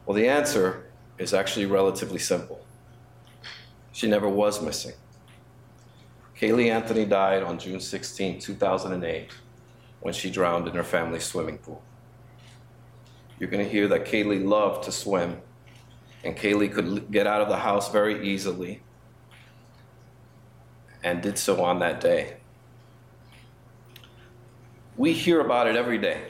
Well, 0.07 0.17
the 0.17 0.27
answer 0.27 0.87
is 1.19 1.35
actually 1.35 1.67
relatively 1.67 2.19
simple. 2.19 2.65
She 3.93 4.09
never 4.09 4.29
was 4.29 4.63
missing. 4.63 4.95
Kaylee 6.41 6.71
Anthony 6.71 7.05
died 7.05 7.43
on 7.43 7.59
June 7.59 7.79
16, 7.79 8.41
2008, 8.41 9.31
when 10.01 10.15
she 10.15 10.31
drowned 10.31 10.67
in 10.67 10.75
her 10.75 10.83
family's 10.83 11.25
swimming 11.25 11.59
pool. 11.59 11.83
You're 13.39 13.51
going 13.51 13.65
to 13.65 13.71
hear 13.71 13.87
that 13.89 14.07
Kaylee 14.07 14.45
loved 14.45 14.85
to 14.85 14.93
swim, 14.93 15.43
and 16.25 16.37
Kaylee 16.37 16.73
could 16.73 17.11
get 17.11 17.27
out 17.27 17.43
of 17.43 17.49
the 17.49 17.59
house 17.59 17.93
very 17.93 18.27
easily 18.27 18.83
and 21.03 21.23
did 21.23 21.37
so 21.37 21.63
on 21.63 21.81
that 21.81 22.01
day. 22.01 22.39
We 24.97 25.13
hear 25.13 25.41
about 25.41 25.67
it 25.67 25.75
every 25.75 25.99
day, 25.99 26.23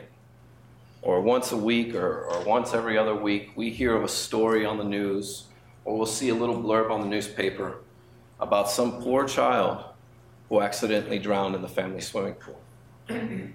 or 1.03 1.21
once 1.21 1.53
a 1.53 1.57
week, 1.57 1.95
or, 1.95 2.25
or 2.25 2.45
once 2.45 2.73
every 2.73 2.97
other 2.97 3.15
week. 3.15 3.51
We 3.57 3.69
hear 3.69 3.95
of 3.95 4.05
a 4.05 4.09
story 4.09 4.65
on 4.65 4.79
the 4.79 4.85
news, 4.85 5.45
or 5.85 5.99
we'll 5.99 6.07
see 6.07 6.31
a 6.31 6.35
little 6.35 6.63
blurb 6.63 6.91
on 6.91 7.03
the 7.03 7.07
newspaper 7.07 7.77
about 8.41 8.71
some 8.71 9.03
poor 9.03 9.27
child 9.29 9.85
who 10.49 10.63
accidentally 10.63 11.19
drowned 11.19 11.55
in 11.55 11.61
the 11.61 11.69
family 11.69 12.01
swimming 12.01 12.35
pool. 12.35 12.61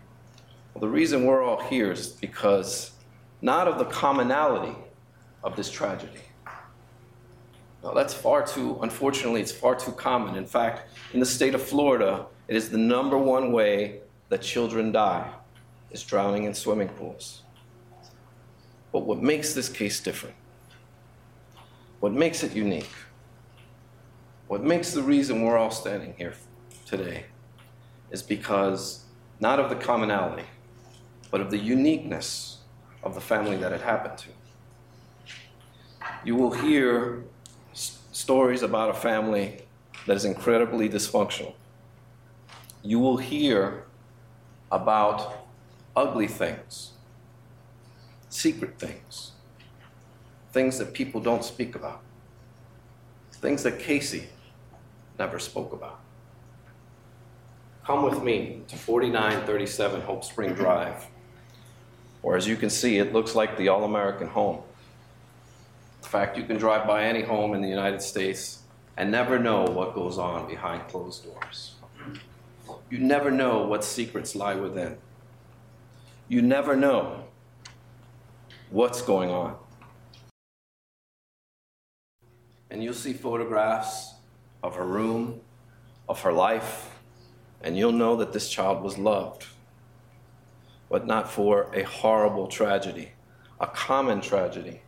Well, 0.76 0.82
the 0.82 0.96
reason 0.96 1.26
we're 1.26 1.44
all 1.44 1.60
here 1.64 1.92
is 1.92 2.08
because 2.08 2.92
not 3.42 3.68
of 3.68 3.80
the 3.80 3.86
commonality 3.86 4.78
of 5.44 5.56
this 5.56 5.70
tragedy. 5.70 6.22
Now, 7.84 7.94
that's 7.94 8.14
far 8.14 8.46
too, 8.46 8.78
unfortunately, 8.84 9.42
it's 9.42 9.52
far 9.52 9.76
too 9.76 9.92
common. 9.94 10.36
In 10.36 10.46
fact, 10.46 10.84
in 11.12 11.20
the 11.20 11.26
state 11.26 11.56
of 11.56 11.64
Florida, 11.64 12.28
it 12.48 12.56
is 12.56 12.70
the 12.70 12.78
number 12.78 13.18
one 13.18 13.52
way 13.52 14.02
that 14.30 14.42
children 14.42 14.92
die 14.92 15.30
is 15.92 16.04
drowning 16.04 16.44
in 16.44 16.54
swimming 16.54 16.90
pools. 16.90 17.42
But 18.92 19.06
what 19.06 19.22
makes 19.22 19.54
this 19.54 19.70
case 19.70 20.00
different, 20.00 20.36
what 22.00 22.14
makes 22.14 22.44
it 22.44 22.54
unique, 22.54 22.90
what 24.48 24.64
makes 24.64 24.94
the 24.94 25.04
reason 25.04 25.44
we're 25.44 25.58
all 25.58 25.72
standing 25.72 26.14
here 26.18 26.34
today 26.86 27.26
is 28.10 28.24
because 28.24 29.06
not 29.40 29.60
of 29.60 29.70
the 29.70 29.76
commonality, 29.76 30.46
but 31.30 31.42
of 31.42 31.52
the 31.52 31.58
uniqueness 31.58 32.58
of 33.04 33.14
the 33.14 33.22
family 33.22 33.58
that 33.58 33.72
it 33.72 33.82
happened 33.82 34.18
to. 34.18 34.30
You 36.24 36.36
will 36.36 36.52
hear 36.52 37.24
s- 37.72 38.00
stories 38.12 38.64
about 38.64 38.90
a 38.90 38.94
family 38.94 39.62
that 40.08 40.18
is 40.18 40.26
incredibly 40.26 40.90
dysfunctional. 40.90 41.54
You 42.82 43.00
will 43.00 43.18
hear 43.18 43.86
about 44.72 45.46
ugly 45.96 46.28
things, 46.28 46.92
secret 48.30 48.78
things, 48.78 49.32
things 50.52 50.78
that 50.78 50.94
people 50.94 51.22
don't 51.22 51.44
speak 51.44 51.76
about, 51.76 52.02
things 53.32 53.64
that 53.64 53.80
Casey 53.80 54.28
never 55.18 55.40
spoke 55.40 55.74
about. 55.74 56.00
Come 57.86 58.04
with 58.04 58.22
me 58.22 58.62
to 58.68 58.76
4937 58.76 60.02
Hope 60.02 60.24
Spring 60.24 60.54
Drive, 60.54 61.08
or 62.22 62.38
as 62.38 62.48
you 62.48 62.56
can 62.56 62.70
see, 62.70 63.00
it 63.00 63.14
looks 63.14 63.34
like 63.34 63.58
the 63.58 63.70
All 63.70 63.84
American 63.84 64.28
home. 64.28 64.62
In 66.04 66.08
fact, 66.08 66.38
you 66.38 66.44
can 66.44 66.58
drive 66.58 66.86
by 66.86 67.06
any 67.06 67.24
home 67.24 67.54
in 67.54 67.62
the 67.62 67.68
United 67.68 68.02
States 68.02 68.60
and 68.98 69.10
never 69.10 69.40
know 69.40 69.64
what 69.64 69.96
goes 69.96 70.18
on 70.18 70.48
behind 70.48 70.88
closed 70.88 71.24
doors. 71.24 71.79
You 72.90 72.98
never 72.98 73.30
know 73.30 73.68
what 73.68 73.84
secrets 73.84 74.36
lie 74.36 74.56
within. 74.56 74.98
You 76.28 76.42
never 76.42 76.76
know 76.76 77.26
what's 78.72 79.02
going 79.02 79.30
on. 79.30 79.58
And 82.72 82.84
you'll 82.84 82.94
see 82.94 83.14
photographs 83.14 84.14
of 84.64 84.76
her 84.76 84.86
room, 84.86 85.42
of 86.08 86.22
her 86.22 86.34
life, 86.34 86.90
and 87.62 87.78
you'll 87.78 87.92
know 87.92 88.16
that 88.16 88.34
this 88.34 88.50
child 88.50 88.82
was 88.84 88.98
loved, 88.98 89.46
but 90.90 91.06
not 91.06 91.32
for 91.32 91.70
a 91.74 91.84
horrible 91.84 92.48
tragedy, 92.48 93.12
a 93.60 93.68
common 93.68 94.22
tragedy. 94.22 94.82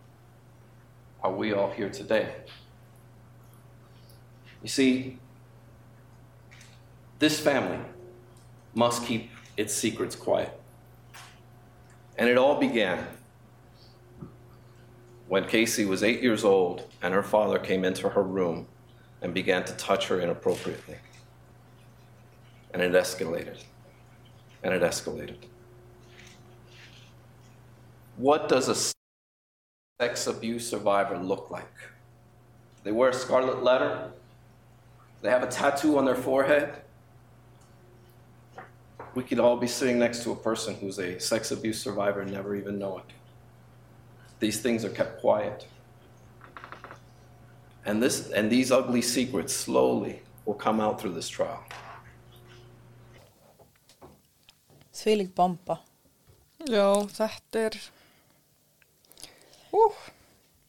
Are 1.23 1.31
we 1.31 1.53
all 1.53 1.69
here 1.71 1.89
today? 1.89 2.33
You 4.63 4.69
see, 4.69 5.19
this 7.19 7.39
family 7.39 7.79
must 8.73 9.05
keep 9.05 9.29
its 9.57 9.73
secrets 9.73 10.15
quiet. 10.15 10.59
And 12.17 12.29
it 12.29 12.37
all 12.37 12.59
began 12.59 13.07
when 15.27 15.47
Casey 15.47 15.85
was 15.85 16.03
eight 16.03 16.21
years 16.21 16.43
old 16.43 16.89
and 17.01 17.13
her 17.13 17.23
father 17.23 17.57
came 17.57 17.85
into 17.85 18.09
her 18.09 18.23
room 18.23 18.67
and 19.21 19.33
began 19.33 19.63
to 19.63 19.73
touch 19.73 20.07
her 20.07 20.19
inappropriately. 20.19 20.97
And 22.73 22.81
it 22.81 22.91
escalated. 22.93 23.63
And 24.63 24.73
it 24.73 24.81
escalated. 24.81 25.37
What 28.17 28.47
does 28.49 28.69
a 28.69 28.75
sex 29.99 30.27
abuse 30.27 30.69
survivor 30.69 31.17
look 31.17 31.49
like? 31.49 31.73
They 32.83 32.91
wear 32.91 33.09
a 33.09 33.13
scarlet 33.13 33.63
letter. 33.63 34.11
They 35.21 35.29
have 35.29 35.43
a 35.43 35.47
tattoo 35.47 35.97
on 35.97 36.05
their 36.05 36.15
forehead. 36.15 36.75
We 39.13 39.23
could 39.23 39.39
all 39.39 39.57
be 39.57 39.67
sitting 39.67 39.99
next 39.99 40.23
to 40.23 40.31
a 40.31 40.35
person 40.35 40.75
who's 40.75 40.99
a 40.99 41.19
sex 41.19 41.51
abuse 41.51 41.81
survivor 41.81 42.21
and 42.21 42.31
never 42.31 42.55
even 42.55 42.79
know 42.79 42.97
it. 42.99 43.05
These 44.39 44.61
things 44.61 44.85
are 44.85 44.89
kept 44.89 45.19
quiet. 45.21 45.67
And, 47.85 48.01
this, 48.01 48.29
and 48.29 48.51
these 48.51 48.71
ugly 48.71 49.01
secrets 49.01 49.53
slowly 49.53 50.21
will 50.45 50.53
come 50.53 50.79
out 50.79 51.01
through 51.01 51.13
this 51.13 51.27
trial. 51.27 51.63
Þvílík 54.93 55.33
bomba. 55.33 55.79
já, 56.69 57.07
þetta 57.09 57.59
er... 57.59 57.77
Ú, 59.73 59.89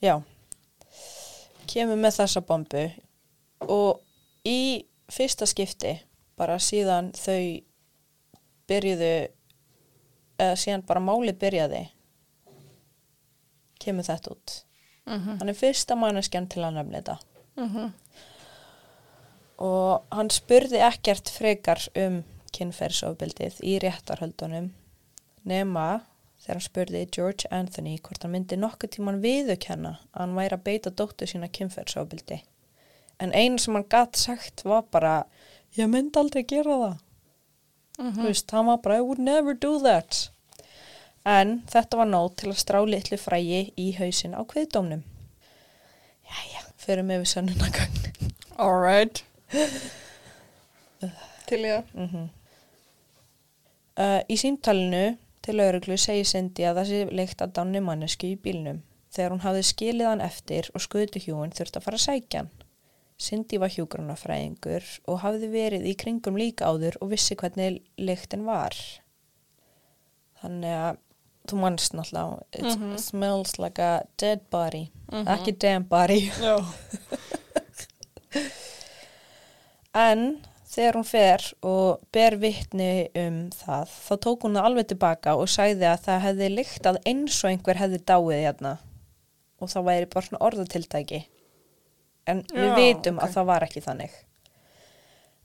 Já. 0.02 0.16
Kemur 1.70 1.94
með 1.94 2.16
þessa 2.16 2.40
bombu 2.42 2.80
og 3.70 4.00
í 4.42 4.82
fyrsta 5.06 5.46
skipti 5.46 5.92
bara 6.34 6.56
síðan 6.58 7.12
þau 7.14 7.62
byrjuðu 8.72 9.14
eða 10.42 10.58
síðan 10.64 10.86
bara 10.88 11.04
máli 11.04 11.36
byrjaði 11.36 11.84
kemur 13.82 14.06
þetta 14.06 14.34
út. 14.34 14.58
Hann 15.40 15.50
er 15.50 15.58
fyrsta 15.58 15.96
manneskjan 15.98 16.48
til 16.50 16.62
að 16.62 16.76
nefna 16.78 17.00
þetta. 17.00 17.16
Og 19.62 20.14
hann 20.14 20.30
spurði 20.32 20.78
ekkert 20.82 21.30
frekar 21.30 21.82
um 21.98 22.22
kynferðsofbildið 22.52 23.60
í 23.66 23.76
réttarhöldunum 23.82 24.70
nema 25.48 25.86
þegar 26.42 26.56
hann 26.58 26.64
spurði 26.66 27.02
George 27.14 27.50
Anthony 27.54 27.96
hvort 27.98 28.22
hann 28.24 28.34
myndi 28.34 28.58
nokkuð 28.58 28.94
tíman 28.96 29.20
viðukenna 29.22 29.96
að 30.12 30.20
hann 30.20 30.36
væri 30.38 30.58
að 30.58 30.64
beita 30.68 30.90
dóttu 30.90 31.28
sína 31.30 31.50
kynferðsábildi. 31.50 32.40
En 33.22 33.34
einu 33.34 33.58
sem 33.62 33.76
hann 33.78 33.88
gatt 33.90 34.18
sagt 34.18 34.64
var 34.66 34.86
bara, 34.90 35.24
ég 35.78 35.90
myndi 35.90 36.18
aldrei 36.18 36.42
gera 36.42 36.78
það. 36.84 36.96
Þú 37.98 38.26
veist, 38.26 38.50
hann 38.54 38.66
var 38.70 38.78
bara, 38.82 38.98
I 38.98 39.04
would 39.04 39.20
never 39.20 39.54
do 39.54 39.78
that. 39.84 40.28
En 41.28 41.60
þetta 41.70 42.00
var 42.00 42.08
nóg 42.10 42.32
til 42.40 42.50
að 42.50 42.60
strá 42.62 42.80
litlu 42.86 43.18
frægi 43.20 43.64
í 43.78 43.92
hausin 43.98 44.34
á 44.34 44.42
kviðdómnum. 44.48 45.02
Jæja, 46.32 46.62
förum 46.82 47.12
við 47.12 47.26
sönnunagagn. 47.30 48.32
Alright. 48.58 49.24
Til 51.48 51.60
ég. 51.68 51.92
Uh, 53.92 54.20
í 54.24 54.38
símtalinu 54.40 55.18
til 55.44 55.58
lauruglu 55.58 55.98
segir 56.00 56.24
Cindy 56.24 56.64
að 56.64 56.80
það 56.80 56.88
sé 56.88 57.00
leikt 57.12 57.42
að 57.44 57.54
dánni 57.58 57.82
mannesku 57.84 58.30
í 58.30 58.38
bílnum 58.40 58.80
þegar 59.12 59.34
hún 59.34 59.42
hafði 59.44 59.64
skilið 59.68 60.08
hann 60.08 60.24
eftir 60.24 60.70
og 60.72 60.84
skutuhjúin 60.84 61.52
þurfti 61.52 61.80
að 61.80 61.86
fara 61.86 61.98
að 62.00 62.06
sækja 62.06 62.42
hann. 62.42 62.52
Cindy 63.22 63.60
var 63.62 63.70
hjúgrunafræðingur 63.70 64.88
og 65.06 65.20
hafði 65.22 65.48
verið 65.52 65.86
í 65.86 65.94
kringum 65.98 66.38
líka 66.40 66.72
áður 66.72 66.98
og 67.04 67.12
vissi 67.12 67.36
hvernig 67.38 67.78
leiktin 68.00 68.42
var. 68.48 68.74
Þannig 70.42 70.74
að 70.74 71.00
þú 71.50 71.58
mannst 71.62 71.94
náttúrulega, 71.94 72.42
it 72.58 73.00
smells 73.02 73.58
like 73.62 73.82
a 73.82 74.02
dead 74.18 74.42
body, 74.50 74.88
ekki 75.22 75.54
damn 75.58 75.86
body. 75.90 76.24
Já. 76.42 76.58
En 79.92 80.40
þegar 80.72 80.96
hún 80.96 81.04
fer 81.04 81.42
og 81.68 82.04
ber 82.16 82.38
vittni 82.40 83.10
um 83.20 83.42
það, 83.52 83.90
þá 83.92 84.14
tók 84.24 84.46
hún 84.46 84.56
það 84.56 84.68
alveg 84.68 84.88
tilbaka 84.92 85.34
og 85.36 85.50
sagði 85.52 85.84
að 85.90 86.06
það 86.06 86.22
hefði 86.26 86.48
lyktað 86.54 86.98
eins 87.10 87.40
og 87.42 87.50
einhver 87.50 87.80
hefði 87.82 88.00
dáið 88.08 88.38
hérna. 88.38 88.72
Og 89.60 89.70
það 89.70 89.86
væri 89.90 90.08
bara 90.14 90.26
svona 90.26 90.44
orðatiltæki. 90.48 91.20
En 92.26 92.44
við 92.52 92.68
Já, 92.68 92.74
vitum 92.76 93.18
ok. 93.18 93.24
að 93.24 93.34
það 93.36 93.48
var 93.50 93.66
ekki 93.66 93.82
þannig. 93.82 94.12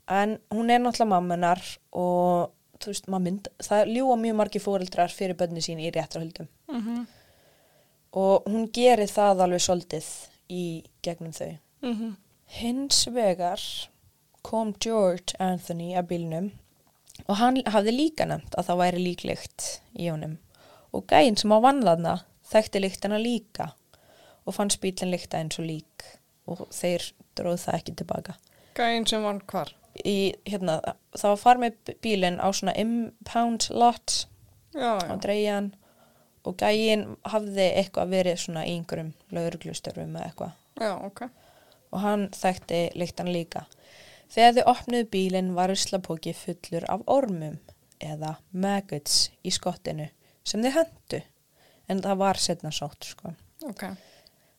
En 0.08 0.38
hún 0.54 0.70
er 0.70 0.80
náttúrulega 0.80 1.10
mammunar 1.12 1.62
og 1.92 2.52
þú 2.78 2.92
veist, 2.92 3.08
mynd, 3.10 3.48
það 3.66 3.90
ljúa 3.96 4.16
mjög 4.20 4.38
margi 4.38 4.62
fóreldrar 4.62 5.12
fyrir 5.12 5.36
bönni 5.36 5.60
sín 5.64 5.82
í 5.82 5.90
réttrahöldum. 5.92 6.48
Mhm. 6.70 7.06
Og 8.18 8.46
hún 8.48 8.70
gerir 8.72 9.10
það 9.10 9.42
alveg 9.44 9.60
soldið 9.60 10.06
í 10.48 10.84
gegnum 11.02 11.32
þau. 11.32 11.58
Mhm. 11.82 12.16
Hins 12.46 13.06
vegar 13.12 13.60
kom 14.42 14.72
George 14.80 15.36
Anthony 15.38 15.92
að 15.94 16.08
bílnum 16.08 16.50
og 17.26 17.36
hann 17.36 17.58
hafði 17.66 17.92
líka 17.92 18.26
nefnt 18.28 18.54
að 18.56 18.70
það 18.70 18.80
væri 18.82 19.02
líklegt 19.04 19.66
í 19.98 20.08
honum 20.08 20.38
og 20.94 21.06
gæinn 21.10 21.36
sem 21.36 21.52
á 21.52 21.58
vanðaðna 21.60 22.14
þekkti 22.48 22.80
líktina 22.80 23.18
líka 23.20 23.72
og 24.46 24.54
fann 24.56 24.72
spýtlinn 24.72 25.12
líkta 25.12 25.42
eins 25.42 25.58
og 25.60 25.68
lík 25.68 26.06
og 26.48 26.64
þeir 26.74 27.04
dróð 27.38 27.60
það 27.64 27.78
ekki 27.80 27.94
tilbaka. 28.00 28.34
Gæinn 28.78 29.06
sem 29.10 29.22
var 29.24 29.40
hvar? 29.50 29.72
Í, 30.06 30.34
hérna, 30.46 30.78
það 31.18 31.32
var 31.32 31.40
far 31.42 31.58
með 31.62 31.94
bílinn 32.04 32.38
á 32.38 32.46
svona 32.54 32.74
impound 32.78 33.68
lot 33.74 34.26
Já, 34.76 34.94
á 34.94 35.10
já. 35.10 35.16
dreigjan 35.24 35.72
og 36.46 36.54
gæinn 36.60 37.16
hafði 37.26 37.64
eitthvað 37.80 38.12
verið 38.12 38.38
svona 38.44 38.62
í 38.68 38.76
einhverjum 38.76 39.08
lauruglustörfum 39.34 40.14
eða 40.20 40.28
eitthvað 40.28 40.84
Já, 40.84 40.92
ok. 41.08 41.24
og 41.90 41.98
hann 42.04 42.28
þekkti 42.36 42.82
líktan 43.00 43.32
líka. 43.34 43.64
Þegar 44.30 44.54
þau 44.60 44.70
opnuðu 44.74 45.08
bílinn 45.10 45.50
var 45.56 45.72
ruslapóki 45.72 46.34
fullur 46.36 46.86
af 46.92 47.02
ormum 47.10 47.58
eða 47.98 48.36
maggots 48.52 49.30
í 49.42 49.50
skottinu 49.50 50.06
sem 50.46 50.62
þau 50.62 50.70
höndu 50.78 51.22
en 51.88 52.02
það 52.04 52.20
var 52.22 52.38
setna 52.38 52.70
sótt 52.70 53.08
sko 53.10 53.32
Ok. 53.66 53.82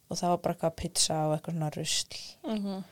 Og 0.10 0.18
það 0.20 0.32
var 0.34 0.42
bara 0.44 0.56
eitthvað 0.56 0.78
pizza 0.82 1.18
og 1.28 1.36
eitthvað 1.36 1.58
svona 1.58 1.72
rusl. 1.76 2.20
Mhm. 2.44 2.84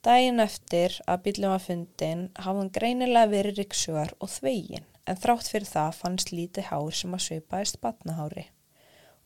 Dæin 0.00 0.40
eftir 0.40 0.96
að 1.06 1.22
bílinn 1.26 1.52
var 1.52 1.60
fundin 1.60 2.22
hafði 2.40 2.62
hann 2.62 2.70
greinilega 2.76 3.30
verið 3.34 3.58
riksugar 3.58 4.14
og 4.18 4.30
þvegin 4.32 4.86
en 5.06 5.16
þrátt 5.16 5.50
fyrir 5.52 5.68
það 5.68 5.98
fannst 5.98 6.32
lítið 6.32 6.70
hár 6.70 6.94
sem 6.96 7.12
að 7.12 7.24
svipaðist 7.26 7.80
batnahári 7.80 8.46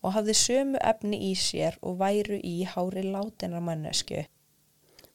og 0.02 0.12
hafði 0.16 0.34
sömu 0.34 0.80
efni 0.82 1.20
í 1.30 1.32
sér 1.38 1.78
og 1.80 1.98
væru 2.02 2.40
í 2.42 2.66
hári 2.66 3.06
látinar 3.06 3.62
mannesku. 3.62 4.26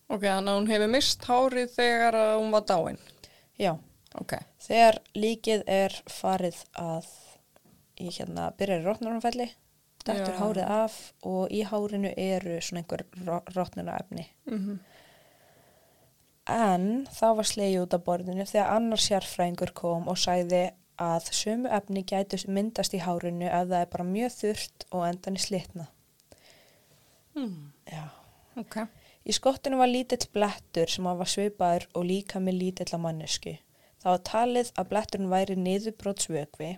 Ok, 0.09 0.23
þannig 0.23 0.49
að 0.49 0.57
hún 0.57 0.71
hefur 0.71 0.87
mist 0.95 1.27
hárið 1.27 1.75
þegar 1.75 2.15
hún 2.39 2.51
var 2.51 2.63
dáin. 2.65 2.97
Já, 3.59 3.77
Ok. 4.17 4.33
Þegar 4.63 4.97
líkið 5.17 5.63
er 5.69 5.95
farið 6.09 6.63
að 6.79 7.09
í 7.99 8.09
hérna 8.15 8.49
byrjar 8.57 8.81
í 8.81 8.87
Já. 10.07 10.37
hárið 10.39 10.69
af 10.69 11.13
og 11.23 11.49
í 11.51 11.63
hárinu 11.67 12.13
eru 12.17 12.59
svona 12.61 12.83
einhver 12.83 13.03
rótnarefni. 13.55 14.27
Mhm. 14.45 14.79
En 16.49 17.05
það 17.13 17.35
var 17.35 17.43
slegið 17.45 17.81
út 17.83 17.93
af 17.93 18.03
borðinu 18.07 18.45
þegar 18.49 18.71
annar 18.73 18.97
sérfræðingur 19.03 19.73
kom 19.77 20.07
og 20.09 20.17
sagði 20.17 20.71
að 20.99 21.29
sömu 21.31 21.69
efni 21.77 22.01
gætu 22.03 22.39
myndast 22.49 22.95
í 22.97 22.99
hárinu 23.05 23.45
ef 23.45 23.67
það 23.69 23.81
er 23.81 23.91
bara 23.93 24.03
mjög 24.03 24.33
þurrt 24.39 24.85
og 24.91 25.05
endan 25.07 25.37
í 25.37 25.43
slitna. 25.43 25.85
Mm. 27.35 27.71
Já. 27.91 28.09
Ok. 28.57 28.75
Í 29.29 29.35
skottinu 29.35 29.77
var 29.77 29.91
lítill 29.91 30.25
blettur 30.33 30.89
sem 30.89 31.05
var 31.05 31.29
svipaður 31.29 31.85
og 31.93 32.05
líka 32.09 32.41
með 32.41 32.57
lítill 32.63 32.89
að 32.97 33.03
mannesku. 33.05 33.57
Það 33.99 34.11
var 34.15 34.23
talið 34.31 34.71
að 34.79 34.89
bletturinn 34.89 35.29
væri 35.29 35.55
niðurbrótsvögvi, 35.59 36.69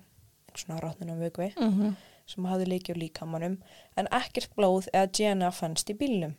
svona 0.57 0.81
ráttnunum 0.81 1.21
vögvi, 1.21 1.53
Mhm. 1.55 1.95
Sem 2.31 2.47
hafði 2.49 2.69
líki 2.71 2.95
á 2.95 3.01
líkamanum, 3.01 3.59
en 3.99 4.09
ekkert 4.15 4.55
blóð 4.57 4.87
eða 4.93 5.11
DNA 5.11 5.51
fannst 5.55 5.91
í 5.91 5.97
bílnum. 5.99 6.37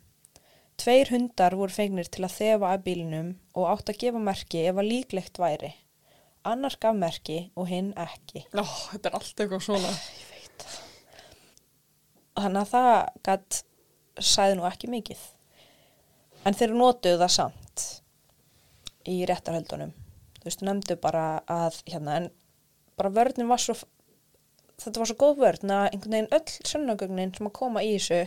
Tveir 0.81 1.11
hundar 1.13 1.53
voru 1.55 1.73
fengnir 1.73 2.09
til 2.09 2.25
að 2.25 2.35
þefa 2.39 2.71
að 2.73 2.85
bílnum 2.87 3.33
og 3.53 3.69
átt 3.69 3.91
að 3.93 3.99
gefa 4.03 4.21
merki 4.21 4.63
ef 4.65 4.79
að 4.81 4.89
líklegt 4.89 5.39
væri. 5.41 5.73
Annar 6.49 6.75
gaf 6.81 6.97
merki 6.97 7.37
og 7.55 7.69
hinn 7.69 7.93
ekki. 7.99 8.43
Ó, 8.57 8.65
þetta 8.91 9.11
er 9.11 9.19
allt 9.19 9.43
eitthvað 9.43 9.63
svona. 9.63 9.91
Ég 9.93 10.31
veit 10.33 10.65
það. 10.65 10.79
Þannig 12.41 12.61
að 12.63 12.71
það 12.73 12.89
gætt 13.29 13.59
sæði 14.33 14.57
nú 14.57 14.65
ekki 14.67 14.89
mikið. 14.91 15.21
En 16.43 16.57
þeir 16.57 16.73
notuðu 16.75 17.21
það 17.21 17.35
samt 17.37 17.85
í 19.07 19.21
réttarhöldunum. 19.29 19.93
Þú 20.39 20.49
veist, 20.49 20.65
nefndu 20.65 20.97
bara 20.99 21.25
að 21.47 21.79
hérna, 21.87 22.17
en 22.19 22.29
bara 22.99 23.13
vörnin 23.13 23.47
var 23.47 23.61
svo, 23.61 23.77
þetta 24.83 24.99
var 25.03 25.09
svo 25.11 25.15
góð 25.23 25.37
vörn 25.43 25.71
að 25.77 25.85
einhvern 25.91 26.15
veginn 26.17 26.31
öll 26.37 26.69
sönnagögnin 26.71 27.33
sem 27.37 27.47
að 27.49 27.53
koma 27.59 27.83
í 27.83 27.93
þessu 27.97 28.21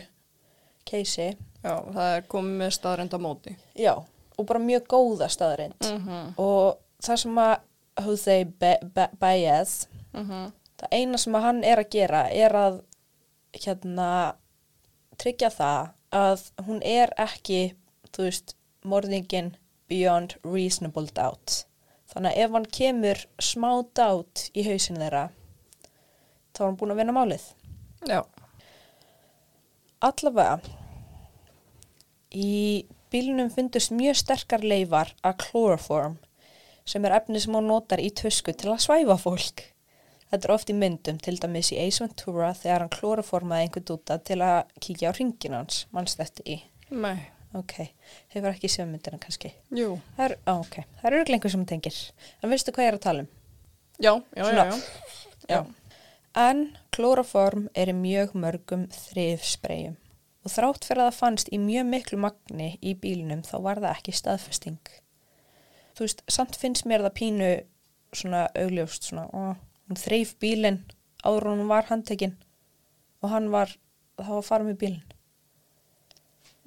keisi, 0.87 1.29
Já, 1.63 1.73
það 1.91 2.11
er 2.17 2.21
komið 2.31 2.57
með 2.61 2.71
staðrenda 2.77 3.17
móti. 3.19 3.55
já, 3.75 3.93
og 4.37 4.45
bara 4.47 4.59
mjög 4.59 4.85
góða 4.87 5.27
staðreind. 5.29 5.79
Mhm. 5.81 6.33
Og 6.39 6.77
það 7.03 7.17
sem 7.23 7.35
að 7.35 7.59
Jose 8.05 8.43
Be 8.45 8.77
Be 8.93 9.07
Baez, 9.19 9.87
Mhm. 10.13 10.51
það 10.77 10.91
eina 10.91 11.17
sem 11.17 11.33
að 11.33 11.41
hann 11.41 11.63
er 11.63 11.77
að 11.77 11.89
gera 11.89 12.29
er 12.31 12.49
að 12.51 12.81
hérna 13.53 14.35
tryggja 15.17 15.49
það 15.49 15.89
að 16.11 16.51
hún 16.67 16.81
er 16.85 17.11
ekki, 17.17 17.73
þú 18.13 18.23
veist, 18.27 18.53
morðingin 18.85 19.55
beyond 19.89 20.35
reasonable 20.43 21.07
doubt. 21.07 21.65
Þannig 22.13 22.31
að 22.33 22.37
ef 22.45 22.51
hann 22.51 22.65
kemur 22.65 23.25
smá 23.41 23.71
doubt 23.93 24.49
í 24.55 24.63
hausin 24.67 24.97
þeirra, 25.01 25.29
þá 26.57 26.61
er 26.63 26.67
hann 26.71 26.79
búin 26.81 26.93
að 26.95 27.01
vinna 27.03 27.15
málið. 27.15 27.45
Já. 28.09 28.19
Allavega, 30.07 30.59
í 32.33 32.85
bílunum 33.13 33.49
fundust 33.53 33.93
mjög 33.95 34.19
sterkar 34.19 34.65
leifar 34.65 35.13
af 35.25 35.37
chloroform 35.47 36.17
sem 36.87 37.05
er 37.07 37.15
efni 37.17 37.39
sem 37.43 37.55
hún 37.55 37.67
notar 37.67 37.99
í 38.03 38.11
tösku 38.15 38.53
til 38.55 38.71
að 38.71 38.83
svæfa 38.85 39.17
fólk. 39.19 39.63
Þetta 40.27 40.47
er 40.47 40.53
oft 40.53 40.69
í 40.71 40.75
myndum, 40.75 41.17
til 41.23 41.37
dæmis 41.39 41.69
í 41.71 41.79
Ace 41.79 42.03
Ventura 42.03 42.51
þegar 42.55 42.83
hann 42.83 42.91
klóraformaði 42.91 43.65
einhvern 43.67 43.87
dúta 43.87 44.17
til 44.27 44.41
að 44.43 44.69
kíkja 44.83 45.11
á 45.11 45.15
ringin 45.15 45.55
hans, 45.55 45.85
mannst 45.95 46.19
þetta 46.19 46.43
í. 46.51 46.57
Nei. 46.91 47.17
Ok, 47.55 47.73
hefur 48.35 48.49
ekki 48.51 48.69
séð 48.69 48.89
myndina 48.91 49.19
kannski. 49.23 49.53
Jú. 49.75 49.93
Það 50.17 50.25
er, 50.25 50.35
á, 50.43 50.53
ok, 50.59 50.75
það 50.99 51.09
eru 51.11 51.21
lengur 51.31 51.53
sem 51.53 51.63
tengir. 51.67 51.99
En 52.43 52.51
veistu 52.51 52.73
hvað 52.75 52.85
ég 52.87 52.91
er 52.91 52.97
að 52.99 53.05
tala 53.07 53.23
um? 53.23 53.29
Já, 53.97 54.11
já, 54.35 54.43
Svona. 54.43 54.65
já, 54.67 54.75
já. 55.47 55.55
Já. 55.55 55.61
En 56.37 56.77
klóraform 56.93 57.65
er 57.73 57.89
í 57.89 57.95
mjög 57.97 58.35
mörgum 58.37 58.85
þrifspreyjum 58.93 59.95
og 60.45 60.53
þrátt 60.53 60.85
fyrir 60.87 61.01
að 61.03 61.09
það 61.09 61.17
fannst 61.19 61.49
í 61.51 61.57
mjög 61.59 61.87
miklu 61.89 62.19
magni 62.23 62.67
í 62.79 62.93
bílnum 63.01 63.41
þá 63.43 63.55
var 63.65 63.81
það 63.83 63.95
ekki 63.95 64.13
staðfesting. 64.15 64.91
Þú 65.97 66.05
veist, 66.05 66.21
samt 66.31 66.55
finnst 66.61 66.85
mér 66.87 67.03
það 67.03 67.17
pínu 67.17 67.49
svona 68.15 68.45
augljóst 68.55 69.09
svona, 69.09 69.25
ó, 69.33 69.57
hún 69.89 69.99
þreif 69.99 70.35
bílinn 70.39 70.83
áður 71.25 71.49
hún 71.49 71.67
var 71.71 71.89
handtekinn 71.89 72.37
og 73.23 73.33
hann 73.33 73.49
var, 73.51 73.73
það 74.21 74.33
var 74.37 74.47
fara 74.47 74.67
með 74.69 74.79
bílinn. 74.85 75.13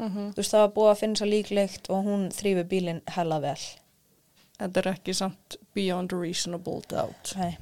Mhm. 0.01 0.31
Þú 0.35 0.43
veist, 0.43 0.53
það 0.53 0.65
var 0.67 0.75
búið 0.77 0.91
að 0.91 1.01
finna 1.05 1.21
svo 1.21 1.31
líklegt 1.31 1.91
og 1.95 2.05
hún 2.11 2.29
þrýfi 2.35 2.67
bílinn 2.69 3.03
hella 3.17 3.41
vel. 3.41 3.59
Þetta 4.59 4.81
er 4.83 4.93
ekki 4.97 5.17
samt 5.17 5.57
beyond 5.75 6.13
reasonable 6.13 6.83
doubt. 6.89 7.37
Nei. 7.37 7.55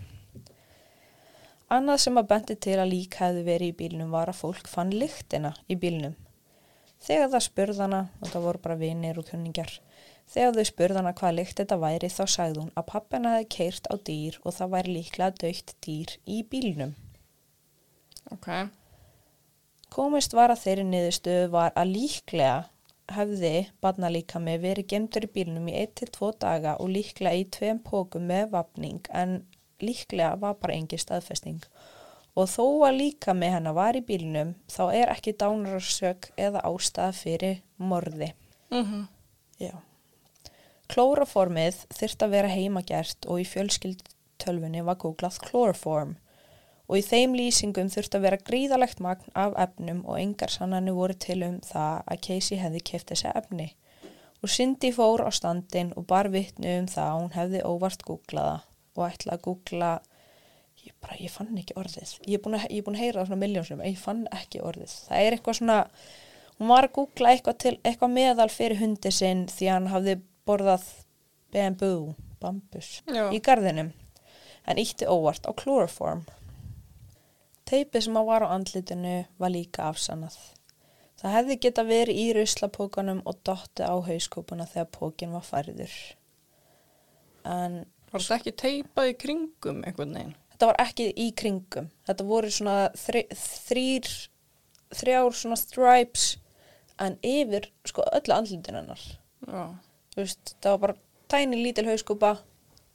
Annað 1.68 1.98
sem 2.00 2.16
að 2.16 2.28
bendi 2.30 2.54
til 2.64 2.78
að 2.80 2.90
lík 2.94 3.18
hefði 3.20 3.42
verið 3.44 3.70
í 3.72 3.76
bílnum 3.76 4.14
var 4.14 4.30
að 4.32 4.38
fólk 4.40 4.70
fann 4.72 4.92
lyktina 4.94 5.52
í 5.68 5.76
bílnum. 5.76 6.14
Þegar 7.04 7.28
það 7.34 7.44
spurðana, 7.44 8.00
og 8.22 8.30
það 8.32 8.46
voru 8.46 8.62
bara 8.64 8.78
vinir 8.80 9.20
og 9.20 9.28
kunningar, 9.28 9.74
þegar 10.32 10.56
þau 10.56 10.70
spurðana 10.70 11.12
hvað 11.18 11.36
lykt 11.36 11.60
þetta 11.60 11.78
væri 11.82 12.10
þá 12.10 12.22
sagði 12.24 12.62
hún 12.62 12.72
að 12.72 12.88
pappina 12.88 13.34
hefði 13.36 13.50
keirt 13.56 13.90
á 13.92 13.94
dýr 14.08 14.40
og 14.42 14.56
það 14.56 14.72
væri 14.74 14.94
líklega 14.96 15.36
dögt 15.44 15.76
dýr 15.84 16.16
í 16.24 16.40
bílnum. 16.48 16.96
Ok. 18.32 18.48
Komist 19.92 20.34
var 20.36 20.52
að 20.52 20.64
þeirri 20.64 20.88
niðurstöðu 20.88 21.52
var 21.52 21.76
að 21.76 21.94
líklega 21.94 22.56
hefði 23.12 23.52
barnalíkami 23.84 24.56
verið 24.60 24.88
gemdur 24.92 25.28
í 25.28 25.32
bílnum 25.36 25.68
í 25.68 25.76
1-2 25.84 26.32
daga 26.40 26.74
og 26.80 26.90
líklega 26.96 27.36
í 27.40 27.46
tveim 27.52 27.80
pókum 27.84 28.26
með 28.28 28.50
vapning 28.56 29.08
en 29.16 29.40
líklega 29.82 30.34
var 30.40 30.58
bara 30.60 30.76
engi 30.76 30.98
staðfesting. 31.00 31.62
Og 32.38 32.46
þó 32.50 32.86
að 32.86 33.00
líkami 33.00 33.50
hennar 33.50 33.74
var 33.74 33.96
í 33.98 34.04
bílnum 34.06 34.54
þá 34.70 34.82
er 34.94 35.12
ekki 35.14 35.34
dánarsök 35.40 36.30
eða 36.38 36.62
ástæða 36.68 37.12
fyrir 37.12 37.62
morði. 37.76 38.32
Mm 38.70 39.06
Já. 39.58 39.74
Klóraformið 40.88 41.82
þyrft 41.90 42.22
að 42.22 42.30
vera 42.30 42.48
heimagert 42.48 43.26
og 43.26 43.40
í 43.42 43.44
fjölskyldtölfunni 43.44 44.84
var 44.86 44.96
googlað 45.02 45.40
chloroform 45.42 46.14
og 46.88 46.96
í 46.96 47.02
þeim 47.04 47.34
lýsingum 47.36 47.90
þurft 47.92 48.14
að 48.14 48.24
vera 48.24 48.38
gríðalegt 48.40 49.02
magn 49.04 49.34
af 49.34 49.52
efnum 49.60 50.04
og 50.06 50.20
engar 50.20 50.48
sannanir 50.48 50.96
voru 50.96 51.14
til 51.14 51.42
um 51.42 51.58
það 51.60 52.02
að 52.06 52.22
Casey 52.28 52.58
hefði 52.62 52.80
keft 52.80 53.10
þessi 53.12 53.34
efni. 53.34 53.68
Og 54.42 54.48
Cindy 54.54 54.92
fór 54.94 55.26
á 55.26 55.30
standin 55.34 55.92
og 55.96 56.06
bar 56.06 56.30
vittnu 56.32 56.78
um 56.78 56.86
það 56.86 57.10
að 57.10 57.20
hún 57.20 57.34
hefði 57.36 57.62
óvart 57.66 58.04
googlaða 58.06 58.60
og 58.96 59.04
ætla 59.08 59.36
að 59.36 59.44
googla, 59.46 59.90
ég, 60.84 60.94
bara, 61.02 61.18
ég 61.20 61.32
fann 61.32 61.58
ekki 61.58 61.76
orðið. 61.78 62.14
Ég 62.26 62.38
er 62.38 62.44
búin 62.44 62.58
að, 62.58 62.66
að 62.70 63.00
heyra 63.02 63.20
það 63.20 63.28
svona 63.30 63.42
miljónsum, 63.42 63.84
ég 63.86 64.00
fann 64.00 64.24
ekki 64.34 64.62
orðið. 64.64 64.96
Það 65.08 65.26
er 65.26 65.36
eitthvað 65.36 65.60
svona, 65.60 65.78
hún 66.58 66.72
var 66.72 66.88
að 66.88 66.96
googla 66.98 67.34
eitthvað, 67.34 67.60
til, 67.64 67.74
eitthvað 67.82 68.14
meðal 68.16 68.50
fyrir 68.52 68.82
hundi 68.82 69.14
sinn 69.14 69.46
því 69.52 69.70
hann 69.72 69.90
hafði 69.92 70.18
borðað 70.48 70.88
bamboo, 71.54 72.14
bambus, 72.42 72.98
Já. 73.08 73.28
í 73.34 73.40
garðinum. 73.44 73.92
En 74.68 74.80
ítti 74.80 75.08
óvart 75.08 75.48
á 75.48 75.52
chloroform. 75.56 76.26
Teipið 77.68 78.06
sem 78.06 78.16
að 78.16 78.28
var 78.28 78.44
á 78.44 78.52
andlitinu 78.52 79.16
var 79.40 79.52
líka 79.52 79.88
afsannað. 79.88 80.36
Það 81.18 81.34
hefði 81.34 81.56
geta 81.64 81.82
verið 81.82 82.20
í 82.20 82.26
ruslapókanum 82.36 83.20
og 83.26 83.40
dotti 83.46 83.82
á 83.82 83.94
hauskópuna 84.06 84.68
þegar 84.70 84.90
pókin 84.94 85.34
var 85.34 85.44
færður. 85.46 85.94
En 87.48 87.80
Var 88.12 88.24
þetta 88.24 88.36
ekki 88.38 88.56
teipað 88.62 89.10
í 89.10 89.16
kringum 89.20 89.82
einhvern 89.84 90.14
veginn? 90.16 90.36
þetta 90.58 90.72
var 90.72 90.80
ekki 90.82 91.04
í 91.14 91.28
kringum. 91.38 91.86
Þetta 92.08 92.24
voru 92.26 92.48
svona 92.50 92.76
þri, 92.98 93.20
þrýr, 93.38 94.08
þrjár 94.98 95.36
svona 95.38 95.58
stripes 95.60 96.24
en 96.98 97.14
yfir 97.22 97.68
sko 97.86 98.02
öllu 98.10 98.34
andlitinu 98.34 98.80
hennar. 98.80 99.04
Já. 99.46 99.62
Þú 100.14 100.24
veist, 100.24 100.54
það 100.58 100.72
var 100.72 100.80
bara 100.82 100.96
tæni 101.30 101.60
lítil 101.62 101.86
hauskúpa, 101.86 102.32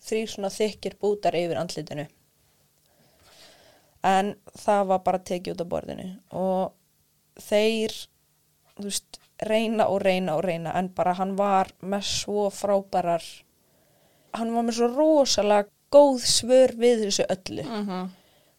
þrýr 0.03 0.34
svona 0.34 0.51
þykir 0.51 0.97
bútar 0.99 1.38
yfir 1.39 1.61
andlitinu. 1.61 2.09
En 4.03 4.34
það 4.59 4.88
var 4.91 5.03
bara 5.07 5.24
tekið 5.24 5.55
út 5.55 5.64
af 5.64 5.72
borðinu 5.72 6.09
og 6.36 7.39
þeir, 7.39 7.95
þú 8.76 8.89
veist, 8.89 9.22
reyna 9.47 9.88
og 9.88 10.01
reyna 10.03 10.36
og 10.36 10.43
reyna 10.43 10.76
en 10.76 10.91
bara 10.91 11.16
hann 11.16 11.38
var 11.39 11.72
með 11.80 12.03
svo 12.11 12.49
frábærar, 12.51 13.24
hann 14.34 14.54
var 14.56 14.66
með 14.68 14.80
svo 14.80 14.90
rosalega 14.94 15.70
góð 15.94 16.26
svör 16.26 16.74
við 16.80 17.06
þessu 17.06 17.26
öllu. 17.30 17.64
Mm 17.64 17.88
-hmm. 17.88 18.10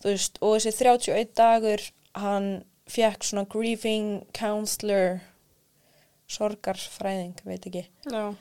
Þú 0.03 0.11
veist, 0.13 0.39
og 0.41 0.57
þessi 0.57 0.73
31 0.79 1.35
dagur, 1.37 1.83
hann 2.15 2.65
fekk 2.87 3.25
svona 3.25 3.47
grieving 3.49 4.27
counselor, 4.37 5.21
sorgarfræðing, 6.29 7.39
veit 7.45 7.67
ekki 7.67 7.87
Já. 8.11 8.35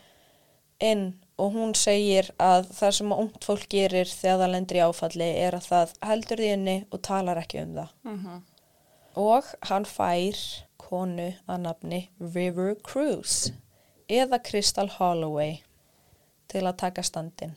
inn 0.79 1.13
og 1.37 1.53
hún 1.53 1.73
segir 1.73 2.29
að 2.37 2.67
það 2.75 2.91
sem 2.91 3.11
ungt 3.11 3.45
fólk 3.45 3.67
gerir 3.69 4.05
þegar 4.05 4.39
það 4.39 4.51
lendir 4.51 4.77
í 4.77 4.83
áfalli 4.83 5.29
er 5.45 5.57
að 5.57 5.67
það 5.71 5.93
heldur 6.01 6.37
því 6.37 6.51
inni 6.53 6.85
og 6.91 7.01
talar 7.01 7.37
ekki 7.37 7.63
um 7.63 7.75
það. 7.75 7.89
Mm 8.03 8.41
Og 9.15 9.43
hann 9.61 9.85
fær 9.85 10.37
konu 10.77 11.33
að 11.47 11.59
nafni 11.61 12.09
River 12.19 12.75
Cruise 12.81 13.53
eða 14.09 14.39
Crystal 14.41 14.89
Holloway 14.89 15.61
til 16.51 16.63
að 16.65 16.79
taka 16.83 17.03
standin. 17.03 17.55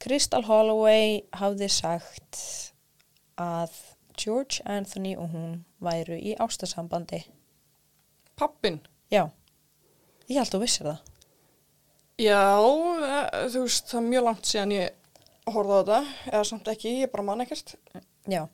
Crystal 0.00 0.44
Holloway 0.48 1.20
hafði 1.36 1.68
sagt 1.68 2.38
að 3.40 3.74
George 4.20 4.62
Anthony 4.64 5.16
og 5.16 5.32
hún 5.34 5.60
væru 5.80 6.16
í 6.16 6.34
ástasambandi. 6.40 7.24
Pappin? 8.36 8.80
Já, 9.12 9.28
ég 10.28 10.40
held 10.40 10.54
þú 10.54 10.62
vissir 10.62 10.88
það. 10.88 11.02
Já, 12.20 12.40
eh, 12.60 13.48
þú 13.52 13.64
veist, 13.64 13.86
það 13.88 14.00
er 14.00 14.08
mjög 14.08 14.24
langt 14.24 14.48
síðan 14.48 14.72
ég 14.76 14.90
horfði 15.50 15.76
á 15.76 15.80
þetta, 15.80 16.00
eða 16.32 16.44
samt 16.44 16.72
ekki, 16.72 16.96
ég 17.00 17.12
bara 17.12 17.24
man 17.24 17.44
ekkert. 17.44 17.74
Já, 18.28 18.46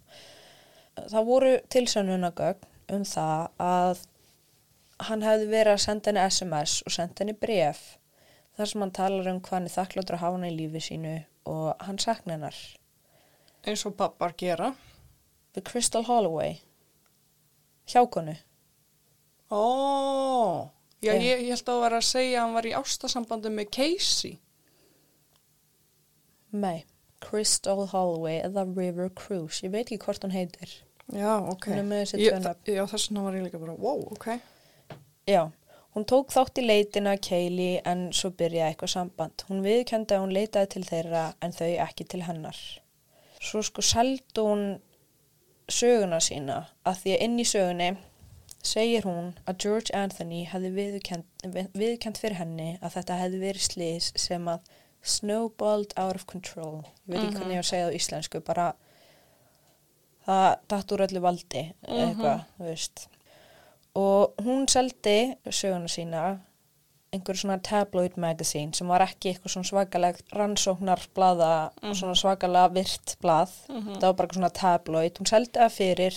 það 0.96 1.30
voru 1.30 1.52
tilsönunagögn 1.68 2.74
um 2.94 3.02
það 3.04 3.48
að 3.58 4.04
hann 5.06 5.22
hefði 5.26 5.48
verið 5.50 5.72
að 5.74 5.82
senda 5.82 6.10
henni 6.10 6.26
SMS 6.30 6.82
og 6.86 6.94
senda 6.94 7.22
henni 7.22 7.34
bref 7.36 7.82
þar 8.56 8.70
sem 8.70 8.80
hann 8.84 8.94
talar 8.96 9.28
um 9.32 9.40
hvað 9.40 9.56
hann 9.58 9.68
er 9.70 9.74
þakkláttur 9.76 10.16
að 10.18 10.22
hafa 10.24 10.38
hann 10.38 10.48
í 10.48 10.54
lífi 10.56 10.82
sínu 10.88 11.14
og 11.52 11.84
hann 11.86 11.98
sakna 12.02 12.36
hennar 12.36 12.58
Eins 13.66 13.82
og 13.88 13.96
pappar 13.98 14.32
gera. 14.38 14.72
við 15.56 15.64
Crystal 15.70 16.04
Holloway 16.06 16.58
hjákonu 17.90 18.36
Ó, 19.50 19.62
já, 21.02 21.12
Já. 21.12 21.22
ég, 21.22 21.42
ég 21.46 21.52
held 21.54 21.62
að 21.62 21.68
það 21.70 21.80
var 21.84 21.94
að 22.00 22.06
segja 22.08 22.38
að 22.40 22.44
hann 22.46 22.54
var 22.56 22.66
í 22.66 22.72
ástasambandi 22.74 23.50
með 23.54 23.68
Casey. 23.76 24.32
Nei, 26.56 26.80
Crystal 27.22 27.84
Holloway 27.92 28.40
eða 28.42 28.64
River 28.76 29.10
Cruise 29.14 29.62
ég 29.66 29.70
veit 29.74 29.86
ekki 29.86 30.00
hvort 30.02 30.24
hún 30.26 30.34
heitir 30.34 30.72
Já, 31.14 31.36
ok. 31.38 31.68
Ég-. 32.18 32.32
Já, 32.66 32.82
þess 32.90 33.06
vegna 33.06 33.22
var 33.22 33.36
ég 33.38 33.44
líka 33.46 33.60
bara, 33.62 33.76
wow, 33.78 34.00
ok. 34.16 34.26
Já, 35.30 35.44
hún 35.96 36.04
tók 36.04 36.32
þátt 36.34 36.60
í 36.60 36.66
leitina 36.66 37.14
Kaylee 37.16 37.80
en 37.88 38.10
svo 38.12 38.28
byrjaði 38.36 38.68
eitthvað 38.74 38.92
samband. 38.92 39.44
Hún 39.48 39.62
viðkendi 39.64 40.12
að 40.12 40.26
hún 40.26 40.34
leitaði 40.36 40.68
til 40.74 40.84
þeirra 40.84 41.22
en 41.40 41.56
þau 41.56 41.70
ekki 41.86 42.04
til 42.12 42.20
hennar. 42.26 42.58
Svo 43.40 43.62
sko 43.64 43.84
seldi 43.84 44.44
hún 44.44 44.66
söguna 45.72 46.20
sína 46.22 46.66
að 46.86 47.00
því 47.00 47.14
að 47.16 47.24
inn 47.26 47.40
í 47.40 47.48
sögunni 47.48 47.88
segir 48.66 49.06
hún 49.06 49.32
að 49.46 49.58
George 49.64 49.94
Anthony 49.96 50.44
hefði 50.50 50.72
viðkend, 50.76 52.20
fyrir 52.20 52.38
henni 52.40 52.70
að 52.80 52.98
þetta 52.98 53.18
hefði 53.22 53.42
verið 53.46 53.66
slís 53.70 54.12
sem 54.18 54.48
að 54.50 54.70
snowballed 55.06 55.94
out 55.96 56.18
of 56.18 56.26
control. 56.26 56.82
Ég 57.06 57.14
veit 57.14 57.20
ekki 57.22 57.38
hvernig 57.38 57.56
ég 57.56 57.62
á 57.62 57.64
að 57.64 57.70
segja 57.70 57.86
það 57.86 57.94
á 57.94 57.98
íslensku, 58.00 58.42
bara 58.46 58.70
það 60.26 60.48
datt 60.72 60.94
úr 60.96 61.04
öllu 61.06 61.22
valdi, 61.22 61.68
eitthvað, 61.86 62.42
þú 62.56 62.66
veist 62.66 63.06
og 63.96 64.36
hún 64.44 64.66
seldi 64.68 65.32
söguna 65.48 65.88
sína 65.88 66.22
einhver 67.14 67.36
svona 67.38 67.56
tabloid 67.64 68.16
magazine 68.20 68.74
sem 68.76 68.88
var 68.90 69.00
ekki 69.06 69.30
eitthvað 69.30 69.52
svona 69.54 69.70
svakalegt 69.70 70.26
rannsóknarblaða, 70.36 71.52
svona 71.94 72.16
svakalega 72.18 72.68
virt 72.74 73.08
blað, 73.22 73.50
það 73.70 74.06
var 74.08 74.18
bara 74.20 74.36
svona 74.36 74.56
tabloid, 74.60 75.14
hún 75.20 75.30
seldi 75.30 75.56
það 75.56 75.76
fyrir 75.78 76.14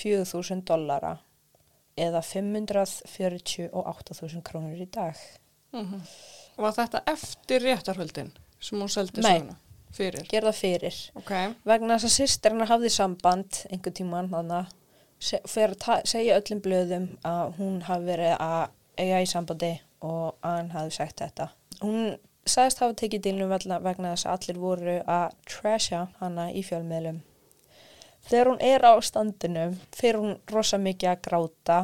4000 0.00 0.60
dollara 0.66 1.12
eða 2.00 2.20
548.000 2.24 4.42
krónur 4.46 4.80
í 4.80 4.88
dag. 4.90 5.16
Mm 5.76 6.00
Var 6.60 6.72
þetta 6.76 7.00
eftir 7.08 7.62
réttarhöldin 7.64 8.28
sem 8.60 8.80
hún 8.80 8.88
seldi 8.92 9.20
Nei. 9.22 9.38
söguna? 9.38 9.54
Fyrir? 9.96 10.24
Gerða 10.28 10.52
fyrir. 10.52 10.94
Ok. 11.16 11.30
Vegna 11.64 11.96
þess 11.96 12.04
að 12.04 12.16
sýsterina 12.18 12.66
hafði 12.68 12.90
samband 12.92 13.50
einhver 13.70 13.92
tíman 13.96 14.28
þannig 14.30 14.56
að 14.58 14.66
fyrir 15.20 15.76
að 15.88 16.04
segja 16.08 16.38
öllum 16.40 16.62
blöðum 16.64 17.06
að 17.28 17.54
hún 17.60 17.80
hafi 17.86 18.08
verið 18.08 18.34
að 18.40 18.74
eiga 19.00 19.22
í 19.22 19.28
sambandi 19.28 19.72
og 20.00 20.36
að 20.40 20.56
hann 20.56 20.70
hafi 20.74 20.96
sagt 20.96 21.22
þetta. 21.22 21.48
Hún 21.80 22.16
sagðist 22.48 22.82
hafa 22.82 22.96
tekið 23.02 23.24
dilnum 23.26 23.52
vegna 23.52 24.14
þess 24.14 24.26
að 24.26 24.36
allir 24.36 24.60
voru 24.60 24.98
að 25.04 25.34
trasha 25.48 26.06
hana 26.20 26.50
í 26.52 26.64
fjölmiðlum. 26.66 27.20
Þegar 28.28 28.50
hún 28.52 28.62
er 28.64 28.84
á 28.84 28.94
standinu 29.00 29.66
fyrir 29.96 30.20
hún 30.20 30.38
rosa 30.52 30.78
mikið 30.80 31.12
að 31.12 31.22
gráta 31.26 31.80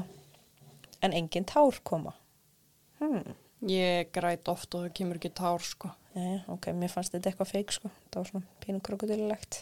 en 1.05 1.17
engin 1.17 1.47
tár 1.49 1.81
koma. 1.85 2.15
Hmm. 3.01 3.37
Ég 3.67 4.11
græt 4.13 4.49
oft 4.53 4.75
og 4.77 4.85
það 4.85 4.97
kemur 4.99 5.19
ekki 5.19 5.33
tár, 5.37 5.63
sko. 5.65 5.91
Jæja, 6.17 6.43
ok, 6.53 6.69
mér 6.77 6.93
fannst 6.93 7.15
þetta 7.15 7.31
eitthvað 7.31 7.53
feik 7.53 7.73
sko, 7.75 7.91
það 8.13 8.21
var 8.21 8.29
svona 8.31 8.61
pínu 8.63 8.83
krokodililegt. 8.85 9.59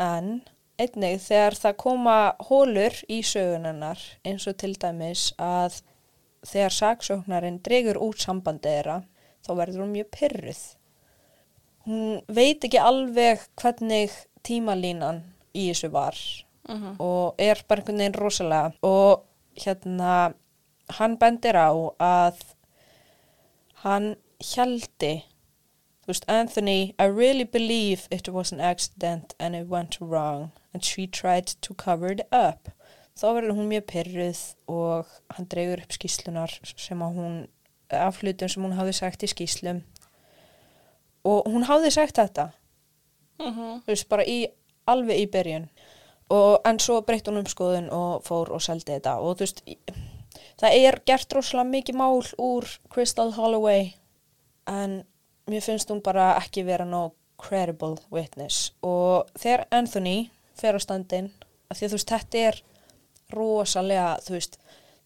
En 0.00 0.40
einnig 0.78 1.20
þegar 1.24 1.56
það 1.58 1.78
koma 1.82 2.16
hólur 2.48 2.96
í 3.10 3.20
sögunennar 3.26 4.02
eins 4.26 4.46
og 4.50 4.58
til 4.60 4.74
dæmis 4.78 5.28
að 5.42 5.80
þegar 6.46 6.76
saksóknarinn 6.76 7.62
dregur 7.66 7.98
út 8.08 8.22
sambandi 8.22 8.70
þeirra 8.70 9.00
þá 9.46 9.50
verður 9.58 9.84
hún 9.84 9.94
mjög 9.96 10.10
pyrruð. 10.14 10.62
hún 11.88 12.20
veit 12.28 12.64
ekki 12.64 12.80
alveg 12.82 13.46
hvernig 13.56 14.12
tímalínan 14.44 15.22
í 15.56 15.70
þessu 15.70 15.88
var 15.92 16.18
og 17.00 17.40
er 17.40 17.62
bara 17.68 17.80
einhvern 17.80 18.02
veginn 18.02 18.18
rosalega. 18.20 18.72
Og 18.84 19.24
hérna 19.56 20.34
hann 20.98 21.16
bendir 21.20 21.56
á 21.56 21.72
að 21.98 22.42
hann 23.84 24.16
hjaldi 24.38 25.24
Anthony 26.26 26.94
I 26.98 27.04
really 27.04 27.44
believe 27.44 28.08
it 28.10 28.28
was 28.28 28.52
an 28.52 28.60
accident 28.60 29.34
and 29.38 29.54
it 29.54 29.68
went 29.68 30.00
wrong 30.00 30.52
and 30.78 30.84
she 30.84 31.08
tried 31.08 31.46
to 31.60 31.74
cover 31.74 32.12
it 32.12 32.20
up. 32.30 32.70
Þá 33.18 33.34
verður 33.34 33.56
hún 33.58 33.66
mjög 33.66 33.86
pyrruð 33.90 34.40
og 34.70 35.08
hann 35.34 35.48
dregur 35.50 35.82
upp 35.82 35.94
skýslunar 35.94 36.52
sem 36.70 37.00
að 37.02 37.16
hún 37.18 37.38
af 37.90 38.20
hlutum 38.22 38.50
sem 38.52 38.62
hún 38.62 38.76
hafði 38.78 38.94
sagt 38.94 39.24
í 39.26 39.30
skýslum 39.32 39.80
og 41.26 41.48
hún 41.50 41.66
hafði 41.66 41.90
sagt 41.96 42.20
þetta. 42.20 42.52
Þú 43.42 43.90
veist, 43.90 44.06
bara 44.08 44.22
í 44.22 44.46
alveg 44.86 45.24
í 45.24 45.26
byrjun. 45.34 45.66
Og 46.30 46.62
en 46.68 46.78
svo 46.78 47.00
breytti 47.02 47.32
hún 47.32 47.42
um 47.42 47.50
skoðun 47.50 47.90
og 47.90 48.22
fór 48.28 48.52
og 48.54 48.62
seldi 48.62 48.94
þetta. 48.94 49.18
Og 49.18 49.34
þú 49.34 49.48
veist, 49.48 49.64
það 50.62 50.78
er 50.78 51.00
gert 51.10 51.34
rosalega 51.34 51.72
mikið 51.74 51.98
mál 51.98 52.22
úr 52.38 52.70
Crystal 52.94 53.32
Holloway 53.34 53.96
en 54.70 55.00
mér 55.50 55.66
finnst 55.66 55.90
hún 55.90 56.04
bara 56.06 56.36
ekki 56.38 56.62
vera 56.68 56.86
nóg 56.86 57.16
credible 57.38 57.96
witness. 58.14 58.70
Og 58.86 59.26
þegar 59.38 59.66
Anthony 59.74 60.28
fer 60.60 60.74
á 60.76 60.80
standin 60.82 61.30
af 61.70 61.78
því 61.78 61.84
að 61.86 61.92
þú 61.92 61.98
veist, 61.98 62.12
þetta 62.14 62.44
er 62.48 62.60
rosalega, 63.34 64.10
þú 64.24 64.34
veist 64.36 64.58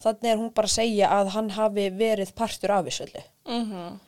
þannig 0.02 0.30
er 0.32 0.40
hún 0.40 0.52
bara 0.54 0.68
að 0.70 0.76
segja 0.76 1.08
að 1.14 1.30
hann 1.36 1.50
hafi 1.56 1.86
verið 1.98 2.34
partur 2.38 2.74
af 2.78 2.86
þessu 2.88 3.06
öllu 3.08 3.24
Mhm. 3.48 3.98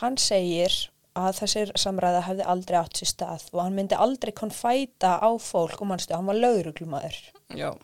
Hann 0.00 0.16
segir 0.16 0.72
að 1.18 1.34
þessir 1.40 1.72
samræða 1.76 2.22
hefði 2.22 2.44
aldrei 2.46 2.76
átt 2.78 2.94
sér 3.00 3.08
stað 3.10 3.48
og 3.52 3.62
hann 3.64 3.74
myndi 3.74 3.96
aldrei 3.98 4.30
konfæta 4.32 5.18
á 5.20 5.28
fólk 5.42 5.80
og 5.82 5.88
mannstu, 5.90 6.14
hann 6.14 6.26
var 6.26 6.34
lauruglumadur. 6.38 7.16
Já. 7.50 7.74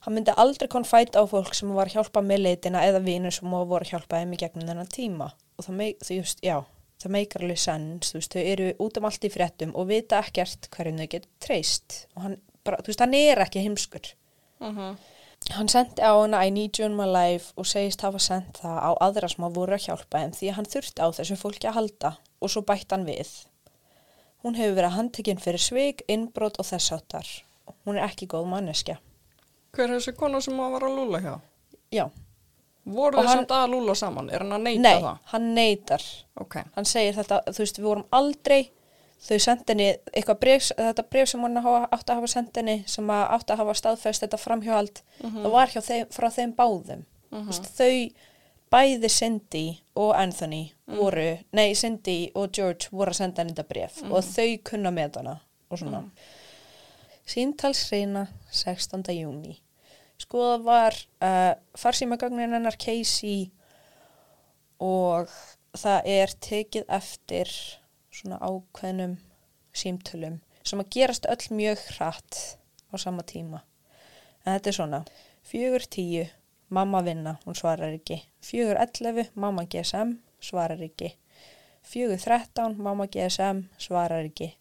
Hann 0.00 0.14
myndi 0.14 0.34
aldrei 0.36 0.66
konfæta 0.68 1.22
á 1.22 1.24
fólk 1.30 1.54
sem 1.54 1.70
var 1.74 1.86
að 1.86 1.94
hjálpa 1.94 2.20
með 2.20 2.42
leitina 2.42 2.82
eða 2.82 3.00
vinur 3.04 3.30
sem 3.32 3.48
voru 3.50 3.84
að 3.84 3.92
hjálpa 3.92 4.18
þeim 4.18 4.32
í 4.34 4.40
gegnum 4.42 4.66
þennan 4.68 4.90
tíma. 4.90 5.30
Og 5.58 5.64
það, 5.64 5.76
meik, 5.76 5.98
þú 6.02 6.18
veist, 6.20 6.40
já, 6.42 6.64
það 7.02 7.14
meikar 7.14 7.44
alveg 7.44 7.60
sens, 7.62 8.12
þú 8.12 8.20
veist, 8.20 8.34
þau 8.34 8.44
eru 8.54 8.70
út 8.84 8.98
um 8.98 9.06
allt 9.08 9.26
í 9.26 9.30
fréttum 9.32 9.74
og 9.78 9.88
vita 9.90 10.22
ekkert 10.22 10.68
hverjum 10.74 10.98
þau 11.02 11.10
getur 11.14 11.30
treyst. 11.44 12.00
Og 12.16 12.24
hann, 12.26 12.36
bara, 12.66 12.80
þú 12.82 12.92
veist, 12.92 13.04
hann 13.04 13.16
er 13.18 13.44
ekki 13.44 13.64
heimskur. 13.66 14.12
Mhm. 14.60 14.98
Hann 15.54 15.68
sendi 15.70 16.02
á 16.02 16.12
hana 16.18 16.44
I 16.44 16.50
need 16.50 16.78
you 16.78 16.86
in 16.86 16.96
my 16.98 17.06
life 17.06 17.52
og 17.56 17.66
segist 17.70 18.02
hafa 18.02 18.18
sendt 18.18 18.58
það 18.58 18.78
á 18.82 18.90
aðra 19.06 19.28
sem 19.30 19.44
að 19.46 19.54
voru 19.54 19.76
að 19.76 19.84
hjálpa 19.86 20.18
þeim 20.18 20.32
því 20.34 20.48
að 20.50 20.56
hann 20.56 20.70
þurfti 20.72 20.98
á 20.98 21.08
þessu 21.14 21.36
fólki 21.38 21.68
að 21.70 21.76
halda 21.78 22.10
og 22.42 22.50
svo 22.50 22.62
bætt 22.66 22.90
hann 22.90 23.06
við. 23.06 23.30
Hún 24.42 24.58
hefur 24.58 24.74
verið 24.74 24.96
handtekinn 24.96 25.40
fyrir 25.42 25.62
svig, 25.62 26.02
innbrot 26.10 26.58
og 26.58 26.66
þess 26.66 26.92
áttar. 26.92 27.28
Hún 27.86 27.96
er 27.98 28.08
ekki 28.08 28.26
góð 28.26 28.50
manneskja. 28.50 28.98
Hver 29.72 29.88
er 29.88 29.98
þessi 29.98 30.14
kona 30.18 30.40
sem 30.42 30.58
að 30.58 30.74
var 30.74 30.86
að 30.88 30.98
lúla 30.98 31.22
hjá? 31.22 31.34
Já, 31.94 32.04
Voru 32.94 33.20
þið 33.20 33.30
samt 33.32 33.54
að 33.58 33.68
lúla 33.74 33.94
saman? 33.98 34.30
Er 34.32 34.44
hann 34.44 34.56
að 34.56 34.64
neita 34.64 34.82
nei, 34.84 35.02
það? 35.04 35.20
hann 35.32 35.46
neytar. 35.56 36.04
Ok. 36.40 36.56
Hann 36.74 36.88
segir 36.88 37.16
þetta, 37.18 37.40
þú 37.50 37.64
veist, 37.64 37.80
við 37.80 37.88
vorum 37.90 38.06
aldrei, 38.18 38.60
þau 39.26 39.38
sendi 39.42 39.74
henni 39.74 39.88
eitthvað 40.12 40.40
bref, 40.44 40.70
þetta 40.78 41.04
bref 41.10 41.32
sem 41.32 41.44
hann 41.44 41.60
átti 41.60 42.12
að 42.12 42.16
hafa 42.20 42.32
sendt 42.32 42.60
henni 42.60 42.78
sem 42.86 43.12
átti 43.14 43.54
að 43.54 43.62
hafa 43.64 43.76
staðfest 43.82 44.24
þetta 44.24 44.40
framhjóhald, 44.40 45.02
það 45.20 45.52
var 45.54 45.74
hjá 45.74 45.80
þeim, 45.90 46.10
frá 46.14 46.28
þeim 46.32 46.56
báðum. 46.58 47.06
Þú 47.28 47.44
veist, 47.50 47.70
þau 47.76 47.94
bæði 48.72 49.08
Cindy 49.12 49.66
og 49.96 50.12
Anthony 50.16 50.62
voru, 50.98 51.30
nei 51.56 51.72
Cindy 51.76 52.18
og 52.36 52.52
George 52.54 52.90
voru 52.92 53.12
að 53.12 53.20
senda 53.22 53.42
henni 53.42 53.56
þetta 53.56 53.68
bref 53.68 54.02
og 54.08 54.24
þau 54.24 54.58
kunna 54.70 54.92
með 54.94 55.20
hana 55.20 55.38
og 55.68 55.80
svona. 55.80 56.02
Sýntalsreina 57.28 58.26
16. 58.50 59.04
júni. 59.12 59.58
Skoða 60.18 60.58
var 60.64 60.96
uh, 61.22 61.54
farsímagagnin 61.78 62.56
hennar 62.56 62.76
Casey 62.80 63.50
og 64.82 65.30
það 65.78 66.10
er 66.10 66.34
tekið 66.42 66.88
eftir 66.98 67.52
svona 68.10 68.40
ákveðnum 68.42 69.16
símtölum 69.76 70.40
sem 70.66 70.82
að 70.82 70.90
gerast 70.96 71.28
öll 71.30 71.54
mjög 71.54 71.84
hratt 71.94 72.38
á 72.92 72.94
sama 73.00 73.22
tíma. 73.22 73.62
En 74.44 74.56
þetta 74.56 74.70
er 74.70 74.76
svona, 74.76 75.00
fjögur 75.46 75.84
tíu, 75.90 76.24
mamma 76.72 77.02
vinna, 77.04 77.36
hún 77.44 77.56
svarar 77.56 77.94
ekki. 77.94 78.20
Fjögur 78.44 78.80
ellefu, 78.80 79.28
mamma 79.38 79.64
GSM, 79.70 80.16
svarar 80.40 80.82
ekki. 80.84 81.14
Fjögur 81.88 82.20
þrettán, 82.20 82.76
mamma 82.84 83.08
GSM, 83.08 83.64
svarar 83.80 84.26
ekki. 84.28 84.52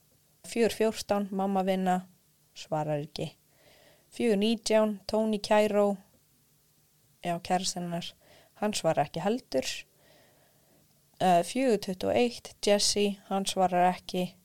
Fjögur 0.47 0.75
fjórtán, 0.75 1.27
mamma 1.31 1.65
vinna, 1.67 2.01
svarar 2.55 3.03
ekki. 3.03 3.33
Fjögur 4.13 4.37
nítján, 4.37 4.99
Tony 5.05 5.39
Kæró, 5.39 5.97
já, 7.23 7.39
kærastennar, 7.43 8.13
hann 8.61 8.73
svarar 8.73 9.05
ekki 9.05 9.21
heldur. 9.21 9.67
Uh, 11.17 11.41
og 12.05 12.13
eitt, 12.13 12.55
Jesse, 12.65 13.17
hann 13.29 13.45
svarar 13.45 13.89
ekki. 13.93 14.35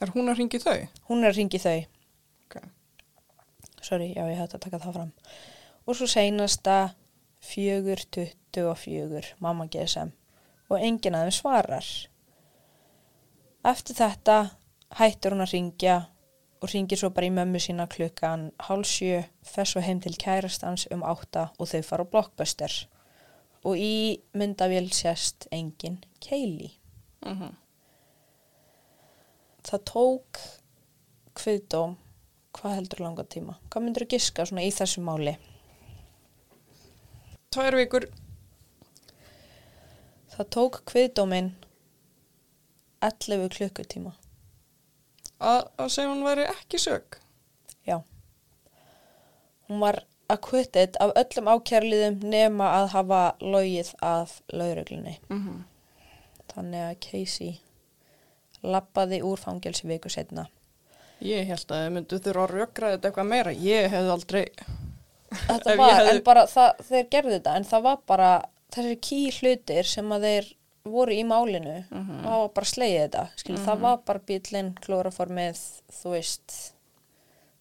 Er 0.00 0.10
hún 0.14 0.32
að 0.32 0.40
ringi 0.40 0.58
þau? 0.58 0.78
Hún 1.08 1.22
er 1.22 1.30
að 1.30 1.38
ringi 1.38 1.58
þau. 1.62 1.84
Ok. 2.46 2.56
Sorry, 3.82 4.12
já, 4.16 4.24
ég 4.26 4.40
hætti 4.40 4.56
að 4.56 4.64
taka 4.64 4.80
það 4.82 4.96
fram. 4.96 5.12
Og 5.86 5.98
svo 5.98 6.08
seinasta 6.10 6.78
fjögur, 7.42 8.02
tuttu 8.10 8.64
og 8.70 8.80
fjögur, 8.80 9.28
mamma 9.44 9.68
GSM. 9.70 10.10
Og 10.72 10.80
enginn 10.80 11.18
að 11.18 11.28
þeim 11.28 11.36
svarar. 11.36 11.90
Eftir 13.62 13.98
þetta 14.00 14.36
hættur 14.98 15.36
hún 15.36 15.44
að 15.44 15.54
ringja 15.54 15.98
og 16.62 16.70
ringir 16.70 17.00
svo 17.00 17.10
bara 17.10 17.26
í 17.26 17.34
mömmu 17.34 17.58
sína 17.58 17.88
klukkan 17.90 18.50
hálf 18.68 18.86
sjö, 18.86 19.24
fer 19.42 19.66
svo 19.66 19.82
heim 19.82 20.00
til 20.00 20.14
kærastans 20.14 20.86
um 20.94 21.02
átta 21.02 21.48
og 21.58 21.68
þau 21.72 21.82
fara 21.82 22.06
á 22.06 22.10
blockbuster. 22.12 22.76
Og 23.66 23.78
í 23.78 24.22
myndavél 24.34 24.90
sést 24.94 25.48
enginn 25.50 26.04
Keili. 26.22 26.70
Mhm. 27.26 27.56
Það 29.62 29.84
tók 29.90 30.38
kviðdóm, 31.34 31.96
hvað 32.52 32.74
heldur 32.74 33.00
langa 33.00 33.24
tíma? 33.24 33.58
Hvað 33.70 33.82
myndur 33.82 34.04
þú 34.06 34.08
giska 34.14 34.46
svona 34.46 34.62
í 34.66 34.70
þessu 34.70 35.02
máli? 35.02 35.36
Tvær 37.50 37.76
vikur. 37.76 38.08
Það 40.32 40.50
tók 40.56 40.82
kviðdóminn 40.86 41.52
11 43.02 43.48
klukkutíma. 43.48 44.14
Að, 45.42 45.66
að 45.82 45.88
segja 45.90 46.10
hún 46.12 46.22
væri 46.26 46.44
ekki 46.52 46.78
sög. 46.78 47.18
Já. 47.88 47.98
Hún 49.68 49.80
var 49.82 50.02
acquitted 50.32 50.96
af 51.02 51.12
öllum 51.18 51.50
ákjærliðum 51.56 52.20
nema 52.32 52.68
að 52.78 52.88
hafa 52.94 53.20
logið 53.42 53.92
af 54.06 54.38
lauruglunni. 54.54 55.16
Mhm. 55.32 55.60
Þannig 56.52 56.82
að 56.86 56.96
Casey 57.06 57.52
lappaði 58.62 59.22
úr 59.24 59.40
fangelsi 59.40 59.88
viku 59.88 60.10
setna. 60.12 60.46
Ég 61.22 61.46
held 61.48 61.66
að 61.70 61.84
þið 61.84 61.92
myndu 61.96 62.18
þurfa 62.22 62.44
að 62.46 62.54
rökra 62.58 62.90
þetta 62.94 63.08
eitthvað 63.10 63.28
meira. 63.30 63.52
Ég 63.54 63.90
hefði 63.92 64.10
aldrei... 64.16 64.44
Þetta 65.32 65.76
var, 65.78 65.92
hefði- 65.96 66.10
en 66.12 66.22
bara 66.26 66.42
það, 66.50 66.82
þeir 66.90 67.06
gerðu 67.14 67.32
þetta, 67.38 67.54
en 67.56 67.64
það 67.70 67.84
var 67.86 68.00
bara 68.10 68.30
þessi 68.74 68.96
ký 69.06 69.20
hlutir 69.38 69.88
sem 69.88 70.10
að 70.12 70.26
þeir 70.28 70.50
voru 70.84 71.12
í 71.14 71.22
málinu 71.24 71.76
og 71.92 72.06
það 72.24 72.38
var 72.40 72.48
bara 72.56 72.66
slegið 72.66 73.02
þetta, 73.04 73.24
skil, 73.36 73.56
það 73.56 73.80
var 73.80 73.98
bara 74.06 74.18
bílinn, 74.26 74.74
klóraformið, 74.82 75.60
þú 76.02 76.10
veist, 76.16 76.56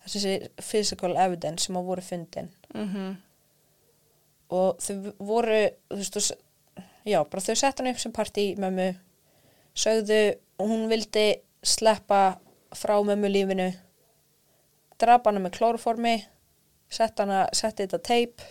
þessi 0.08 0.50
physical 0.62 1.16
evidence 1.18 1.66
sem 1.68 1.76
að 1.78 1.86
voru 1.86 2.02
fundin 2.02 2.50
Mhm. 2.74 3.18
og 4.52 4.78
þau 4.82 5.14
voru, 5.20 5.60
þú 5.92 5.98
veist, 6.02 6.14
þú, 6.18 6.84
já, 7.06 7.24
bara 7.30 7.42
þau 7.42 7.56
sett 7.56 7.78
hann 7.80 7.88
upp 7.94 8.00
sem 8.00 8.12
partí 8.12 8.58
mömmu, 8.58 8.96
sögðu 9.76 10.38
hún 10.60 10.88
vildi 10.90 11.42
sleppa 11.64 12.40
frá 12.74 12.98
mömmu 13.06 13.30
lífinu, 13.32 13.70
drapa 15.00 15.30
hana 15.32 15.40
með 15.40 15.56
klóraformi, 15.60 16.26
sett 16.90 17.20
hana, 17.20 17.48
setti 17.54 17.86
þetta 17.88 18.02
teip 18.04 18.42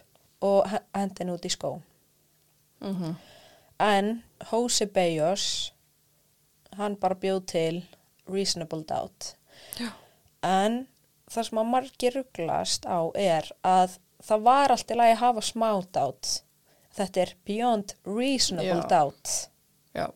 og 0.43 0.67
he- 0.69 0.81
hendi 0.95 1.21
henni 1.25 1.33
út 1.37 1.45
í 1.45 1.51
skó. 1.53 1.81
Mhm. 2.81 3.17
En 3.81 4.23
Jose 4.51 4.87
Bejos, 4.93 5.45
hann 6.77 6.99
bara 7.01 7.17
bjóð 7.17 7.41
til 7.49 7.81
reasonable 8.29 8.85
doubt. 8.89 9.35
Já. 9.81 9.91
En 10.45 10.85
það 11.31 11.49
sem 11.49 11.61
að 11.63 11.71
margir 11.73 12.17
rugglast 12.19 12.87
á 12.89 13.01
er 13.17 13.49
að 13.67 13.97
það 14.25 14.47
var 14.47 14.75
allt 14.75 14.93
í 14.93 14.99
lagi 15.01 15.17
að 15.17 15.23
hafa 15.25 15.45
smá 15.49 15.69
doubt. 15.97 16.33
Þetta 16.97 17.23
er 17.25 17.35
beyond 17.47 17.95
reasonable 18.05 18.83
Já. 18.83 18.89
doubt. 18.91 19.35
Já. 19.97 20.07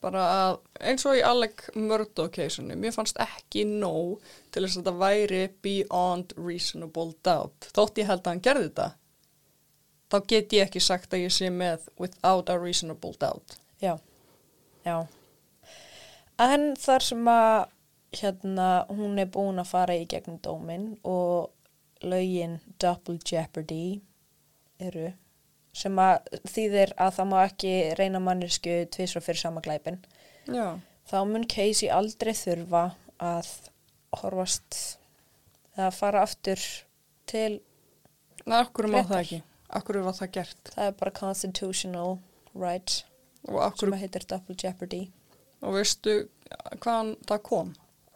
Bara 0.00 0.22
að 0.32 0.54
eins 0.90 1.04
og 1.04 1.18
í 1.18 1.24
Alec 1.26 1.66
Murdoch 1.76 2.30
keisinu, 2.32 2.74
mér 2.80 2.94
fannst 2.96 3.18
ekki 3.20 3.66
nóg 3.68 4.22
til 4.50 4.64
þess 4.64 4.78
að 4.78 4.80
þetta 4.80 4.94
væri 5.02 5.42
beyond 5.62 6.32
reasonable 6.40 7.12
doubt. 7.26 7.68
Þótt 7.76 8.00
ég 8.00 8.08
held 8.08 8.24
að 8.24 8.32
hann 8.32 8.42
gerði 8.46 8.70
þetta, 8.70 8.86
þá 10.10 10.16
get 10.26 10.52
ég 10.56 10.68
ekki 10.68 10.82
sagt 10.82 11.14
að 11.14 11.26
ég 11.26 11.34
sé 11.34 11.50
með 11.54 11.88
without 12.00 12.50
a 12.50 12.58
reasonable 12.58 13.14
doubt. 13.20 13.56
Já, 13.82 13.96
já. 14.86 15.06
En 16.40 16.72
þar 16.80 17.04
sem 17.04 17.30
að 17.30 17.70
hérna, 18.16 18.68
hún 18.90 19.18
er 19.22 19.30
búin 19.30 19.60
að 19.62 19.70
fara 19.70 19.96
í 19.96 20.06
gegnum 20.10 20.40
dómin 20.42 20.92
og 21.06 21.50
lögin 22.02 22.58
Double 22.80 23.20
Jeopardy 23.26 24.00
eru 24.80 25.12
sem 25.76 25.98
að 26.02 26.24
þýðir 26.50 26.94
að 26.98 27.12
það 27.18 27.28
má 27.30 27.36
ekki 27.44 27.74
reyna 27.98 28.22
mannesku 28.24 28.80
tvisra 28.90 29.22
fyrir 29.22 29.42
sama 29.44 29.62
glæpin. 29.62 30.00
Já. 30.50 30.80
Þá 31.06 31.18
mun 31.28 31.46
Casey 31.50 31.90
aldrei 31.92 32.32
þurfa 32.34 32.88
að 33.22 33.50
horfast 34.22 34.78
eða 35.76 35.90
fara 35.94 36.24
aftur 36.26 36.62
til, 37.30 37.60
Nei, 38.48 38.58
akkur 38.58 38.88
má 38.90 39.02
það 39.04 39.20
ekki. 39.20 39.40
Akkur 39.78 40.00
var 40.02 40.16
það 40.18 40.30
gert. 40.34 40.70
það 40.74 40.86
er 40.90 40.94
bara 40.98 41.10
constitutional 41.14 42.18
rights 42.54 43.04
Og 43.48 43.60
akkur, 43.62 43.86
sem 43.90 43.98
heitir 44.00 44.24
Double 44.28 44.56
Jeopardy. 44.58 45.02
og 45.62 45.74
veistu 45.76 46.14
hvaðan 46.80 47.12
það 47.28 47.42
kom? 47.46 47.70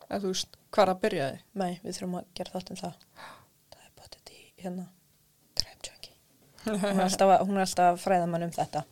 Eða 0.09 0.21
þú 0.25 0.33
veist, 0.33 0.57
hvað 0.75 0.91
það 0.91 1.01
byrjaði? 1.05 1.39
Nei, 1.55 1.71
við 1.85 1.97
þurfum 1.99 2.17
að 2.19 2.27
gera 2.35 2.53
þátt 2.57 2.71
um 2.75 2.81
það. 2.81 2.97
Það 3.71 3.85
er 3.85 3.93
bótið 4.01 4.33
í 4.35 4.41
hérna 4.65 4.87
Crime 5.61 5.87
Junkie. 5.89 6.17
Hún 6.65 6.85
er 6.91 7.05
alltaf, 7.07 7.35
hún 7.47 7.57
er 7.57 7.65
alltaf 7.67 7.93
að 7.93 8.03
fræða 8.05 8.27
mann 8.33 8.47
um 8.49 8.53
þetta. 8.59 8.85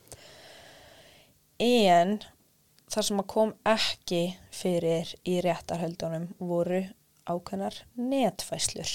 En 1.62 2.14
það 2.92 3.06
sem 3.08 3.22
kom 3.34 3.52
ekki 3.68 4.22
fyrir 4.52 5.12
í 5.28 5.36
réttarhöldunum 5.44 6.30
voru 6.40 6.82
ákveðnar 7.30 7.82
netfæslur. 7.96 8.94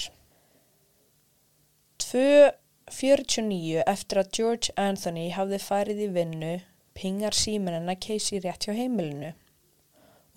2.49 2.88 3.82
eftir 3.86 4.20
að 4.22 4.32
George 4.38 4.72
Anthony 4.80 5.28
hafði 5.34 5.58
farið 5.62 6.02
í 6.06 6.08
vinnu 6.14 6.54
pingar 6.98 7.36
síminina 7.36 7.94
Casey 8.00 8.40
rétt 8.42 8.66
hjá 8.66 8.74
heimilinu 8.74 9.34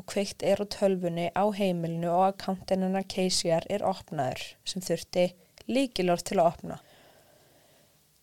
og 0.01 0.07
kveikt 0.09 0.43
er 0.45 0.61
á 0.61 0.65
tölvunni 0.65 1.27
á 1.37 1.45
heimilinu 1.53 2.09
og 2.09 2.23
akkántinina 2.31 3.03
Caseyar 3.05 3.67
er 3.69 3.85
opnaður 3.85 4.43
sem 4.65 4.81
þurfti 4.81 5.27
líkilorð 5.69 6.25
til 6.29 6.39
að 6.41 6.49
opna. 6.49 6.77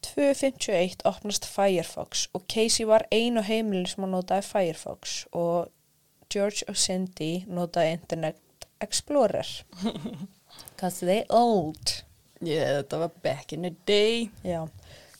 2.51 0.09 1.05
opnast 1.09 1.47
Firefox 1.47 2.27
og 2.35 2.47
Casey 2.51 2.87
var 2.87 3.07
ein 3.15 3.39
á 3.39 3.43
heimilinu 3.47 3.91
sem 3.91 4.07
að 4.07 4.15
notaði 4.17 4.47
Firefox 4.49 5.21
og 5.33 5.71
George 6.33 6.67
og 6.69 6.77
Cindy 6.77 7.45
notaði 7.47 7.95
Internet 7.99 8.69
Explorer. 8.83 9.55
Cause 10.79 11.07
they 11.07 11.25
old. 11.31 12.08
Yeah, 12.41 12.81
þetta 12.81 13.03
var 13.03 13.13
back 13.23 13.53
in 13.53 13.63
the 13.67 13.75
day. 13.87 14.31
Já. 14.47 14.69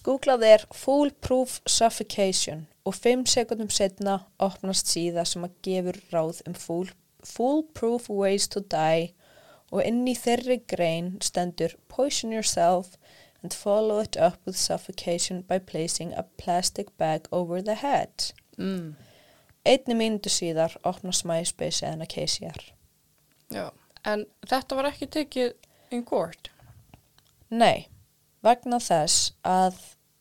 Googlað 0.07 0.45
er 0.47 0.65
Foolproof 0.73 1.59
Suffocation 1.67 2.67
og 2.87 2.95
5 2.95 3.27
sekundum 3.29 3.71
setna 3.75 4.21
opnast 4.41 4.89
síða 4.89 5.27
sem 5.29 5.45
að 5.45 5.57
gefur 5.67 5.99
ráð 6.15 6.43
um 6.49 6.55
fool, 6.57 6.93
Foolproof 7.27 8.09
Ways 8.09 8.49
to 8.49 8.63
Die 8.63 9.11
og 9.69 9.83
inn 9.85 10.07
í 10.09 10.15
þeirri 10.17 10.63
grein 10.71 11.17
stendur 11.21 11.75
Poison 11.93 12.33
yourself 12.33 12.97
and 13.43 13.53
follow 13.55 13.99
it 14.01 14.17
up 14.17 14.39
with 14.47 14.57
suffocation 14.57 15.43
by 15.43 15.59
placing 15.59 16.15
a 16.15 16.25
plastic 16.39 16.97
bag 16.97 17.29
over 17.31 17.61
the 17.63 17.75
head. 17.75 18.33
Mm. 18.57 18.95
Einni 19.67 19.95
mínútu 19.95 20.33
síðar 20.33 20.79
opnast 20.89 21.27
MySpace 21.29 21.85
eða 21.87 22.09
Caseyar. 22.09 22.63
Já. 23.53 23.71
En 24.07 24.25
þetta 24.49 24.79
var 24.79 24.89
ekki 24.93 25.11
tekið 25.19 25.53
in 25.91 26.05
court. 26.07 26.51
Nei, 27.51 27.89
vegna 28.45 28.79
þess 28.79 29.33
að 29.45 29.79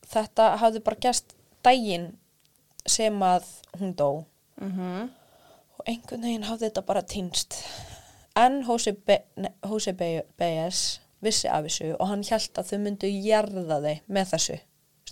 þetta 0.07 0.55
hafði 0.61 0.83
bara 0.85 1.01
gæst 1.07 1.35
daginn 1.65 2.13
sem 2.87 3.23
að 3.23 3.43
hún 3.79 3.95
dó 3.95 4.25
Mm 4.57 4.71
-hmm. 4.71 5.09
og 5.77 5.83
einhvern 5.85 6.21
veginn 6.21 6.43
hafði 6.43 6.65
þetta 6.65 6.81
bara 6.81 7.01
týnst. 7.01 7.63
En 8.35 8.63
Jose, 8.65 9.93
Be 9.93 10.23
Baez 10.37 10.99
vissi 11.21 11.47
af 11.47 11.63
þessu 11.65 11.95
og 11.99 12.07
hann 12.07 12.23
held 12.23 12.57
að 12.57 12.65
þau 12.71 12.79
myndu 12.79 13.07
jarða 13.07 13.81
þau 13.81 13.99
með 14.07 14.25
þessu. 14.31 14.59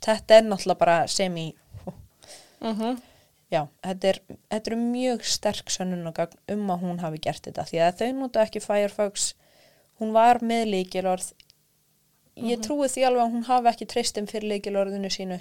Þetta 0.02 0.36
er 0.36 0.44
náttúrulega 0.44 0.80
bara 0.80 1.08
semi, 1.08 1.56
Mm 2.62 2.76
-hmm. 2.76 3.02
já, 3.52 3.68
þetta 3.84 4.08
er, 4.08 4.20
þetta 4.50 4.72
er 4.72 4.78
mjög 4.78 5.24
sterk 5.24 5.70
sönnunagagn 5.70 6.38
um 6.52 6.70
að 6.70 6.80
hún 6.82 7.00
hafi 7.00 7.18
gert 7.18 7.48
þetta 7.48 7.64
því 7.64 7.80
að 7.80 7.98
þau 8.00 8.14
nota 8.14 8.42
ekki 8.42 8.60
Firefox, 8.60 9.36
hún 10.00 10.14
var 10.14 10.40
með 10.42 10.66
líkilorð. 10.66 11.34
Ég 12.36 12.60
trúi 12.60 12.88
því 12.92 13.06
alveg 13.08 13.22
að 13.24 13.32
hún 13.36 13.46
hafi 13.48 13.70
ekki 13.72 13.86
treystum 13.88 14.26
fyrir 14.28 14.50
líkilorðinu 14.52 15.10
sínu. 15.14 15.38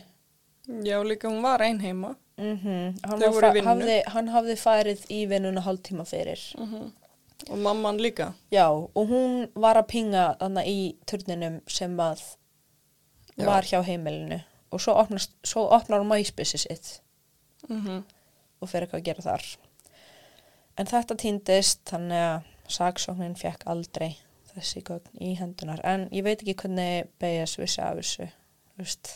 Já, 0.86 1.01
líka 1.05 1.28
hún 1.28 1.42
var 1.42 1.61
ein 1.62 1.80
heima. 1.80 2.14
Mm 2.38 2.59
hann, 3.05 3.20
fa- 3.20 3.53
vinnu. 3.53 3.66
hafði, 3.68 3.97
hann 4.14 4.28
hafði 4.28 4.55
farið 4.59 5.03
í 5.11 5.24
vinnuna 5.30 5.61
hálftíma 5.62 6.05
fyrir. 6.07 6.40
Mm 6.59 6.92
Og 7.51 7.59
mamman 7.59 7.99
líka. 7.99 8.32
Já, 8.51 8.70
og 8.72 9.09
hún 9.11 9.49
var 9.55 9.76
að 9.76 9.88
pinga 9.90 10.36
þannig 10.40 10.66
í 10.70 10.97
turninum 11.07 11.61
sem 11.68 11.97
að 12.01 12.22
Já. 13.36 13.45
var 13.45 13.62
hjá 13.62 13.82
heimilinu 13.84 14.38
og 14.72 14.80
svo, 14.80 14.95
opnast, 14.95 15.34
svo 15.45 15.66
opnar 15.68 16.01
hún 16.01 16.09
MySpace 16.09 16.59
sitt 16.59 17.01
Mm 17.68 18.05
og 18.62 18.68
fyrir 18.70 18.86
eitthvað 18.86 19.01
að 19.01 19.05
gera 19.05 19.22
þar. 19.22 19.45
En 20.78 20.86
þetta 20.86 21.14
týndist 21.20 21.82
þannig 21.90 22.22
að 22.22 22.45
saksóknin 22.68 23.36
fekk 23.36 23.66
aldrei 23.66 24.16
þessi 24.59 24.82
gögn 24.86 25.20
í 25.22 25.34
hendunar. 25.38 25.82
En 25.86 26.09
ég 26.14 26.24
veit 26.26 26.40
ekki 26.40 26.57
hvernig 26.62 27.11
B.S. 27.22 27.59
vissi 27.61 27.82
af 27.84 27.98
þessu. 28.00 28.28
Þú 28.74 28.84
Veist, 28.84 29.12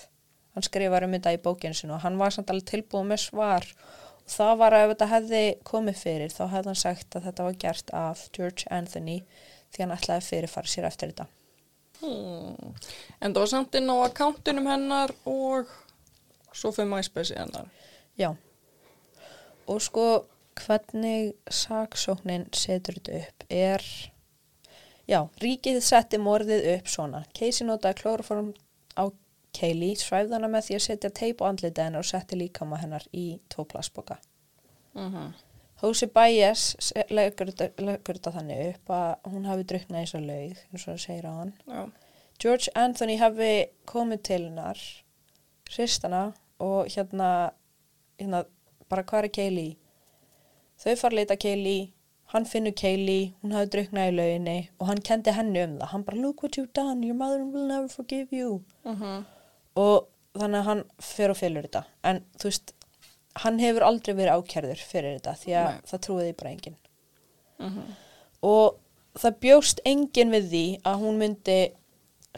hann 0.55 0.67
skrifar 0.67 1.07
um 1.07 1.17
þetta 1.17 1.35
í 1.35 1.41
bókinu 1.43 1.77
sinu 1.77 1.97
og 1.97 2.05
hann 2.05 2.19
var 2.21 2.35
samt 2.35 2.53
alveg 2.53 2.69
tilbúið 2.71 3.11
með 3.13 3.23
svar. 3.25 3.67
Og 4.25 4.35
það 4.35 4.55
var 4.61 4.77
að 4.77 4.85
ef 4.85 4.93
þetta 4.93 5.11
hefði 5.15 5.43
komið 5.73 6.01
fyrir 6.03 6.35
þá 6.35 6.43
hefði 6.53 6.73
hann 6.73 6.83
sagt 6.85 7.17
að 7.17 7.29
þetta 7.29 7.49
var 7.49 7.59
gert 7.65 7.93
af 7.97 8.25
George 8.37 8.71
Anthony 8.75 9.19
því 9.73 9.85
hann 9.85 9.97
ætlaði 9.97 10.23
að 10.23 10.31
fyrirfara 10.33 10.73
sér 10.73 10.89
eftir 10.89 11.13
þetta. 11.13 11.29
Hmm. 11.99 12.75
En 13.19 13.33
það 13.33 13.41
var 13.43 13.51
samt 13.51 13.79
inn 13.79 13.91
á 13.91 13.97
akkántinum 14.07 14.69
hennar 14.71 15.13
og 15.27 15.71
svo 16.55 16.73
fyrir 16.75 16.91
MySpace 16.93 17.35
hennar. 17.37 17.71
Já. 18.19 18.33
Og 19.69 19.83
sko 19.85 20.07
hvernig 20.59 21.35
saksóknin 21.51 22.49
setur 22.57 22.99
þetta 22.99 23.19
upp 23.21 23.45
er, 23.53 23.85
já, 25.09 25.21
ríkið 25.43 25.81
setti 25.85 26.21
morðið 26.23 26.69
upp 26.77 26.91
svona. 26.93 27.25
Casey 27.37 27.67
notaði 27.67 28.03
klóraform 28.03 28.53
á 28.99 29.05
Kaylee, 29.59 29.97
svæfði 29.99 30.37
hana 30.37 30.51
með 30.53 30.69
því 30.69 30.77
að 30.79 30.85
setja 30.85 31.11
teip 31.11 31.41
á 31.43 31.49
andlita 31.49 31.87
hennar 31.89 32.05
og 32.05 32.09
setti 32.09 32.37
líkama 32.39 32.79
hennar 32.83 33.07
í 33.17 33.41
tvo 33.49 33.65
plastboka. 33.65 34.19
Mm 34.95 35.13
-hmm. 35.15 35.33
Hósi 35.83 36.07
se- 36.79 37.07
leggur 37.11 37.53
þetta 37.53 38.33
þannig 38.33 38.75
upp 38.75 38.91
að 38.91 39.17
hún 39.33 39.45
hafi 39.47 39.65
druknað 39.65 39.99
eins 40.01 40.15
og 40.15 40.21
laug, 40.21 40.57
eins 40.73 40.89
og 40.89 40.95
það 40.95 40.99
segir 40.99 41.25
á 41.27 41.33
hann. 41.39 41.53
Já. 41.67 41.91
George 42.39 42.69
Anthony 42.75 43.17
hafi 43.17 43.67
komið 43.87 44.23
til 44.23 44.43
hennar 44.45 44.79
hristana 45.71 46.33
og 46.59 46.87
hérna, 46.87 47.51
hérna 48.19 48.45
bara 48.89 49.03
hvað 49.03 49.25
er 49.25 49.29
Kaylee 49.29 49.77
þau 50.79 50.95
fara 50.97 51.13
að 51.13 51.19
leita 51.19 51.37
Kaylee 51.37 51.89
hann 52.33 52.45
finnur 52.45 52.75
Kaylee, 52.77 53.33
hún 53.43 53.53
hafi 53.57 53.71
druknað 53.73 54.11
í 54.11 54.15
lauginni 54.19 54.57
og 54.81 54.87
hann 54.91 55.01
kendi 55.01 55.33
henni 55.33 55.63
um 55.65 55.79
það. 55.79 55.89
Hann 55.93 56.03
bara 56.05 56.21
look 56.21 56.43
what 56.43 56.57
you've 56.59 56.73
done, 56.77 57.03
your 57.07 57.17
mother 57.17 57.45
will 57.45 57.67
never 57.67 57.89
forgive 57.89 58.33
you. 58.37 58.63
Mm 58.85 59.25
og 59.79 60.09
þannig 60.35 60.59
að 60.59 60.65
hann 60.67 60.81
fer 60.99 61.31
og 61.31 61.37
fylgur 61.39 61.63
þetta. 61.69 61.85
En 62.05 62.17
þú 62.39 62.49
veist, 62.51 62.73
hann 63.45 63.59
hefur 63.63 63.85
aldrei 63.87 64.15
verið 64.19 64.35
ákjærður 64.41 64.81
fyrir 64.83 65.13
þetta 65.21 65.35
því 65.39 65.53
að 65.61 65.69
Nei. 65.69 65.81
það 65.87 66.01
trúiði 66.07 66.33
bara 66.41 66.51
enginn. 66.51 66.77
Mhm. 67.59 67.85
og 68.43 68.77
það 69.19 69.39
bjóst 69.43 69.81
enginn 69.85 70.31
við 70.31 70.45
því 70.51 70.65
að 70.87 71.01
hún 71.03 71.17
myndi 71.19 71.59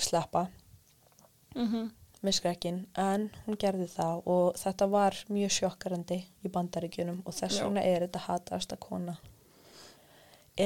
sleppa 0.01 0.47
Mhm. 1.57 1.91
með 2.25 2.33
skrekkin 2.39 2.79
en 2.97 3.31
hún 3.47 3.57
gerði 3.57 3.89
það 3.89 4.23
og 4.27 4.55
þetta 4.57 4.89
var 4.91 5.13
mjög 5.29 5.51
sjokkarandi 5.59 6.19
í 6.45 6.49
bandaríkjunum 6.49 7.23
og 7.27 7.33
þess 7.35 7.61
vegna 7.63 7.83
er 7.85 8.07
þetta 8.07 8.19
hatasta 8.29 8.77
kona 8.77 9.17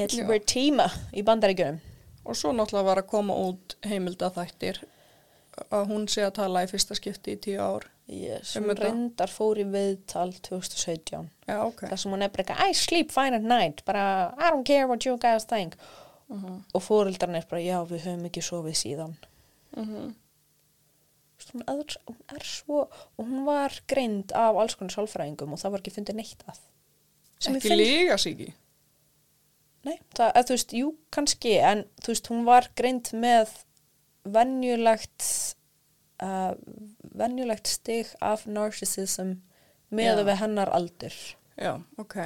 Edward. 0.03 0.45
Tíma 0.49 0.87
í 1.13 1.23
bandaríkjunum 1.23 1.79
Og 2.25 2.35
svo 2.35 2.51
náttúrulega 2.57 2.87
var 2.89 3.01
að 3.03 3.09
koma 3.11 3.33
út 3.37 3.75
heimilda 3.85 4.31
þættir 4.33 4.79
að 5.71 5.85
hún 5.91 6.07
sé 6.11 6.23
að 6.25 6.33
tala 6.39 6.63
í 6.65 6.69
fyrsta 6.71 6.95
skipti 6.97 7.35
í 7.35 7.39
tíu 7.39 7.59
ár. 7.63 7.85
yes, 8.07 8.55
Um 8.57 8.63
hún 8.65 8.73
þetta? 8.75 8.83
reyndar 8.89 9.31
fór 9.31 9.57
í 9.61 9.63
viðtal 9.71 10.33
2017 10.43 11.29
Já, 11.47 11.59
ok. 11.63 11.85
þar 11.89 11.97
sem 12.01 12.11
hún 12.11 12.19
bara 12.25 12.43
eitthvað, 12.43 12.69
I 12.69 12.73
sleep 12.73 13.11
fine 13.11 13.35
at 13.35 13.41
night 13.45 13.85
bara, 13.85 14.33
I 14.37 14.49
don't 14.51 14.65
care 14.65 14.87
what 14.87 15.05
you 15.05 15.17
guys 15.17 15.45
think 15.45 15.75
Mhm. 16.29 16.63
og 16.73 16.81
fóreldarinn 16.81 17.35
er 17.37 17.45
bara, 17.49 17.61
já 17.61 17.85
við 17.87 18.01
höfum 18.05 18.25
ekki 18.25 18.41
sofið 18.41 18.75
síðan. 18.81 19.15
Þú 19.75 20.13
veist, 21.37 21.51
hún 21.53 21.63
er, 21.67 21.97
hún 22.07 22.35
er 22.39 22.43
svo 22.43 22.79
og 23.17 23.25
hún 23.27 23.45
var 23.45 23.71
greind 23.87 24.31
af 24.33 24.55
alls 24.55 24.75
konar 24.75 24.93
sálfræðingum 24.95 25.53
og 25.53 25.59
það 25.61 25.71
var 25.75 25.79
ekki 25.83 25.93
fundið 25.95 26.15
neitt 26.21 26.45
að 26.49 26.59
Sem 27.39 27.55
Ekki 27.59 27.75
líga 27.75 28.15
síki. 28.17 28.53
Nei, 29.85 29.97
það, 30.17 30.31
að, 30.31 30.43
þú 30.47 30.55
veist, 30.55 30.75
jú, 30.79 30.91
kannski, 31.13 31.55
en 31.61 31.83
þú 32.01 32.13
veist, 32.13 32.29
hún 32.31 32.45
var 32.47 32.69
greind 32.79 33.11
með 33.13 33.51
venjulegt, 34.35 35.27
uh, 36.25 36.55
venjulegt 37.13 37.69
stig 37.69 38.13
af 38.25 38.47
narcissism 38.49 39.37
með 39.93 40.23
Já. 40.23 40.23
við 40.29 40.39
hennar 40.41 40.73
aldur. 40.73 41.19
Já, 41.55 41.75
ok. 42.01 42.17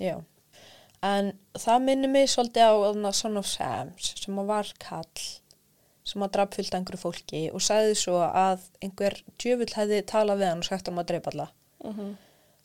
Já. 0.00 0.16
En 1.04 1.34
það 1.60 1.82
minnir 1.84 2.12
mig 2.12 2.30
svolítið 2.32 2.70
á 2.70 2.74
þarna 2.86 3.10
Son 3.12 3.40
of 3.40 3.48
Sams 3.50 4.14
sem 4.22 4.38
að 4.40 4.52
var 4.54 4.70
kall 4.80 5.24
sem 6.04 6.22
að 6.24 6.32
draf 6.36 6.56
fyllt 6.56 6.74
einhverju 6.76 7.00
fólki 7.00 7.42
og 7.52 7.62
sagði 7.64 7.96
svo 7.96 8.18
að 8.24 8.64
einhver 8.84 9.16
djöfull 9.40 9.70
hefði 9.72 10.00
talað 10.08 10.40
við 10.42 10.50
hann 10.50 10.62
og 10.64 10.68
sagt 10.68 10.88
hann 10.88 11.00
að 11.00 11.10
dreipa 11.10 11.32
alla. 11.32 11.46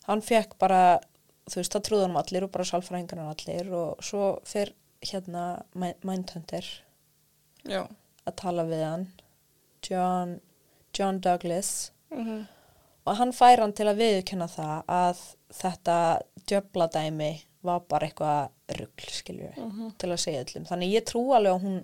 Hann 0.06 0.24
fekk 0.24 0.56
bara, 0.60 1.00
þú 1.50 1.60
veist, 1.60 1.74
það 1.74 1.84
trúði 1.88 2.06
hann 2.06 2.20
allir 2.20 2.46
og 2.46 2.52
bara 2.54 2.68
sálfræðingar 2.70 3.20
hann 3.22 3.34
allir 3.34 3.72
og 3.80 4.04
svo 4.06 4.24
fer 4.48 4.72
hérna 5.10 5.44
Mi- 5.74 5.96
Mindhunter 6.06 6.66
Já. 7.66 7.82
að 8.26 8.36
tala 8.40 8.64
við 8.68 8.84
hann, 8.86 9.06
John, 9.88 10.36
John 10.96 11.20
Douglas 11.24 11.90
og 12.10 13.16
hann 13.16 13.32
fær 13.32 13.62
hann 13.64 13.72
til 13.76 13.86
að 13.90 14.00
viðurkenna 14.02 14.46
það 14.50 14.90
að 14.92 15.22
þetta 15.60 15.96
djöfladæmi 16.50 17.30
var 17.66 17.80
bara 17.88 18.08
eitthvað 18.08 18.76
rugl, 18.80 19.08
skiljum 19.12 19.50
við, 19.56 19.80
til 20.00 20.08
að 20.14 20.20
segja 20.22 20.44
öllum. 20.44 20.64
Þannig 20.68 20.92
ég 20.94 21.04
trú 21.08 21.22
alveg 21.36 21.52
að 21.58 21.64
hún 21.66 21.80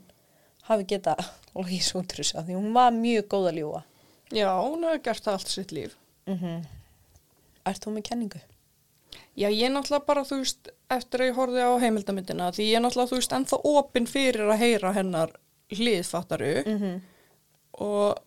hafi 0.69 0.87
geta 0.89 1.15
logið 1.57 1.83
svo 1.85 2.01
út 2.01 2.15
úr 2.15 2.21
þessu, 2.23 2.39
af 2.41 2.47
því 2.49 2.57
hún 2.57 2.71
var 2.77 2.95
mjög 2.97 3.27
góð 3.35 3.49
að 3.51 3.59
ljúa. 3.61 3.83
Já, 4.33 4.49
hún 4.63 4.87
hefur 4.89 5.03
gert 5.09 5.29
allt 5.35 5.53
sitt 5.53 5.73
líf. 5.77 5.97
Mm 6.31 6.63
Ert 7.67 7.83
þú 7.83 7.93
með 7.97 8.05
kenningu? 8.07 8.41
Já, 9.37 9.51
ég 9.53 9.67
er 9.69 9.73
náttúrulega 9.75 10.07
bara, 10.09 10.25
þú 10.25 10.39
veist, 10.41 10.71
eftir 10.91 11.23
að 11.23 11.29
ég 11.31 11.37
horfði 11.37 11.65
á 11.69 11.73
heimildamindina, 11.83 12.53
því 12.57 12.69
ég 12.71 12.79
er 12.79 12.85
náttúrulega, 12.85 13.11
þú 13.11 13.19
veist, 13.21 13.35
ennþá 13.37 13.59
opinn 13.73 14.09
fyrir 14.09 14.49
að 14.49 14.63
heyra 14.63 14.93
hennar 14.97 15.35
hliðfattaru 15.77 16.55
-hmm. 16.65 17.01
og, 17.85 18.23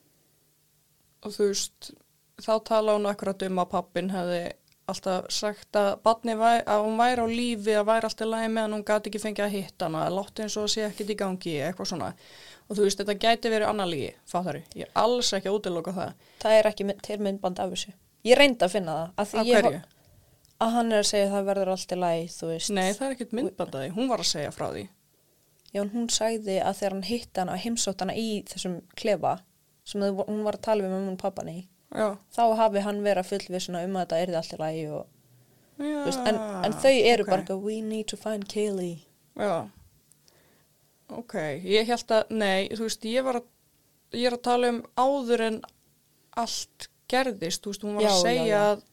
og 1.25 1.31
þú 1.33 1.47
veist, 1.47 1.91
þá 2.37 2.53
tala 2.63 2.97
hún 2.97 3.09
akkurat 3.09 3.41
um 3.41 3.59
að 3.59 3.71
pappin 3.73 4.09
hefði 4.13 4.43
alltaf 4.89 5.25
sagt 5.29 5.75
að 5.77 5.89
badni 6.03 6.33
að 6.33 6.83
hún 6.85 6.97
væri 6.97 7.21
á 7.21 7.27
lífi 7.27 7.75
að 7.77 7.85
væri 7.89 8.09
alltaf 8.09 8.27
lægi 8.27 8.49
meðan 8.53 8.73
hún 8.73 8.85
gati 8.85 9.09
ekki 9.09 9.19
fengið 9.19 9.45
að 9.45 9.55
hitta 9.55 9.85
hana, 9.85 10.09
látti 10.09 10.41
eins 10.41 10.57
og 10.57 10.63
að 10.63 10.73
sé 10.73 10.85
ekkit 10.87 11.09
í 11.09 11.15
gangi, 11.15 11.55
eitthvað 11.61 11.91
svona. 11.91 12.13
Og 12.69 12.77
þú 12.77 12.85
veist, 12.85 12.99
þetta 13.01 13.17
gæti 13.17 13.49
verið 13.49 13.69
annar 13.69 13.89
lígi, 13.89 14.11
fattari. 14.29 14.63
Ég 14.75 14.85
er 14.85 14.91
alls 14.93 15.33
ekki 15.33 15.49
að 15.49 15.57
útiloka 15.59 15.93
það. 15.93 16.13
Það 16.39 16.57
er 16.57 16.69
ekki 16.69 16.95
til 17.01 17.19
myndband 17.19 17.59
af 17.59 17.71
þessu. 17.73 17.93
Ég 18.25 18.37
reyndi 18.37 18.65
að 18.65 18.75
finna 18.75 18.91
það. 18.91 19.09
Af 19.17 19.33
Af 19.35 19.45
ég- 19.45 19.63
hverju? 19.63 19.81
Að 20.59 20.71
hann 20.75 20.91
er 20.91 20.99
að 21.03 21.07
segja 21.07 21.27
að 21.29 21.33
það 21.37 21.45
verður 21.49 21.69
allt 21.73 21.91
í 21.95 21.97
lagi, 21.99 22.23
þú 22.35 22.47
veist. 22.49 22.69
Nei, 22.75 22.87
það 22.93 23.05
er 23.07 23.13
ekkit 23.15 23.35
myndbandaði. 23.37 23.91
Hún 23.95 24.09
var 24.11 24.19
að 24.23 24.27
segja 24.33 24.51
frá 24.51 24.65
því. 24.73 24.81
Já, 25.71 25.83
hún 25.93 26.09
sagði 26.09 26.55
að 26.65 26.77
þegar 26.79 26.95
hann 26.97 27.03
hitt 27.07 27.37
hana, 27.39 27.55
heimsótt 27.63 27.99
hana 28.03 28.15
í 28.17 28.25
þessum 28.49 28.79
klefa 28.99 29.35
sem 29.85 30.01
þau- 30.01 30.25
hún 30.27 30.43
var 30.43 30.57
að 30.57 30.61
tala 30.65 30.83
við 30.83 30.89
með 30.95 31.07
hún 31.07 31.17
pappan 31.21 31.47
í, 31.53 31.67
Já. 31.95 32.17
þá 32.35 32.41
hafi 32.57 32.81
hann 32.85 32.99
verið 33.05 33.21
að 33.23 33.29
fullvissuna 33.29 33.83
um 33.85 33.93
að 33.95 34.05
þetta 34.07 34.19
erði 34.25 34.35
allt 34.39 34.53
í 34.53 34.59
lagi 34.59 34.83
og, 34.89 35.05
Já, 35.79 35.85
þú 35.85 36.05
veist, 36.09 36.27
en, 36.27 36.35
en 36.65 36.73
þau 36.73 36.91
eru 36.91 37.23
Ah, 37.23 37.25
ok. 37.25 37.29
bara 37.29 37.41
eitthvað, 37.43 37.61
we 37.63 37.81
need 37.81 38.07
to 38.07 38.17
find 38.17 38.47
Kaylee. 38.49 38.99
Já. 39.37 39.69
Ok, 41.09 41.33
ég 41.65 41.87
held 41.89 42.11
að, 42.13 42.29
nei, 42.37 42.67
þú 42.69 42.85
veist, 42.85 43.05
ég 43.09 43.23
var 43.25 43.39
að, 43.39 43.47
ég 44.13 44.27
er 44.29 44.35
að 44.37 44.43
tala 44.45 44.69
um 44.73 44.81
áður 44.97 45.41
en 45.47 45.61
allt 46.37 46.89
gerðist, 47.09 47.63
þú 47.65 47.71
veist, 47.73 47.85
hún 47.87 47.95
var 47.97 48.03
Já, 48.05 48.09
að 48.09 48.17
já, 48.17 48.23
segja 48.27 48.45
já. 48.51 48.59
að 48.73 48.83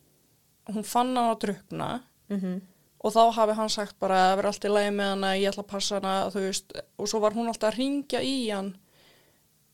hún 0.73 0.87
fann 0.87 1.14
hann 1.17 1.33
að 1.33 1.43
drukna 1.47 1.91
Mm 2.27 2.61
og 3.07 3.12
þá 3.14 3.23
hafi 3.37 3.55
hann 3.55 3.71
sagt 3.71 3.99
bara 4.03 4.23
að 4.31 4.39
vera 4.41 4.51
allt 4.51 4.64
í 4.67 4.71
lagi 4.73 4.95
með 4.95 5.12
hana, 5.12 5.35
ég 5.39 5.53
ætla 5.53 5.62
að 5.62 5.73
passa 5.73 5.99
hana, 6.01 6.14
þú 6.35 6.47
veist, 6.47 6.73
og 6.99 7.11
svo 7.11 7.21
var 7.23 7.37
hún 7.37 7.51
alltaf 7.51 7.71
að 7.71 7.79
ringja 7.79 8.23
í 8.25 8.49
hann, 8.51 8.73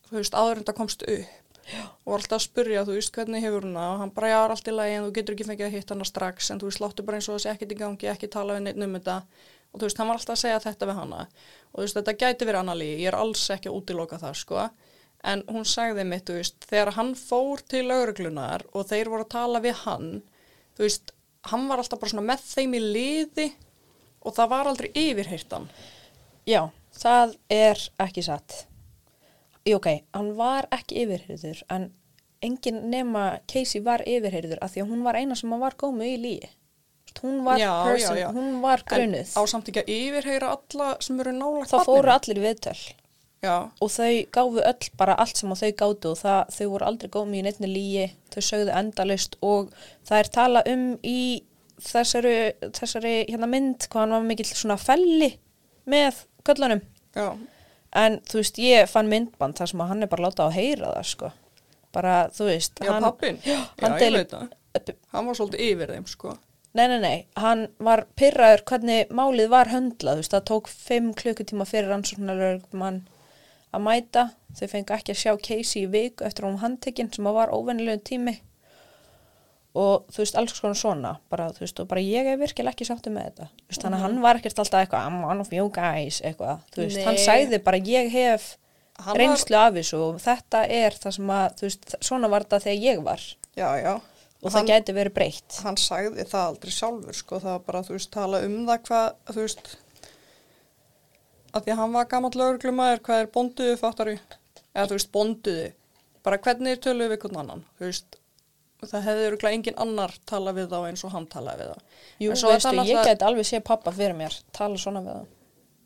þú 0.09 0.19
veist, 0.19 0.37
áður 0.37 0.61
en 0.61 0.67
það 0.67 0.77
komst 0.81 1.07
upp. 1.07 1.39
Og 2.03 2.11
var 2.11 2.19
alltaf 2.19 2.37
að 2.37 2.43
spurja, 2.43 2.83
þú 2.83 2.97
veist, 2.97 3.13
hvernig 3.15 3.45
hefur 3.45 3.65
hún 3.65 3.77
það 3.79 3.91
og 3.93 4.01
hann 4.01 4.13
bara, 4.13 4.29
já, 4.33 4.37
er 4.43 4.53
allt 4.53 4.67
í 4.67 4.75
lagi 4.75 4.95
en 4.97 5.05
þú 5.05 5.11
getur 5.15 5.37
ekki 5.37 5.47
fengið 5.47 5.67
að 5.69 5.75
hitta 5.77 5.95
hana 5.95 6.07
strax 6.09 6.49
en 6.51 6.59
þú 6.59 6.69
veist, 6.69 6.81
láttu 6.83 7.05
bara 7.07 7.19
eins 7.21 7.29
og 7.29 7.37
þessi 7.37 7.51
ekkert 7.53 7.71
í 7.71 7.77
gangi, 7.79 8.09
ekki 8.11 8.29
tala 8.33 8.57
við 8.57 8.65
neitt 8.65 8.81
um 8.83 8.97
þetta. 8.97 9.15
Og 9.71 9.79
þú 9.79 9.87
veist, 9.87 10.01
hann 10.01 10.11
var 10.11 10.19
alltaf 10.19 10.35
að 10.35 10.41
segja 10.43 10.59
þetta 10.65 10.89
við 10.89 10.99
hana. 10.99 11.21
Og 11.71 11.77
þú 11.77 11.85
veist, 11.85 11.99
þetta 12.01 12.15
gæti 12.19 12.49
verið 12.49 12.59
annað 12.59 12.81
lígi, 12.81 12.99
ég 12.99 13.13
er 13.13 13.19
alls 13.21 13.45
ekki 13.55 13.71
að 13.71 13.79
útiloka 13.79 14.19
það, 14.19 14.35
sko. 14.43 14.67
En 15.23 15.45
hún 15.47 15.63
sagði 15.63 16.03
mitt, 16.11 16.27
þú 16.27 16.35
veist, 16.41 16.67
þegar 16.67 16.93
hann 16.99 17.15
fór 17.15 17.63
til 17.71 17.85
lauruglunar 17.87 18.67
og 18.75 18.89
þeir 18.91 19.13
voru 19.13 19.23
að 19.23 19.33
tala 19.37 19.63
við 19.63 19.79
hann, 19.85 20.11
þú 20.77 20.85
veist, 20.85 21.13
hann 21.51 21.67
var 21.69 21.81
alltaf 21.81 22.01
bara 22.01 22.13
svona 22.13 22.27
með 22.27 22.45
þeim 22.47 22.77
í 22.77 22.81
liði 22.83 23.49
og 24.23 24.35
það 24.37 24.53
var 24.53 24.69
aldrei 24.71 24.89
yfirheyrt 24.93 25.55
hann. 25.55 25.67
Já, 26.47 26.61
það 26.97 27.35
er 27.51 27.83
ekki 28.03 28.23
satt. 28.25 28.63
Jú, 29.63 29.77
ok, 29.79 29.89
hann 30.15 30.33
var 30.39 30.67
ekki 30.75 31.03
yfirheyrður, 31.03 31.61
en 31.71 31.91
engin 32.43 32.81
nema 32.91 33.39
Casey 33.47 33.83
var 33.83 34.03
yfirheyrður 34.07 34.59
af 34.63 34.73
því 34.73 34.83
að 34.83 34.91
hún 34.91 35.05
var 35.05 35.19
eina 35.19 35.37
sem 35.39 35.53
var 35.61 35.77
góð 35.79 35.95
með 36.01 36.11
í 36.15 36.17
líi. 36.25 36.51
Hún 37.23 37.43
var, 37.45 37.61
var 38.63 38.81
grunuð. 38.89 39.29
Á 39.37 39.41
samt 39.47 39.69
ekki 39.69 39.83
að 39.83 39.91
yfirheyra 39.93 40.49
alla 40.57 40.87
sem 41.03 41.19
eru 41.21 41.31
nála 41.37 41.67
Þá 41.69 41.77
fóru 41.85 42.11
allir 42.11 42.41
viðtöl 42.41 42.79
Já, 43.43 43.55
og 43.67 43.89
þau 43.91 44.11
gáfu 44.31 44.61
öll 44.63 44.85
bara 44.95 45.15
allt 45.19 45.39
sem 45.39 45.51
þau 45.51 45.71
gátu 45.81 46.11
og 46.13 46.19
það, 46.21 46.53
þau 46.55 46.67
voru 46.71 46.87
aldrei 46.87 47.09
góð 47.11 47.25
með 47.27 47.39
í 47.39 47.41
neittni 47.47 47.69
líi, 47.71 48.05
þau 48.31 48.43
sögðu 48.47 48.75
endalist 48.79 49.35
og 49.43 49.73
það 50.07 50.19
er 50.21 50.29
tala 50.37 50.61
um 50.71 50.85
í 51.03 51.19
þessari, 51.83 52.35
þessari 52.77 53.13
hérna 53.27 53.49
mynd 53.51 53.89
hvað 53.89 54.05
hann 54.05 54.15
var 54.15 54.23
mikill 54.29 54.47
svona 54.47 54.79
felli 54.79 55.33
með 55.91 56.23
köllunum. 56.47 56.85
já, 57.17 57.27
En 57.93 58.17
þú 58.25 58.39
veist, 58.39 58.57
ég 58.57 58.87
fann 58.89 59.11
myndband 59.11 59.59
þar 59.59 59.69
sem 59.69 59.81
hann 59.85 60.01
er 60.01 60.09
bara 60.09 60.29
látað 60.29 60.47
að 60.47 60.55
heyra 60.57 60.93
það, 60.95 61.09
sko. 61.11 61.27
Bara, 61.93 62.15
þú 62.33 62.47
veist, 62.47 62.79
já, 62.81 62.89
hann... 62.89 63.03
pappin. 63.05 63.37
Já, 63.45 63.53
Já, 63.53 63.59
hann 63.83 63.97
veit 63.99 64.31
það. 64.31 64.95
Hann 65.13 65.27
var 65.27 65.37
svolítið 65.37 65.65
yfir 65.67 65.93
þeim, 65.93 66.07
sko. 66.09 66.33
Nei, 66.73 66.87
nei, 66.89 66.97
nei, 67.03 67.17
hann 67.37 67.67
var 67.85 68.07
pyrraður 68.17 68.63
hvernig 68.71 69.11
málið 69.13 69.51
var 69.51 69.69
höndlað, 69.69 70.15
þú 70.15 70.23
veist, 70.23 70.33
það 70.33 70.47
tók 70.49 70.71
fimm 70.73 71.11
klukkutíma 71.19 71.67
fyrir 71.69 71.91
rannsóknarlögmann 71.93 73.03
að 73.73 73.85
mæta. 73.87 74.25
Þau 74.53 74.65
fengi 74.69 74.95
ekki 74.95 75.13
að 75.13 75.21
sjá 75.23 75.31
Casey 75.41 75.83
í 75.83 75.91
viku 75.91 76.25
eftir 76.27 76.45
hún 76.45 76.57
var 76.57 76.67
handtekinn 76.67 77.11
sem 77.13 77.29
var 77.35 77.53
óvennilegum 77.53 78.03
tími. 78.05 78.35
Og 79.73 80.03
þú 80.13 80.21
veist, 80.21 80.35
alls 80.37 80.59
konar 80.61 80.77
svona, 80.77 81.11
bara, 81.33 81.47
þú 81.49 81.63
veist, 81.63 81.79
og 81.81 81.87
bara 81.89 82.01
ég 82.05 82.27
er 82.29 82.37
virkilega 82.37 82.75
ekki 82.75 82.85
sáttu 82.85 83.09
með 83.09 83.31
þetta. 83.31 83.47
Þú 83.57 83.71
veist, 83.71 83.81
þannig 83.81 83.97
að 83.97 84.03
hann 84.05 84.19
var 84.21 84.39
ekkert 84.39 84.59
alltaf 84.61 84.83
eitthvað, 84.83 85.07
I'm 85.09 85.23
one 85.25 85.41
of 85.41 85.55
you 85.55 85.65
guys, 85.73 86.19
eitthvað. 86.21 86.61
Þú 86.75 86.83
veist, 86.83 86.99
hann 87.07 87.17
Nei. 87.17 87.23
sagði 87.25 87.59
bara, 87.65 87.79
ég 87.81 88.11
hef 88.13 88.51
Hann 89.01 89.17
reynslu 89.17 89.57
af 89.57 89.73
þessu 89.73 89.99
og 90.05 90.19
þetta 90.21 90.59
er 90.69 90.93
það 91.01 91.15
sem 91.15 91.31
að, 91.33 91.55
þú 91.57 91.65
veist, 91.65 91.95
svona 92.05 92.29
var 92.29 92.45
þetta 92.45 92.59
þegar 92.67 92.83
ég 92.83 93.01
var. 93.07 93.23
Já, 93.57 93.69
já. 93.81 93.93
Og 94.43 94.51
það 94.53 94.69
gæti 94.69 94.93
verið 94.93 95.15
breytt. 95.15 95.57
Hann 95.63 95.79
sagði 95.79 96.25
það 96.27 96.45
aldrei 96.51 96.73
sjálfur, 96.75 97.17
sko. 97.17 97.39
Það 97.41 97.55
var 97.55 97.63
bara, 97.65 97.81
þú 97.87 97.95
veist, 97.95 98.11
tala 98.13 98.41
um 98.45 98.57
það 98.67 98.81
hvað, 98.89 99.07
þú 99.31 99.39
veist, 99.39 99.73
að 101.53 101.63
því 101.67 101.73
að 101.75 101.79
hann 101.83 101.93
var 101.93 102.09
gammal 102.11 102.31
lögreglumæður, 102.39 103.01
hvað 103.05 103.21
er 103.23 103.31
bonduðu, 103.35 103.77
fattaru? 103.81 104.17
Eða, 104.73 104.87
þú 104.89 104.97
veist, 104.97 105.11
bonduðu. 105.13 105.71
Bara 106.23 106.39
hvernig 106.45 106.79
töluðu 106.83 107.09
við 107.13 107.19
hvern 107.25 107.39
annan, 107.43 107.65
þú 107.79 107.89
veist. 107.89 108.19
Það 108.83 109.05
hefði 109.07 109.27
örgulega 109.29 109.55
engin 109.55 109.77
annar 109.79 110.11
tala 110.27 110.51
við 110.57 110.65
þá 110.73 110.79
eins 110.89 111.03
og 111.07 111.11
hann 111.13 111.27
talaði 111.31 111.63
við 111.63 111.69
þá. 111.71 111.83
Jú, 112.19 112.29
veistu, 112.33 112.47
það 112.47 112.55
ég 112.55 112.79
náttúrulega- 112.79 113.05
gæti 113.13 113.25
alveg 113.27 113.45
sé 113.47 113.59
pappa 113.63 113.91
fyrir 113.95 114.15
mér, 114.19 114.39
tala 114.51 114.75
svona 114.81 115.01
við 115.05 115.13
hann. 115.13 115.27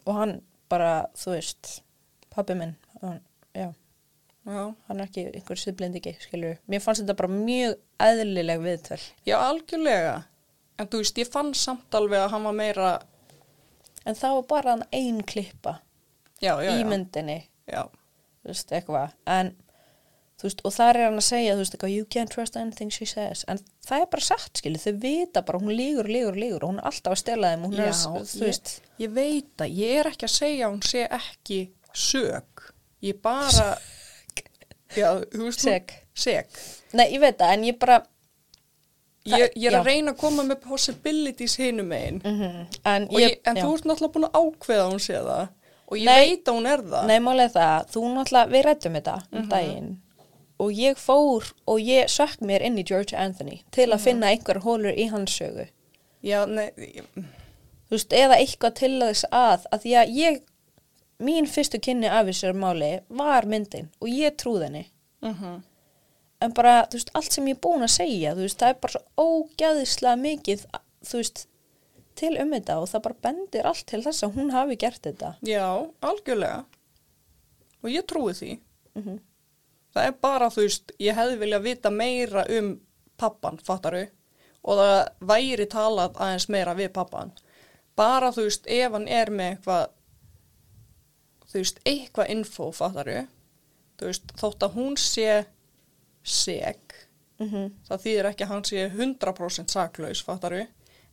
Og 0.08 0.16
hann 0.18 0.42
bara, 0.70 0.94
þú 1.16 1.36
veist, 1.36 1.82
pappi 2.34 2.56
minn, 2.58 2.76
hann, 3.02 3.20
já, 3.54 3.68
Já. 4.48 4.76
hann 4.88 5.00
er 5.00 5.06
ekki 5.06 5.26
einhver 5.36 5.60
sviðblindiki, 5.60 6.16
skilju. 6.24 6.58
Mér 6.70 6.82
fannst 6.82 7.04
þetta 7.04 7.18
bara 7.20 7.30
mjög 7.30 7.76
eðlileg 8.00 8.62
viðtöl. 8.64 9.02
Já, 9.28 9.36
algjörlega. 9.44 10.24
En 10.80 10.88
þú 10.88 11.02
veist, 11.04 11.18
ég 11.18 11.28
fann 11.30 11.54
samt 11.54 11.92
alveg 11.92 12.20
að 12.26 12.30
hann 12.32 12.44
var 12.44 12.54
meira, 12.54 13.00
En 14.08 14.16
það 14.16 14.36
var 14.40 14.46
bara 14.54 14.74
hann 14.76 14.84
ein 14.96 15.22
klippa 15.28 15.78
já, 16.40 16.54
já, 16.64 16.72
í 16.72 16.82
já. 16.82 16.88
myndinni, 16.88 17.40
Já, 17.68 17.82
þú 18.44 18.54
veist, 18.54 18.70
eitthvað. 18.72 19.16
En, 19.28 19.50
þú 20.40 20.46
veist, 20.48 20.62
og 20.70 20.74
þar 20.78 21.00
er 21.02 21.06
hann 21.10 21.20
að 21.20 21.26
segja, 21.28 21.56
þú 21.58 21.64
veist, 21.64 21.76
eitthvað, 21.76 21.94
you 21.98 22.06
can't 22.16 22.32
trust 22.32 22.56
anything 22.62 22.94
she 22.94 23.08
says. 23.10 23.42
En 23.52 23.60
það 23.88 24.06
er 24.06 24.10
bara 24.14 24.28
satt, 24.30 24.62
skilju, 24.62 24.80
þau 24.86 25.02
vita 25.04 25.44
bara, 25.44 25.60
hún 25.60 25.76
lígur, 25.76 26.08
lígur, 26.08 26.40
lígur 26.40 26.64
og 26.64 26.72
hún 26.72 26.80
er 26.80 26.88
alltaf 26.92 27.18
að 27.18 27.22
stela 27.26 27.52
þeim 27.52 27.66
hún 27.68 27.76
er 27.82 27.92
að, 27.92 28.04
þú 28.32 28.46
veist, 28.46 28.74
ég, 28.80 29.04
ég 29.04 29.16
veit 29.18 29.66
að 29.66 29.76
ég 29.82 30.00
er 30.04 30.12
ekki 30.14 30.30
að 30.30 30.36
segja 30.38 30.70
að 30.70 30.76
hún 30.78 30.86
sé 30.88 31.04
ekki 31.20 31.60
sög. 32.08 32.68
Ég 33.04 33.20
bara, 33.28 33.68
já, 34.96 35.10
þú 35.34 35.50
veist, 35.50 35.66
Sek. 35.68 35.98
Sek. 36.18 36.62
nei, 36.98 37.10
ég 37.12 37.20
veit 37.22 37.36
það, 37.42 37.58
en 37.58 37.68
ég 37.68 37.82
bara, 37.84 38.00
Ég, 39.28 39.54
ég 39.56 39.68
er 39.68 39.76
já. 39.76 39.80
að 39.82 39.86
reyna 39.92 40.14
að 40.14 40.20
koma 40.24 40.44
með 40.48 40.60
possibilities 40.64 41.56
hinum 41.60 41.88
megin. 41.92 42.22
mm 42.24 42.66
en, 42.84 43.08
Og 43.12 43.20
ég, 43.22 43.38
en 43.46 43.62
þú 43.62 43.76
ert 43.76 43.88
náttúrulega 43.90 44.14
búin 44.16 44.28
að 44.30 44.42
ákveða 44.42 44.84
að 44.86 44.92
hún 44.92 45.04
sé 45.04 45.14
það. 45.14 45.48
Og 45.88 45.98
ég 45.98 46.06
Nei. 46.06 46.30
veit 46.30 46.50
að 46.50 46.58
hún 46.58 46.68
er 46.74 46.84
það. 46.92 47.08
Nei, 47.08 47.20
málega 47.24 47.54
það, 47.56 47.88
þú 47.94 48.04
náttúrulega, 48.16 48.52
við 48.52 48.68
rættum 48.68 49.00
þetta 49.00 49.18
um 49.32 49.50
daginn 49.52 49.96
og 50.58 50.74
ég 50.74 50.98
fór 50.98 51.52
og 51.70 51.82
ég 51.86 52.10
sökk 52.10 52.42
mér 52.42 52.64
inn 52.66 52.80
í 52.82 52.86
George 52.88 53.18
Anthony 53.18 53.60
til 53.72 53.92
að 53.94 54.02
finna 54.08 54.32
einhver 54.34 54.64
hólur 54.66 54.96
í 54.98 55.06
hans 55.12 55.36
sögu. 55.38 55.68
Já, 56.26 56.46
nei, 56.50 56.72
ég, 56.78 57.06
Þú 57.88 57.96
veist, 57.96 58.14
eða 58.14 58.36
eitthvað 58.42 58.74
til 58.82 58.94
þess 59.00 59.28
að, 59.32 59.68
að 59.72 59.84
því 59.86 59.94
að 60.02 60.16
ég, 60.18 60.40
mín 61.24 61.48
fyrstu 61.48 61.80
kynni 61.80 62.10
af 62.12 62.26
þessar 62.28 62.58
máli 62.58 62.90
var 63.08 63.48
myndin 63.48 63.92
og 64.02 64.10
ég 64.12 64.36
trúð 64.42 64.66
henni. 64.68 64.86
uh 65.22 65.60
En 66.44 66.54
bara, 66.54 66.84
þú 66.86 67.00
veist, 67.00 67.14
allt 67.18 67.34
sem 67.34 67.48
ég 67.50 67.58
er 67.58 67.62
búin 67.66 67.86
að 67.86 67.96
segja, 67.96 68.34
þú 68.38 68.44
veist, 68.46 68.60
það 68.62 68.74
er 68.74 68.82
bara 68.84 68.94
svo 68.94 69.28
ógæðislega 69.28 70.20
mikið, 70.22 70.66
þú 71.10 71.22
veist, 71.22 71.48
til 72.18 72.34
um 72.42 72.54
þetta 72.54 72.76
og 72.82 72.90
það 72.92 73.06
bara 73.08 73.22
bendir 73.28 73.70
allt 73.70 73.86
til 73.90 74.02
þess 74.06 74.26
að 74.26 74.38
hún 74.38 74.52
hafi 74.54 74.78
gert 74.82 75.02
þetta. 75.06 75.32
Já, 75.46 75.66
algjörlega. 76.06 76.66
Og 77.84 77.90
ég 77.94 78.06
trúi 78.10 78.36
því. 78.38 78.60
Mm 78.98 79.24
Það 79.98 80.06
er 80.06 80.18
bara, 80.22 80.48
þú 80.54 80.62
veist, 80.62 80.92
ég 81.02 81.16
hefði 81.18 81.38
viljað 81.42 81.64
vita 81.64 81.90
meira 81.90 82.44
um 82.54 82.68
pappan, 83.18 83.56
fattaru, 83.66 84.04
og 84.62 84.78
það 84.78 85.00
væri 85.32 85.66
talað 85.66 86.20
aðeins 86.22 86.46
meira 86.54 86.76
við 86.78 86.92
pappan. 86.94 87.32
Bara, 87.98 88.30
þú 88.36 88.44
veist, 88.46 88.68
ef 88.70 88.94
hann 88.94 89.08
er 89.08 89.32
með 89.34 89.56
eitthvað, 89.56 89.88
þú 91.48 91.58
veist, 91.64 91.82
eitthvað 91.90 92.30
info, 92.36 92.68
fattaru, 92.78 93.24
þú 93.98 94.12
veist, 94.12 94.36
þótt 94.38 94.68
að 94.68 94.78
hún 94.78 95.00
sé 95.02 95.32
seg, 96.28 96.96
-hmm. 97.40 97.70
það 97.88 98.04
þýðir 98.06 98.30
ekki 98.32 98.46
að 98.46 98.52
hann 98.54 98.66
sé 98.68 98.88
100% 98.90 99.74
saklaus, 99.74 100.24
fattaru, 100.24 100.66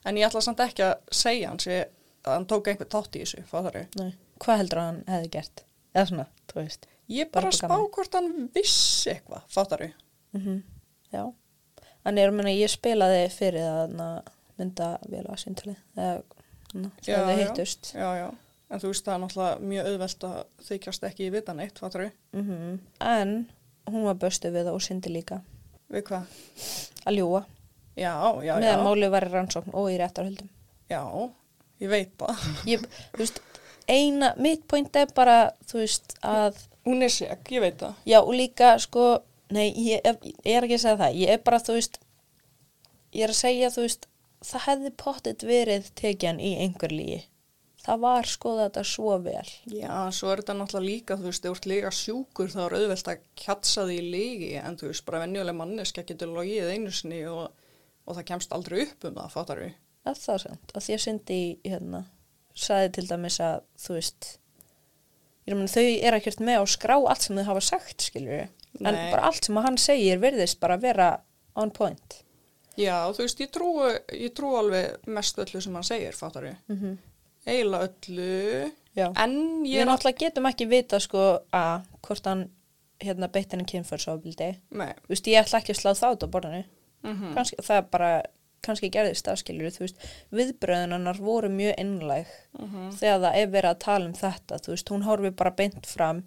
en 0.04 0.18
ég 0.20 0.26
ætla 0.28 0.42
samt 0.44 0.62
ekki 0.64 0.86
að 0.86 0.96
segja 1.10 1.52
hann 1.52 1.62
sé 1.62 1.84
að 2.24 2.32
hann 2.32 2.48
tók 2.50 2.68
einhvern 2.68 2.90
þátt 2.90 3.16
í 3.16 3.24
þessu, 3.24 3.44
fattaru. 3.48 3.86
Nei. 4.00 4.12
Hvað 4.42 4.60
heldur 4.62 4.80
að 4.80 4.90
hann 4.90 5.00
hefði 5.08 5.30
gert? 5.36 5.64
Eða 5.94 6.06
svona, 6.10 6.26
þú 6.50 6.60
veist. 6.60 6.86
Ég 7.12 7.30
Bara 7.32 7.50
spá 7.52 7.74
hvort 7.76 8.16
hann 8.16 8.30
vissi 8.54 9.14
eitthvað, 9.14 9.44
fattaru. 9.52 9.90
Mm 10.36 10.62
Já. 11.14 11.28
Þannig 12.04 12.24
er, 12.24 12.32
meina, 12.34 12.50
ég 12.52 12.68
spilaði 12.72 13.28
fyrir 13.32 13.62
það 13.64 14.00
að 14.04 14.32
mynda 14.58 14.88
vel 15.08 15.22
að 15.22 15.38
síntalið. 15.40 15.76
Þegar 15.94 16.24
við 17.06 17.06
já. 17.06 17.36
hittust. 17.38 17.92
Já, 17.94 18.08
já. 18.18 18.26
En 18.68 18.82
þú 18.82 18.90
veist 18.90 19.06
það 19.06 19.14
er 19.14 19.20
náttúrulega 19.22 19.68
mjög 19.70 19.88
auðvelt 19.90 20.26
að 20.28 20.38
þykjast 20.68 21.06
ekki 21.08 21.26
í 21.28 21.32
vita 21.34 21.54
neitt, 21.54 21.78
fattur 21.78 22.06
við? 22.06 22.16
Mm 22.34 22.80
En 23.04 23.34
hún 23.91 24.05
var 24.09 24.18
böstu 24.20 24.51
við 24.55 24.68
það 24.68 24.78
og 24.78 24.85
syndi 24.85 25.12
líka. 25.12 25.41
Við 25.93 26.07
hvað? 26.09 26.37
Að 27.05 27.18
ljúa. 27.18 27.43
Já, 27.95 28.12
já, 28.43 28.55
Meðan 28.59 28.80
já. 28.80 28.85
málið 28.89 29.11
var 29.14 29.26
í 29.26 29.32
rannsókn 29.32 29.74
og 29.78 29.91
í 29.93 29.99
réttarhöldum. 30.01 30.49
Já, 30.91 31.03
ég 31.85 31.93
veit 31.93 32.14
það. 32.18 32.47
Ég, 32.72 32.87
þú 33.14 33.20
veist, 33.22 33.43
eina, 33.91 34.32
mitt 34.41 34.64
point 34.70 34.97
er 34.99 35.12
bara, 35.14 35.37
þú 35.70 35.82
veist, 35.85 36.16
að 36.26 36.59
Hún 36.85 37.01
er 37.01 37.09
seg, 37.09 37.47
ég 37.49 37.62
veit 37.64 37.78
það. 37.80 37.95
Já, 38.05 38.18
og 38.20 38.35
líka, 38.37 38.74
sko, 38.82 39.05
nei, 39.57 39.70
ég, 39.80 40.03
ég 40.05 40.57
er 40.59 40.66
ekki 40.66 40.76
að 40.76 40.82
segja 40.82 40.99
það. 41.01 41.14
Ég 41.22 41.30
er 41.32 41.39
bara, 41.47 41.61
þú 41.64 41.76
veist, 41.78 41.97
ég 43.16 43.24
er 43.24 43.32
að 43.32 43.39
segja, 43.39 43.70
þú 43.72 43.85
veist, 43.87 44.05
það 44.45 44.66
hefði 44.66 44.91
pottet 45.01 45.47
verið 45.49 45.87
tekjan 45.97 46.43
í 46.45 46.51
einhver 46.61 46.93
lígi. 46.93 47.22
Það 47.85 48.01
var 48.01 48.28
skoða 48.28 48.68
þetta 48.68 48.82
svo 48.89 49.14
vel. 49.20 49.49
Já, 49.68 49.93
svo 50.16 50.30
er 50.32 50.41
þetta 50.41 50.55
náttúrulega 50.57 50.89
líka, 50.89 51.16
þú 51.20 51.28
veist, 51.28 51.45
þú 51.45 51.51
ert 51.53 51.66
líka 51.68 51.91
sjúkur 51.93 52.53
þá 52.55 52.61
er 52.64 52.76
auðvelt 52.78 53.11
að 53.12 53.26
kjatsa 53.43 53.85
því 53.91 53.99
lígi 54.14 54.53
en 54.61 54.78
þú 54.80 54.89
veist, 54.89 55.05
bara 55.05 55.20
venjuleg 55.26 55.59
manneska 55.59 56.07
getur 56.09 56.32
logið 56.32 56.70
einu 56.72 56.95
sinni 56.95 57.20
og, 57.28 57.51
og 58.09 58.16
það 58.16 58.28
kemst 58.30 58.57
aldrei 58.57 58.87
upp 58.87 59.05
um 59.11 59.20
það, 59.20 59.35
fattar 59.37 59.62
við? 59.66 59.76
Það 60.05 60.14
er 60.14 60.22
það 60.22 60.41
samt, 60.47 60.72
að 60.72 60.87
því 60.87 60.97
að 60.97 61.05
syndi, 61.05 61.39
hérna, 61.68 62.03
sagði 62.64 62.91
til 62.97 63.07
dæmis 63.12 63.39
að, 63.45 63.68
þú 63.85 63.99
veist, 63.99 64.32
ég 65.45 65.59
meina, 65.59 65.72
þau 65.76 65.87
er 66.09 66.18
ekkert 66.22 66.45
með 66.49 66.61
á 66.61 66.64
skrá 66.78 66.97
allt 66.97 67.28
sem 67.28 67.41
þau 67.41 67.49
hafa 67.53 67.68
sagt, 67.68 68.09
skilur 68.09 68.39
við. 68.39 68.61
En 68.80 68.97
bara 69.12 69.28
allt 69.28 69.47
sem 69.47 69.61
að 69.61 69.68
hann 69.68 69.78
segir 69.78 70.20
virðist 70.22 70.59
bara 70.62 70.80
vera 70.80 71.14
on 71.61 71.70
point. 71.70 72.22
Já, 72.80 72.97
þú 73.14 73.22
veist, 73.22 73.41
ég 73.45 73.51
trú, 73.55 73.72
ég 74.11 74.32
trú 74.35 74.57
alveg 74.59 75.05
mest 75.14 75.37
öllu 75.39 75.61
sem 75.62 75.76
hann 75.76 75.87
segir, 75.87 76.16
fattar 76.16 76.49
við? 76.49 76.57
Mm 76.72 76.78
-hmm. 76.80 76.97
Eiginlega 77.47 77.88
öllu, 77.88 78.70
Já. 78.97 79.09
en 79.24 79.34
Við 79.64 79.72
ég 79.74 79.80
er 79.82 79.86
náttúrulega... 79.90 80.18
getum 80.24 80.47
ekki 80.49 80.68
vita, 80.70 81.01
sko, 81.01 81.24
að 81.53 81.82
hvort 82.07 82.24
hann, 82.30 82.47
hérna, 83.05 83.28
beitt 83.28 83.53
henni 83.53 83.64
kynförsofbildi. 83.68 84.53
Nei, 84.70 84.92
Þú 85.05 85.12
veist, 85.12 85.26
ég 85.28 85.42
ætla 85.42 85.61
ekki 85.61 85.74
að 85.74 85.80
slá 85.82 86.11
út 86.14 86.24
á 86.24 86.28
borðinu. 86.30 86.64
mm 87.05 87.34
Kannski, 87.34 87.57
það 87.61 87.76
er 87.76 87.86
bara, 87.92 88.11
kannski 88.64 88.88
gerðist 88.90 89.28
afskilur, 89.28 89.68
þú 89.74 89.84
veist, 89.84 89.99
viðbröðunar 90.32 91.18
voru 91.20 91.51
mjög 91.53 91.74
innlæg 91.78 92.26
Mhm. 92.59 92.90
þegar 92.97 93.20
það 93.20 93.36
er 93.42 93.47
verið 93.53 93.70
að 93.74 93.78
tala 93.84 94.07
um 94.07 94.12
þetta, 94.14 94.59
þú 94.64 94.68
veist, 94.72 94.88
hún 94.90 95.03
horfi 95.05 95.30
bara 95.36 95.51
beint 95.51 95.86
fram, 95.86 96.22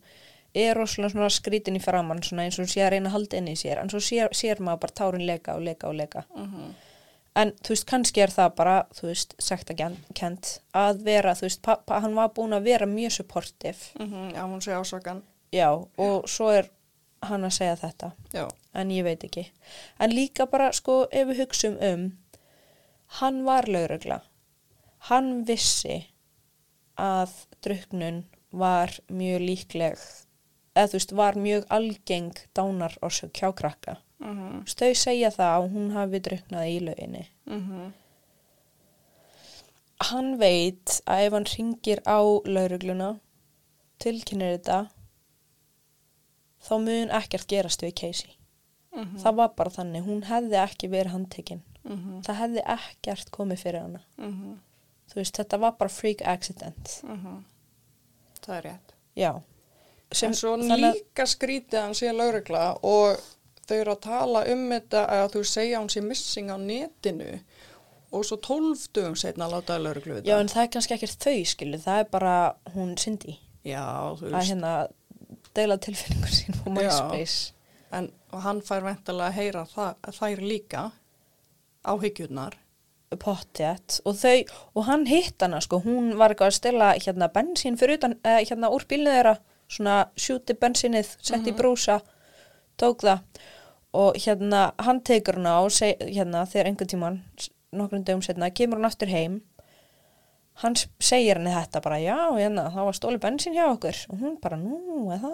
er 0.55 0.75
rosalega 0.75 1.11
svona 1.13 1.29
skrítin 1.29 1.75
í 1.77 1.81
framann, 1.81 2.21
svona 2.23 2.43
eins 2.45 2.59
og 2.59 2.65
sé 2.69 2.81
að 2.85 2.91
reyna 2.91 3.09
að 3.09 3.13
halda 3.17 3.37
inn 3.37 3.47
í 3.47 3.55
sér, 3.57 3.79
en 3.81 3.89
svo 3.89 3.99
sér, 3.99 4.29
sér 4.33 4.59
maður 4.59 4.79
bara 4.85 4.93
tárin 4.93 5.25
leka 5.25 5.55
og 5.55 5.61
leka 5.63 5.87
og 5.89 5.95
leka. 5.95 6.25
Mhm. 6.35 6.75
En 7.37 7.51
þú 7.61 7.73
veist, 7.75 7.85
kannski 7.89 8.21
er 8.23 8.31
það 8.33 8.53
bara, 8.57 8.75
þú 8.97 9.09
veist, 9.11 9.35
sagt 9.43 9.69
að 9.69 9.97
kent 10.17 10.53
að 10.73 11.03
vera, 11.05 11.35
þú 11.37 11.45
veist, 11.45 11.61
pappa, 11.61 11.99
hann 12.01 12.15
var 12.17 12.31
búin 12.33 12.55
að 12.57 12.63
vera 12.71 12.87
mjög 12.89 13.11
supportive, 13.19 13.77
Mhm, 13.99 14.31
já, 14.33 14.41
hún 14.47 14.61
segi 14.61 14.77
ásakan. 14.79 15.21
já, 15.53 15.69
og 15.97 16.25
svo 16.27 16.49
er 16.49 16.69
hann 17.23 17.43
að 17.43 17.53
segja 17.53 17.75
þetta. 17.75 18.11
Já, 18.33 18.47
en 18.73 18.89
ég 18.89 19.03
veit 19.03 19.23
ekki. 19.23 19.45
En 19.99 20.09
líka 20.11 20.45
bara, 20.49 20.71
sko, 20.71 21.07
ef 21.11 21.27
við 21.27 21.37
hugsum 21.45 21.77
um, 21.81 22.17
hann 23.19 23.43
var 23.45 23.63
laurugla. 23.67 24.21
Hann 25.09 25.45
vissi 25.45 26.07
að 26.97 27.29
druknun 27.61 28.23
var 28.51 28.89
mjög 29.09 29.41
líkleg, 29.45 29.97
eða 30.75 30.87
þú 30.87 30.93
veist, 30.93 31.11
var 31.11 31.33
mjög 31.35 31.65
algeng 31.69 32.33
dánar 32.55 32.97
orsök 33.01 33.33
hjá 33.33 33.53
Þú 34.19 34.63
veist, 34.63 34.79
Þau 34.81 34.93
segja 34.97 35.29
það 35.29 35.51
að 35.57 35.71
hún 35.75 35.91
hafi 35.93 36.19
druknað 36.25 36.69
í 36.73 36.77
lauginni. 36.87 37.25
mhm, 37.45 37.93
Hann 40.11 40.35
veit 40.37 40.99
að 41.09 41.23
ef 41.25 41.33
hann 41.33 41.47
ringir 41.49 42.01
á 42.05 42.19
laurugluna, 42.45 43.07
tilkynir 44.03 44.57
þetta, 44.59 44.79
þá 46.67 46.73
mun 46.83 47.13
ekkert 47.17 47.47
gerast 47.49 47.81
við 47.85 47.95
Casey. 48.01 48.35
mhm, 48.93 49.17
Það 49.23 49.35
var 49.39 49.49
bara 49.57 49.69
þannig, 49.73 50.05
hún 50.05 50.21
hefði 50.29 50.59
ekki 50.61 50.89
verið 50.93 51.11
handtekinn. 51.15 51.63
mhm, 51.83 52.21
Það 52.25 52.35
hefði 52.41 52.63
ekkert 52.77 53.31
komið 53.31 53.57
fyrir 53.63 53.81
hana. 53.81 54.01
mhm, 54.17 54.59
Þú 55.09 55.15
veist, 55.15 55.37
þetta 55.39 55.59
var 55.59 55.71
bara 55.79 55.89
freak 55.89 56.21
accident. 56.25 57.01
mhm. 57.03 57.43
Það 58.41 58.57
er 58.57 58.61
rétt. 58.63 58.93
Já. 59.15 59.41
Sem, 60.11 60.29
en 60.29 60.33
svo 60.35 60.55
að- 60.57 60.79
líka 60.79 61.25
skrítið 61.25 61.73
að 61.73 61.81
hann 61.81 61.93
sé 61.93 62.11
laurugla 62.13 62.77
og 62.83 63.19
þau 63.67 63.77
eru 63.77 63.93
að 63.95 64.03
tala 64.07 64.43
um 64.53 64.67
þetta 64.71 65.05
að 65.17 65.31
þú 65.35 65.43
segja 65.51 65.77
að 65.77 65.83
hún 65.83 65.93
sé 65.93 66.03
missing 66.05 66.51
á 66.53 66.57
netinu 66.61 67.31
og 68.11 68.23
svo 68.25 68.37
tólf 68.39 68.85
dögum 68.95 69.17
setna 69.19 69.47
að 69.47 69.57
láta 69.57 69.79
lauruglu 69.81 70.17
við 70.17 70.29
Já, 70.29 70.37
en 70.39 70.51
það 70.51 70.63
er 70.63 70.71
kannski 70.75 70.95
ekkert 70.95 71.25
þau, 71.27 71.39
skilu. 71.51 71.79
Það 71.83 71.99
er 72.03 72.07
bara 72.13 72.35
hún 72.75 72.93
Cindy. 72.99 73.35
Já, 73.67 73.83
Að 74.15 74.47
hérna 74.47 74.71
deila 75.57 75.77
tilfinningur 75.83 76.31
sín 76.31 76.55
á 76.55 76.65
MySpace. 76.71 77.51
En 77.91 78.09
hann 78.31 78.61
fær 78.63 78.85
ventilega 78.85 79.27
að 79.31 79.37
heyra 79.41 79.65
það, 79.71 80.13
þær 80.19 80.41
líka 80.43 80.85
áhyggjurnar. 81.87 82.57
Pottjætt. 83.23 84.01
Og 84.07 84.17
þau, 84.19 84.39
og 84.75 84.87
hann 84.89 85.05
hitt 85.07 85.43
hana, 85.43 85.61
sko. 85.63 85.79
Hún 85.83 86.17
var 86.19 86.33
eitthvað 86.33 86.51
að 86.51 86.57
stela 86.57 86.89
hérna 86.99 87.29
bensín 87.31 87.77
fyrir 87.79 87.99
utan, 88.01 88.17
eh, 88.23 88.41
hérna 88.43 88.71
úr 88.75 88.83
bílnu 88.87 89.13
þeirra. 89.13 89.37
Svona 89.67 90.09
sjúti 90.15 90.55
bensínið, 90.55 91.15
sett 91.21 91.47
í 91.47 91.53
brúsa, 91.55 92.01
tók 92.79 93.03
það. 93.03 93.23
Og 93.93 94.17
hérna, 94.19 94.71
hann 94.83 94.99
tekur 95.05 95.39
hana 95.39 95.61
og 95.63 95.71
seg, 95.71 96.01
hérna, 96.01 96.43
þegar 96.49 96.71
einhvern 96.71 96.91
tíman, 96.91 97.21
nokkrum 97.75 98.03
dögum 98.03 98.23
setna, 98.25 98.49
kemur 98.51 98.81
hann 98.81 98.89
aftur 98.89 99.11
heim. 99.11 99.39
Hann 100.57 100.75
segir 100.75 101.37
henni 101.37 101.53
þetta 101.53 101.81
bara, 101.85 101.99
já, 102.01 102.17
hérna, 102.33 102.67
það 102.73 102.89
var 102.89 102.97
stóli 102.97 103.21
bensín 103.21 103.55
hjá 103.55 103.67
okkur. 103.69 104.03
Og 104.11 104.21
hún 104.21 104.37
bara, 104.41 104.57
nú, 104.59 105.07
ha, 105.13 105.31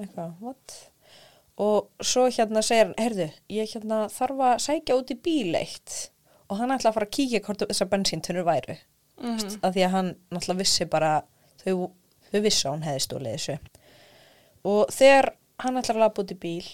eitthvað, 0.00 0.34
what? 0.40 0.76
Og 1.60 1.90
svo 2.02 2.26
hérna 2.30 2.62
segir 2.66 2.88
hann, 2.88 2.96
heyrðu, 2.98 3.28
ég 3.52 3.74
hérna 3.74 4.04
þarf 4.14 4.42
að 4.48 4.56
sækja 4.64 4.98
út 4.98 5.12
í 5.14 5.18
bíl 5.26 5.58
eitt. 5.58 5.98
Og 6.48 6.58
hann 6.60 6.74
ætla 6.74 6.90
að 6.90 6.98
fara 6.98 7.08
að 7.08 7.16
kíkja 7.18 7.42
hvort 7.44 7.66
þessar 7.66 7.90
bensíntunur 7.92 8.46
væru. 8.46 8.78
Mm 9.20 9.36
-hmm. 9.36 9.58
Af 9.62 9.74
því 9.74 9.84
að 9.84 9.90
hann 9.90 10.16
náttúrulega 10.30 10.58
vissi 10.58 10.84
bara, 10.84 11.12
þau, 11.64 11.90
þau 12.30 12.40
vissi 12.40 12.66
að 12.66 12.72
hún 12.72 12.86
hefði 12.86 13.00
stólið 13.00 13.36
þessu. 13.36 13.58
Og 14.64 14.90
þegar 14.90 15.34
hann 15.58 15.78
ætlar 15.78 15.96
að 15.96 16.00
lafa 16.00 16.22
út 16.22 16.32
í 16.32 16.38
bíl, 16.38 16.66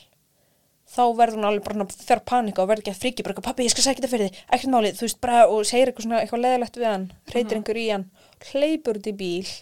þá 0.90 1.02
verður 1.16 1.38
hún 1.38 1.48
alveg 1.48 1.66
bara 1.66 1.86
fyrir 1.92 2.22
panika 2.26 2.62
og 2.64 2.70
verður 2.70 2.84
ekki 2.84 2.94
að 2.94 3.02
friki, 3.04 3.24
bara, 3.26 3.44
pappi, 3.44 3.66
ég 3.66 3.74
skal 3.74 3.86
sækja 3.86 4.00
þetta 4.00 4.10
fyrir 4.10 4.30
þig, 4.30 4.44
ekkert 4.56 4.72
málið, 4.74 4.96
þú 4.98 5.06
veist, 5.06 5.20
bara, 5.22 5.42
og 5.46 5.66
segir 5.68 5.90
eitthvað 5.90 6.06
svona, 6.06 6.22
eitthvað 6.24 6.44
leðilegt 6.44 6.78
við 6.80 6.88
hann, 6.90 7.06
hreytir 7.30 7.58
einhver 7.60 7.78
í 7.78 7.86
hann, 7.92 8.06
hleypur 8.50 8.98
út 8.98 9.10
í 9.10 9.14
bíl 9.20 9.52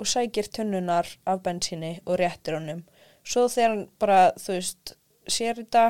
og 0.00 0.08
sækir 0.08 0.48
tunnunar 0.56 1.10
af 1.28 1.42
bensíni 1.44 1.92
og 2.06 2.20
réttir 2.22 2.56
honum. 2.56 2.84
Svo 3.20 3.46
þegar 3.52 3.74
hann 3.74 3.86
bara, 4.00 4.20
þú 4.40 4.56
veist, 4.56 4.94
sér 5.28 5.60
þetta, 5.60 5.86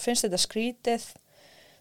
finnst 0.00 0.24
þetta 0.24 0.40
skrítið, 0.40 1.08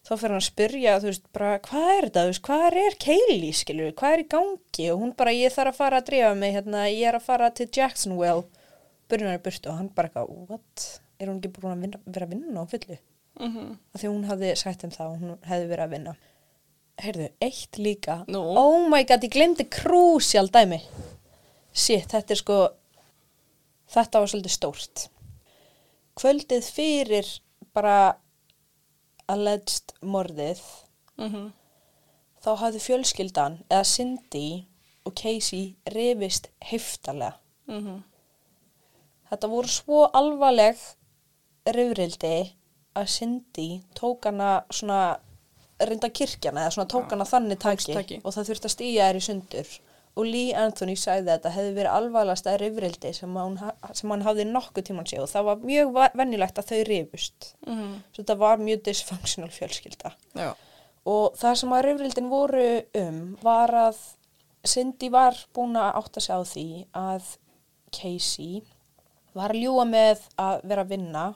þá 0.04 0.14
fyrir 0.18 0.34
hann 0.34 0.42
að 0.42 0.48
spyrja, 0.50 1.00
þú 1.00 1.12
veist, 1.14 1.28
bara, 1.36 1.58
hvað 1.64 1.92
er 1.96 2.10
þetta, 2.10 2.26
þú 2.26 2.34
veist, 2.34 2.48
hvað 2.50 2.80
er 2.84 3.02
Kaylee, 3.08 3.56
skilur, 3.56 3.94
hvað 3.96 4.18
er 4.18 4.26
í 4.26 4.32
gangi? 4.36 4.90
Og 4.92 5.04
hún 5.06 5.16
bara, 5.16 5.36
ég 5.38 5.56
þarf 5.56 5.78
að 5.78 5.80
fara 5.80 6.02
að 6.02 6.10
drífa 6.12 6.34
mig, 6.36 6.58
hérna, 6.60 6.88
ég 6.92 7.08
er 7.08 7.20
að 7.22 7.30
fara 7.30 7.54
til 7.56 7.70
Jacksonville, 7.72 8.50
byrjunar 9.10 9.40
í 9.40 9.46
burtu 9.48 9.72
og 9.72 9.80
hann 9.80 9.94
bara 9.96 10.12
eitthvað, 10.12 10.50
what? 10.52 10.90
Er 11.20 11.28
hún 11.28 11.40
ekki 11.40 11.52
búin 11.56 11.74
að 11.74 11.82
vinna, 11.86 12.00
vera 12.06 12.26
að 12.26 12.34
vinna 12.34 12.64
á 12.64 12.66
fullu? 12.72 12.98
Mm 13.40 13.52
-hmm. 13.54 13.78
Af 13.94 14.02
því 14.02 14.08
hún 14.08 14.26
hafði 14.26 14.56
sagt 14.56 14.84
um 14.84 14.92
það 14.92 15.08
og 15.12 15.20
hún 15.20 15.38
hefði 15.44 15.68
verið 15.68 15.86
að 15.86 15.90
vinna. 15.90 16.16
Heyrðu, 17.00 17.30
eitt 17.42 17.78
líka. 17.78 18.26
Nú? 18.28 18.40
Oh 18.58 18.90
my 18.90 19.04
god, 19.04 19.24
ég 19.24 19.32
glemdi 19.32 19.64
krúsjál 19.64 20.50
dæmi. 20.50 20.82
Shit, 21.74 22.12
þetta 22.12 22.32
er 22.32 22.36
sko, 22.36 22.70
þetta 23.88 24.20
var 24.20 24.28
svolítið 24.28 24.52
stórt. 24.52 25.10
Kvöldið 26.16 26.64
fyrir 26.64 27.42
bara 27.74 28.18
alleged 29.28 29.94
morðið, 30.02 30.60
Mm 31.20 31.30
-hmm. 31.30 31.52
þá 32.44 32.56
hafði 32.56 32.80
fjölskyldan 32.80 33.58
eða 33.70 33.84
Cindy 33.84 34.66
og 35.06 35.14
Casey 35.16 35.76
rifist 35.86 36.50
heftalega. 36.62 37.34
Mhm. 37.68 38.04
Þetta 39.30 39.48
voru 39.48 39.68
svo 39.68 40.10
alvarleg 40.14 40.78
rifrildi 41.66 42.56
að 42.96 43.08
Cindy 43.08 43.82
tók 43.96 44.26
hana 44.26 44.64
svona 44.74 45.20
reynda 45.80 46.10
kirkjana 46.10 46.66
eða 46.66 46.74
svona 46.76 46.90
tók 46.92 47.12
hana 47.14 47.24
þannig 47.26 47.60
taki, 47.60 47.94
Fólkstaki. 47.94 48.22
og 48.24 48.34
það 48.36 48.50
þurfti 48.50 48.68
að 48.70 48.76
stýja 48.76 49.06
þær 49.10 49.16
í 49.20 49.24
sundur 49.28 49.70
og 50.20 50.26
Lee 50.26 50.54
Anthony 50.58 50.96
sagði 51.00 51.30
að 51.30 51.36
þetta 51.38 51.52
hefði 51.56 51.74
verið 51.78 51.92
sem, 53.16 53.36
að 53.38 53.46
hún, 53.48 53.58
ha- 53.62 53.94
sem 53.94 54.10
hann 54.10 54.22
hafði 54.26 54.46
nokkuð 54.50 54.84
tímann 54.90 55.06
séð 55.08 55.22
og 55.24 55.30
það 55.30 55.44
var 55.46 55.56
mjög 55.58 55.94
venjulegt 56.18 56.58
að 56.60 56.66
þau 56.72 56.84
rifust 56.90 57.54
Mhm. 57.68 57.94
svo 58.12 58.24
þetta 58.24 58.38
var 58.38 58.58
mjög 58.58 58.84
dysfunctional 58.84 59.50
fjölskylda 59.52 60.12
Já. 60.36 60.54
og 61.06 61.36
það 61.38 61.56
sem 61.56 61.70
að 61.70 61.84
rifrildin 61.86 62.30
voru 62.30 62.84
um 62.96 63.38
var 63.42 63.70
að 63.70 63.96
Cindy 64.66 65.10
var 65.10 65.38
búin 65.56 65.78
að 65.80 65.96
átta 65.96 66.20
sig 66.20 66.36
á 66.36 66.42
því 66.44 66.86
að 66.94 67.38
Casey 67.92 68.62
var 69.34 69.54
ljúa 69.56 69.86
með 69.88 70.20
að 70.38 70.62
vera 70.68 70.84
að 70.84 70.90
vinna 70.90 71.36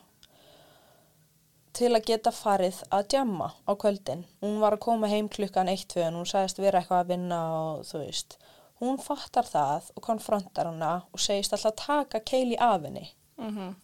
til 1.74 1.90
að 1.96 2.06
geta 2.08 2.32
farið 2.34 2.82
að 2.94 3.08
djamma 3.14 3.50
á 3.66 3.72
kvöldin. 3.80 4.24
Hún 4.44 4.60
var 4.62 4.76
að 4.76 4.84
koma 4.86 5.10
heim 5.10 5.30
klukkan 5.32 5.72
1-2 5.72 6.04
en 6.06 6.20
hún 6.20 6.30
sagðist 6.30 6.62
vera 6.62 6.82
eitthvað 6.82 7.02
að 7.02 7.14
vinna 7.14 7.40
og 7.58 7.86
þú 7.90 8.02
veist. 8.04 8.38
Hún 8.84 9.00
fattar 9.02 9.48
það 9.48 9.90
og 9.96 10.06
konfrontar 10.06 10.70
hana 10.70 10.94
og 11.10 11.22
segist 11.24 11.56
alltaf 11.56 11.76
taka 11.82 12.22
Kaylee 12.22 12.60
af 12.62 12.86
henni. 12.86 13.08
Mhm. 13.38 13.76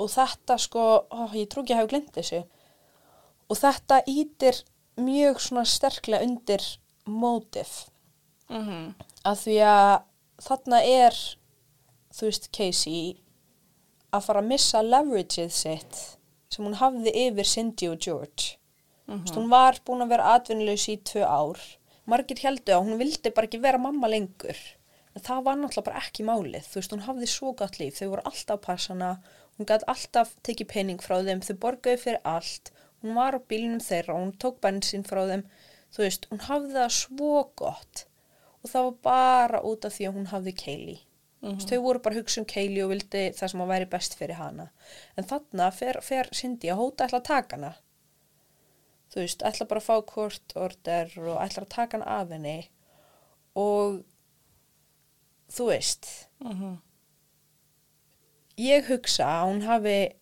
Og 0.00 0.08
þetta 0.08 0.58
sko, 0.58 1.06
ó, 1.10 1.28
ég 1.34 1.48
trú 1.48 1.62
ekki 1.62 1.74
að 1.74 1.82
hafa 1.82 1.90
glemt 1.92 2.12
þessu. 2.16 2.44
Og 3.50 3.56
þetta 3.56 4.02
ítir 4.08 4.62
mjög 4.96 5.40
svona 5.40 5.64
sterklega 5.64 6.24
undir 6.24 6.62
mótif. 7.06 7.88
Mhm. 8.48 8.94
Að 9.24 9.36
því 9.44 9.56
að 9.60 10.02
þarna 10.40 10.80
er, 10.82 11.12
þú 12.12 12.26
veist, 12.26 12.50
Casey 12.52 13.22
að 14.12 14.24
fara 14.24 14.40
að 14.40 14.48
missa 14.48 14.82
leverageið 14.82 15.52
sitt 15.52 16.18
sem 16.52 16.66
hún 16.66 16.78
hafði 16.80 17.14
yfir 17.26 17.48
Cindy 17.48 17.88
og 17.88 17.98
George. 18.06 18.58
Mm 19.06 19.18
-hmm. 19.18 19.34
Hún 19.36 19.48
var 19.50 19.80
búin 19.86 20.04
að 20.04 20.12
vera 20.12 20.34
atvinnulegs 20.34 20.88
í 20.88 20.96
tvö 21.08 21.24
ár. 21.24 21.58
Margir 22.06 22.38
heldur 22.42 22.74
að 22.74 22.84
hún 22.86 22.98
vildi 22.98 23.30
bara 23.30 23.46
ekki 23.46 23.60
vera 23.62 23.78
mamma 23.78 24.08
lengur. 24.08 24.58
En 25.14 25.22
það 25.22 25.42
var 25.46 25.56
náttúrulega 25.56 25.88
bara 25.88 26.00
ekki 26.00 26.24
málið. 26.24 26.64
Þú 26.70 26.74
veist, 26.78 26.92
hún 26.92 27.06
hafði 27.06 27.26
svo 27.26 27.52
gott 27.52 27.78
líf. 27.78 27.98
Þau 27.98 28.08
voru 28.12 28.22
alltaf 28.24 28.56
að 28.56 28.64
passa 28.66 28.92
hana. 28.92 29.10
Hún 29.58 29.68
gæti 29.68 29.88
alltaf 29.92 30.34
tekið 30.42 30.68
pening 30.72 31.02
frá 31.02 31.16
þeim. 31.26 31.40
Þau 31.46 31.56
borgaði 31.64 31.98
fyrir 32.04 32.20
allt. 32.24 32.72
Hún 33.02 33.14
var 33.14 33.36
á 33.36 33.40
bílinum 33.48 33.80
þeirra 33.80 34.18
hún 34.18 34.32
tók 34.38 34.60
bensin 34.64 35.04
frá 35.04 35.22
þeim. 35.28 35.44
Þú 35.92 36.04
veist, 36.06 36.28
hún 36.30 36.44
hafði 36.48 36.72
það 36.78 36.90
svo 36.98 37.32
gott. 37.62 38.06
Og 38.62 38.70
það 38.70 38.84
var 38.88 38.98
bara 39.08 39.62
út 39.68 39.84
af 39.84 39.96
því 39.96 40.08
að 40.08 40.16
hún 40.16 40.30
hafði 40.32 40.52
Kaylee. 40.64 41.00
Mm 41.42 41.56
-hmm. 41.56 41.68
Þau 41.68 41.80
voru 41.82 41.98
bara 41.98 42.14
að 42.14 42.18
hugsa 42.22 42.40
um 42.40 42.44
Kaylee 42.46 42.84
og 42.84 42.90
vildi 42.90 43.22
það 43.34 43.48
sem 43.50 43.60
að 43.60 43.66
væri 43.72 43.86
best 43.90 44.14
fyrir 44.18 44.34
hana. 44.38 44.68
En 45.16 45.24
þarna 45.24 45.70
fer, 45.72 46.00
fer 46.00 46.28
Cindy 46.32 46.68
að 46.68 46.76
hóta 46.78 47.04
ætla 47.06 47.18
að 47.18 47.24
taka 47.24 47.56
hana. 47.56 47.74
Þú 49.10 49.20
veist, 49.20 49.42
ætla 49.42 49.66
bara 49.68 49.80
að 49.80 49.84
fá 49.84 50.06
court 50.06 50.52
order 50.56 51.10
og 51.18 51.40
ætla 51.42 51.62
að 51.62 51.68
taka 51.68 51.98
hana 51.98 52.20
af 52.20 52.28
henni. 52.28 52.68
Og 53.56 54.04
þú 55.50 55.66
veist, 55.66 56.06
Mhm. 56.40 56.76
ég 58.58 58.86
hugsa 58.86 59.24
að 59.24 59.46
hún 59.52 59.62
hafi, 59.66 60.12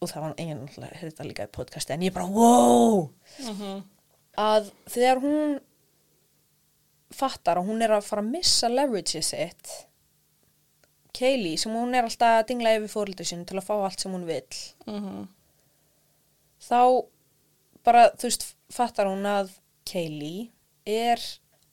og 0.00 0.08
það 0.08 0.20
var 0.20 0.34
heyrði 0.38 1.12
þetta 1.12 1.26
líka 1.26 1.46
í 1.46 1.52
podcasti, 1.52 1.90
en 1.92 2.00
ég 2.00 2.12
bara, 2.14 2.26
wow! 2.26 3.10
Mhm. 3.40 3.82
Að 4.38 4.70
þegar 4.86 5.20
hún 5.20 5.60
fattar 7.12 7.56
að 7.56 7.66
hún 7.68 7.82
er 7.82 7.90
að 7.90 8.04
fara 8.04 8.22
að 8.22 8.30
missa 8.30 8.68
leverageið 8.68 9.22
sitt, 9.24 9.86
Kaylee, 11.16 11.56
sem 11.60 11.72
hún 11.72 11.94
er 11.96 12.04
alltaf 12.06 12.40
að 12.42 12.46
dingla 12.50 12.74
yfir 12.76 12.92
fóröldu 12.92 13.24
sinu 13.26 13.46
til 13.48 13.56
að 13.60 13.66
fá 13.68 13.74
allt 13.86 14.00
sem 14.04 14.12
hún 14.12 14.26
vill, 14.28 14.58
Mhm. 14.86 15.28
þá 16.68 16.80
bara, 17.84 18.10
þú 18.18 18.28
veist, 18.28 18.44
fattar 18.72 19.06
hún 19.10 19.24
að 19.30 19.50
Kaylee 19.86 20.50
er 20.86 21.22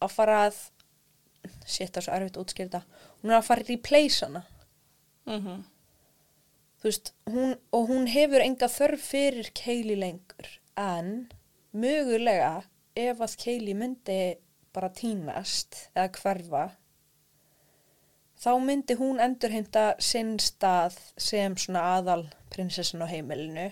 að 0.02 0.12
fara 0.12 0.38
að, 0.50 0.56
er 1.44 2.02
svo 2.02 2.14
erfitt 2.14 2.38
að 2.38 2.44
útskýrta, 2.46 2.84
hún 3.22 3.32
er 3.32 3.40
að 3.40 3.48
fara 3.50 3.62
að 3.64 3.70
replace 3.74 4.26
hana. 4.26 4.44
Mhm. 5.28 5.64
þú 6.84 6.90
veist, 6.90 7.14
hún, 7.32 7.54
og 7.72 7.88
hún 7.88 8.08
hefur 8.12 8.42
enga 8.44 8.68
þörf 8.68 9.00
fyrir 9.00 9.52
Kaylee 9.56 9.96
lengur 9.96 10.50
en 10.76 11.30
mögulega 11.74 12.66
ef 13.00 13.20
að 13.24 13.38
Kaylee 13.40 13.74
myndi 13.80 14.36
bara 14.74 14.90
týnast 14.90 15.88
eða 15.96 16.10
hverfa 16.18 16.64
þá 18.44 18.50
myndi 18.60 18.96
hún 19.00 19.22
endurheimta 19.24 19.84
sinn 20.04 20.36
stað 20.40 20.98
sem 21.18 21.56
svona 21.58 21.84
aðal 21.98 22.26
prinsessin 22.54 23.02
á 23.06 23.08
heimilinu 23.08 23.70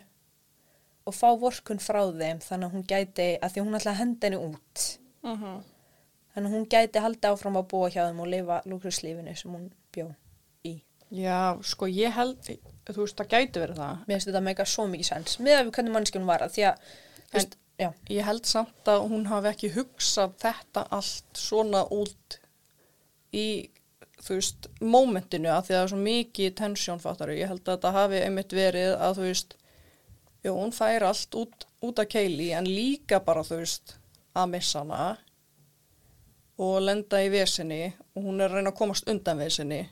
og 1.08 1.16
fá 1.18 1.28
vorkun 1.42 1.82
frá 1.82 2.02
þeim 2.14 2.40
þannig 2.46 2.68
að 2.70 2.74
hún 2.78 2.88
gæti, 2.88 3.28
að 3.42 3.52
því 3.56 3.64
hún 3.66 3.78
ætla 3.80 3.92
að 3.96 4.02
henda 4.04 4.28
henni 4.28 4.42
út 4.48 4.84
Mhm. 5.24 5.64
þannig 6.34 6.50
að 6.50 6.56
hún 6.56 6.68
gæti 6.72 7.02
halda 7.04 7.32
áfram 7.34 7.58
að 7.60 7.68
búa 7.74 7.90
hjá 7.90 8.04
þeim 8.08 8.20
og 8.24 8.28
lifa 8.28 8.62
lúkruslífinu 8.66 9.36
sem 9.38 9.52
hún 9.52 9.72
bjó 9.94 10.08
í 10.66 10.82
Já, 11.12 11.58
sko 11.62 11.86
ég 11.92 12.14
held, 12.16 12.38
þú 12.88 13.02
veist, 13.04 13.18
það 13.20 13.28
gæti 13.34 13.60
verið 13.60 13.76
það. 13.82 13.98
Mér 14.08 14.14
finnst 14.16 14.28
þetta 14.30 14.42
mega 14.46 14.66
svo 14.66 14.86
mikið 14.88 15.06
sens 15.10 15.34
með 15.44 15.58
að 15.58 15.66
við 15.66 15.72
hvernig 15.76 15.92
mannskjum 15.98 16.26
var 16.30 16.40
að 16.46 16.54
því 16.56 16.64
að 16.70 16.78
þú 17.28 17.34
veist, 17.36 17.58
já, 17.82 17.90
Ég 18.10 18.24
held 18.30 18.46
samt 18.46 18.86
að 18.94 19.10
hún 19.10 19.26
hafi 19.28 19.48
ekki 19.52 19.72
hugsað 19.76 20.38
þetta 20.40 20.86
allt 20.92 21.34
svona 21.42 21.82
út 21.92 22.38
í, 23.34 23.70
þú 24.22 24.38
veist, 24.38 24.70
mómentinu 24.82 25.50
að 25.50 25.66
því 25.68 25.74
að 25.74 25.80
það 25.80 25.84
er 25.86 25.92
svo 25.94 26.02
mikið 26.06 26.54
tensjónfattaru. 26.60 27.38
Ég 27.40 27.50
held 27.52 27.64
að 27.66 27.74
þetta 27.76 27.96
hafi 27.98 28.22
einmitt 28.26 28.54
verið 28.56 28.94
að, 28.98 29.18
þú 29.18 29.28
veist, 29.30 29.56
jú, 30.46 30.54
hún 30.58 30.76
fær 30.76 31.08
allt 31.10 31.40
út, 31.42 31.68
út 31.82 32.02
af 32.04 32.10
keili 32.12 32.52
en 32.58 32.70
líka 32.70 33.22
bara, 33.26 33.44
þú 33.46 33.62
veist, 33.64 33.96
að 34.38 34.52
missa 34.54 34.84
hana 34.84 35.06
og 36.62 36.78
lenda 36.86 37.22
í 37.24 37.32
vesinni 37.34 37.82
og 38.16 38.28
hún 38.28 38.42
er 38.42 38.52
að 38.52 38.60
reyna 38.60 38.72
að 38.72 38.78
komast 38.78 39.10
undan 39.10 39.40
vesinni. 39.42 39.90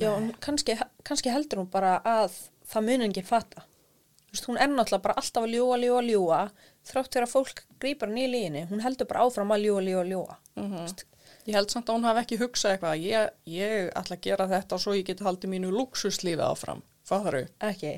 já 0.00 0.10
kannski, 0.40 0.76
kannski 1.04 1.30
heldur 1.30 1.60
hún 1.60 1.70
bara 1.70 1.98
að 2.04 2.32
það 2.70 2.86
mun 2.86 3.02
enginn 3.04 3.26
fatta 3.26 3.66
þú 3.66 4.32
veist, 4.32 4.46
hún 4.48 4.58
er 4.58 4.70
náttúrulega 4.70 5.04
bara 5.04 5.18
alltaf 5.20 5.44
að 5.44 5.54
ljúa, 5.54 5.76
ljúa, 5.82 6.00
ljúa 6.06 6.40
þrátt 6.88 7.12
fyrir 7.12 7.26
að 7.26 7.34
fólk 7.34 7.62
grýpar 7.82 8.08
nýja 8.08 8.30
líginni 8.32 8.62
hún 8.70 8.80
heldur 8.80 9.10
bara 9.10 9.26
áfram 9.26 9.52
að 9.52 9.66
ljúa, 9.66 9.82
ljúa, 9.84 10.04
ljúa. 10.08 10.38
Þú 10.56 10.80
veist, 10.80 11.04
Ég 11.50 11.56
held 11.58 11.72
samt 11.74 11.88
að 11.90 11.96
hún 11.98 12.06
hafi 12.06 12.20
ekki 12.22 12.38
hugsað 12.44 12.74
eitthvað, 12.76 13.00
ég, 13.02 13.30
ég 13.50 13.88
ætla 13.98 14.16
að 14.16 14.24
gera 14.28 14.46
þetta 14.50 14.78
svo 14.78 14.94
ég 14.94 15.06
geti 15.10 15.26
haldið 15.26 15.50
mínu 15.56 15.70
luxuslífi 15.74 16.44
áfram. 16.46 16.82
Fattar 17.10 17.36
þau? 17.40 17.46
ekki, 17.70 17.94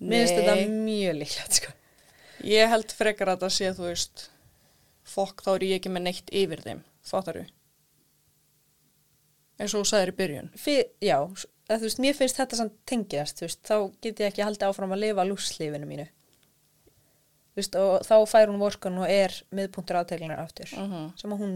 mér 0.00 0.22
finnst 0.24 0.38
þetta 0.40 0.54
mjög 0.72 1.18
líklegt 1.20 1.58
sko. 1.60 1.72
Ég 2.48 2.70
held 2.72 2.92
frekar 2.96 3.30
að 3.34 3.44
það 3.44 3.52
sé, 3.58 3.72
þú 3.76 3.84
veist, 3.90 4.24
fokk 5.14 5.44
þá 5.44 5.50
er 5.58 5.66
ég 5.68 5.76
ekki 5.82 5.92
með 5.92 6.06
neitt 6.08 6.32
yfir 6.32 6.62
þeim, 6.64 6.80
fattar 7.04 7.42
þú? 7.42 7.44
Eins 9.60 9.74
og 9.76 9.84
þú 9.84 9.88
sagðir 9.92 10.10
í 10.10 10.16
byrjun. 10.18 10.48
Fyr, 10.58 10.80
já, 11.04 11.18
að, 11.22 11.76
þú 11.78 11.86
veist, 11.86 12.00
mér 12.02 12.16
finnst 12.18 12.40
þetta 12.40 12.58
samt 12.58 12.74
tengjast, 12.90 13.38
þú 13.38 13.46
veist, 13.46 13.60
þá 13.68 13.76
get 14.02 14.22
ég 14.24 14.32
ekki 14.32 14.44
haldið 14.48 14.66
áfram 14.70 14.94
að 14.96 15.02
lifa 15.04 15.26
lúslífinu 15.28 15.86
mínu 15.92 16.08
þú 17.54 17.60
veist, 17.60 17.76
og 17.78 17.92
þá 18.02 18.14
fær 18.32 18.50
hún 18.50 18.58
vorkun 18.58 18.96
og 19.04 19.12
er 19.14 19.36
miðpunktur 19.54 20.00
aðteglunar 20.00 20.40
aftur 20.42 20.72
Mhm. 20.74 21.12
sem 21.20 21.30
að 21.36 21.38
hún 21.44 21.52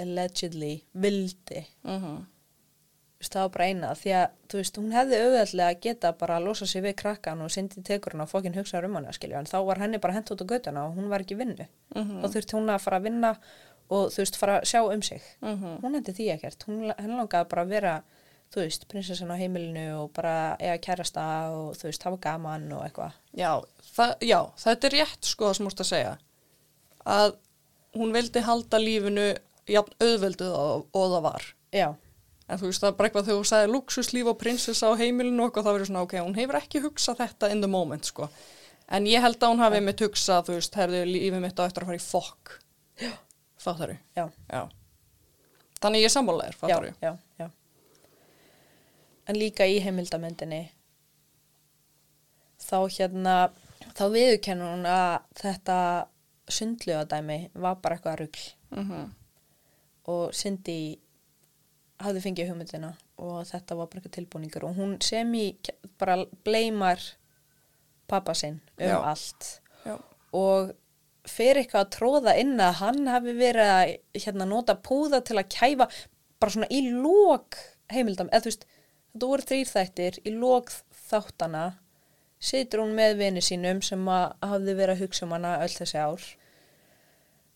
allegedly 0.00 0.82
vildi. 0.94 1.64
Þú 1.84 3.22
veist, 3.24 3.32
það 3.34 3.44
var 3.44 3.52
bara 3.54 3.66
eina 3.70 3.90
því 3.96 4.10
að 4.18 4.24
þú 4.52 4.58
veist, 4.60 4.78
hún 4.80 4.92
hefði 4.92 5.18
auðvitað 5.22 5.62
að 5.64 5.78
geta 5.86 6.10
bara 6.20 6.36
að 6.38 6.44
losa 6.48 6.66
sig 6.68 6.82
við 6.84 6.96
krakkan 7.00 7.40
og 7.44 7.50
syndi 7.54 7.82
tekur 7.86 8.12
hann 8.12 8.24
og 8.26 8.28
fokkin 8.28 8.54
hugsa 8.58 8.82
um 8.84 8.96
skilju 9.16 9.38
en 9.38 9.46
þá 9.48 9.56
var 9.64 9.78
henni 9.80 9.98
bara 10.02 10.12
hent 10.18 10.30
út 10.34 10.42
á 10.44 10.46
göttuna 10.50 10.82
og 10.88 10.96
hún 10.98 11.08
var 11.08 11.20
ekki 11.24 11.36
vinnu 11.38 11.66
Mhm. 11.94 12.20
þá 12.22 12.26
þurfti 12.34 12.54
hún 12.58 12.68
að 12.74 12.80
fara 12.80 12.98
að 12.98 13.02
vinna 13.04 13.30
og 13.90 14.10
þú 14.10 14.16
veist 14.18 14.36
fara 14.36 14.60
að 14.60 14.64
sjá 14.64 14.92
um 14.92 15.02
sig 15.02 15.22
Mhm. 15.40 15.80
hún 15.82 15.94
hendi 15.94 16.12
því 16.12 16.34
ekkert, 16.34 16.64
hún 16.66 16.94
henni 16.98 17.16
langaði 17.16 17.48
bara 17.48 17.62
að 17.64 17.68
vera 17.68 18.02
þú 18.52 18.60
veist, 18.60 18.88
prinsessan 18.88 19.30
á 19.30 19.36
heimilinu 19.40 20.02
og 20.02 20.12
bara 20.12 20.56
eiga 20.60 20.78
kærasta 20.78 21.50
og 21.50 21.74
þú 21.76 21.82
veist, 21.84 22.02
hafa 22.02 22.16
gaman 22.20 22.72
og 22.72 22.84
eitthvað 22.84 23.12
Já, 23.34 23.62
já, 24.20 24.50
þetta 24.56 24.84
er 24.84 24.90
rétt 24.90 25.24
sko 25.24 25.44
það 25.48 25.54
sem 25.56 25.66
múst 25.66 25.80
að 25.80 25.90
segja. 25.90 26.18
Að 27.06 27.36
hún 27.94 28.12
vildi 28.12 28.40
halda 28.42 28.78
lífinu 28.78 29.36
jafn 29.68 29.94
auðvelduð 30.04 30.54
og, 30.58 30.86
og 30.94 31.06
það 31.14 31.22
var. 31.28 31.46
já, 31.72 31.94
En 32.48 32.58
þú 32.60 32.66
veist, 32.68 32.82
það 32.82 32.90
er 32.90 32.96
bara 32.98 33.08
eitthvað 33.08 33.24
þegar 33.24 33.38
þú 33.40 33.46
sagði 33.48 33.68
luxuslíf 33.72 34.26
og 34.28 34.36
prinsessa 34.38 34.88
á 34.92 35.00
heimilinu 35.00 35.46
og 35.46 35.54
það 35.56 35.64
verður 35.72 35.86
svona, 35.88 36.02
ok, 36.04 36.12
hún 36.20 36.34
hefur 36.36 36.58
ekki 36.58 36.82
hugsað 36.84 37.16
þetta 37.22 37.48
in 37.54 37.62
the 37.64 37.70
moment, 37.72 38.04
sko. 38.04 38.28
En 38.92 39.06
ég 39.08 39.22
held 39.24 39.38
að 39.40 39.48
hún 39.54 39.62
hafi 39.64 39.80
mitt 39.80 40.02
hugsað, 40.04 40.42
þú 40.50 40.58
veist, 40.58 40.74
herðu 40.76 41.00
lífið 41.08 41.40
mitt 41.40 41.56
á 41.56 41.64
eftir 41.64 41.86
að 41.86 41.88
fara 41.88 41.96
í 41.96 42.04
fokk. 42.04 42.52
Fattar 43.64 43.94
þú? 43.94 43.96
já, 44.20 44.26
Já. 44.52 44.62
Þannig 45.80 46.00
ég 46.04 46.10
er 46.10 46.12
sammálaðir, 46.18 46.58
fattar 46.60 46.84
þú? 46.84 46.92
já, 47.00 47.14
já 47.40 47.48
en 49.26 49.38
líka 49.40 49.64
í 49.64 49.78
heimildamöndinni 49.80 50.62
þá 52.60 52.76
hérna 52.92 53.34
þá 53.96 54.02
viðurkennur 54.12 54.72
hún 54.74 54.86
að 54.88 55.14
þetta 55.40 55.76
sundlugadæmi 56.52 57.38
var 57.56 57.78
bara 57.80 57.96
eitthvað 57.96 58.18
rugl 58.20 58.44
Mhm. 58.74 59.14
Og 60.10 60.34
Cindy 60.36 60.78
hafði 62.04 62.22
fengið 62.24 62.50
hugmyndina 62.50 62.94
og 63.22 63.44
þetta 63.48 63.76
var 63.78 63.90
bara 63.90 64.00
eitthvað 64.00 64.16
tilbúningur 64.18 64.66
og 64.68 64.78
hún 64.78 64.96
sem 65.04 65.30
í 65.38 65.44
bara 66.00 66.18
bleimar 66.46 67.02
pappa 68.10 68.34
sinn 68.36 68.58
um 68.78 68.88
Já. 68.88 68.96
allt 69.12 69.50
Já. 69.86 69.94
og 70.34 70.74
fyrir 71.24 71.62
eitthvað 71.62 71.86
að 71.86 71.94
tróða 71.96 72.34
inn 72.40 72.58
að 72.60 72.80
hann 72.82 73.06
hafi 73.08 73.36
verið 73.38 73.70
að 73.76 73.94
hérna, 74.26 74.48
nota 74.48 74.76
púða 74.76 75.22
til 75.24 75.38
að 75.40 75.50
kæfa 75.54 75.88
bara 76.42 76.52
svona 76.52 76.68
í 76.68 76.82
lók 76.90 77.56
heimildam, 77.92 78.28
eða 78.32 78.44
þú 78.44 78.50
veist, 78.50 78.66
þetta 79.14 79.30
voru 79.30 79.46
þrýr 79.48 79.70
þættir 79.70 80.20
í 80.24 80.34
lók 80.34 80.72
þáttana 81.08 81.64
situr 82.44 82.82
hún 82.84 82.96
með 82.98 83.16
vini 83.22 83.42
sínum 83.44 83.80
sem 83.84 84.02
að 84.10 84.34
hafði 84.44 84.74
verið 84.76 84.96
að 84.96 85.04
hugsa 85.04 85.24
um 85.24 85.34
hana 85.36 85.54
öll 85.64 85.72
þessi 85.72 86.00
ár 86.02 86.26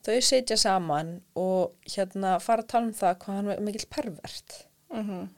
þau 0.06 0.20
sitja 0.22 0.56
saman 0.56 1.20
og 1.36 1.74
hérna 1.86 2.36
fara 2.40 2.62
að 2.62 2.68
tala 2.72 2.86
um 2.86 2.92
það 2.92 3.18
hvað 3.18 3.34
hann 3.38 3.50
er 3.50 3.60
mikill 3.60 3.86
pervert 3.90 4.64
Mhm. 4.90 5.28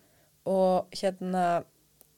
og 0.46 0.86
hérna 0.94 1.64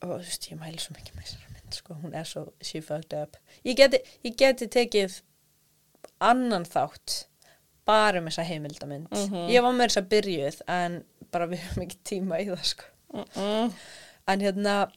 og 0.03 0.09
þú 0.11 0.17
veist, 0.19 0.49
ég 0.51 0.59
mæli 0.59 0.79
svo 0.83 0.95
mikið 0.97 1.15
með 1.15 1.23
þessari 1.27 1.53
mynd 1.55 1.75
sko, 1.75 1.95
hún 2.03 2.15
er 2.15 2.25
svo, 2.25 2.53
she 2.61 2.81
fucked 2.81 3.15
up 3.15 3.37
ég 3.65 3.77
geti, 3.77 3.99
ég 4.25 4.37
geti 4.37 4.67
tekið 4.69 5.21
annan 6.21 6.65
þátt 6.65 7.25
bara 7.87 8.19
um 8.21 8.27
þessa 8.27 8.45
heimildamynd 8.47 9.09
Mhm. 9.11 9.49
ég 9.51 9.63
var 9.63 9.73
með 9.73 9.87
þess 9.89 10.03
að 10.03 10.09
byrjuð 10.09 10.61
en 10.69 11.05
bara 11.31 11.47
við 11.47 11.59
höfum 11.59 11.83
ekki 11.87 11.97
tíma 12.05 12.41
í 12.41 12.47
það 12.47 12.65
sko 12.65 12.85
Mhm. 13.15 13.73
en 14.29 14.41
hérna 14.41 14.93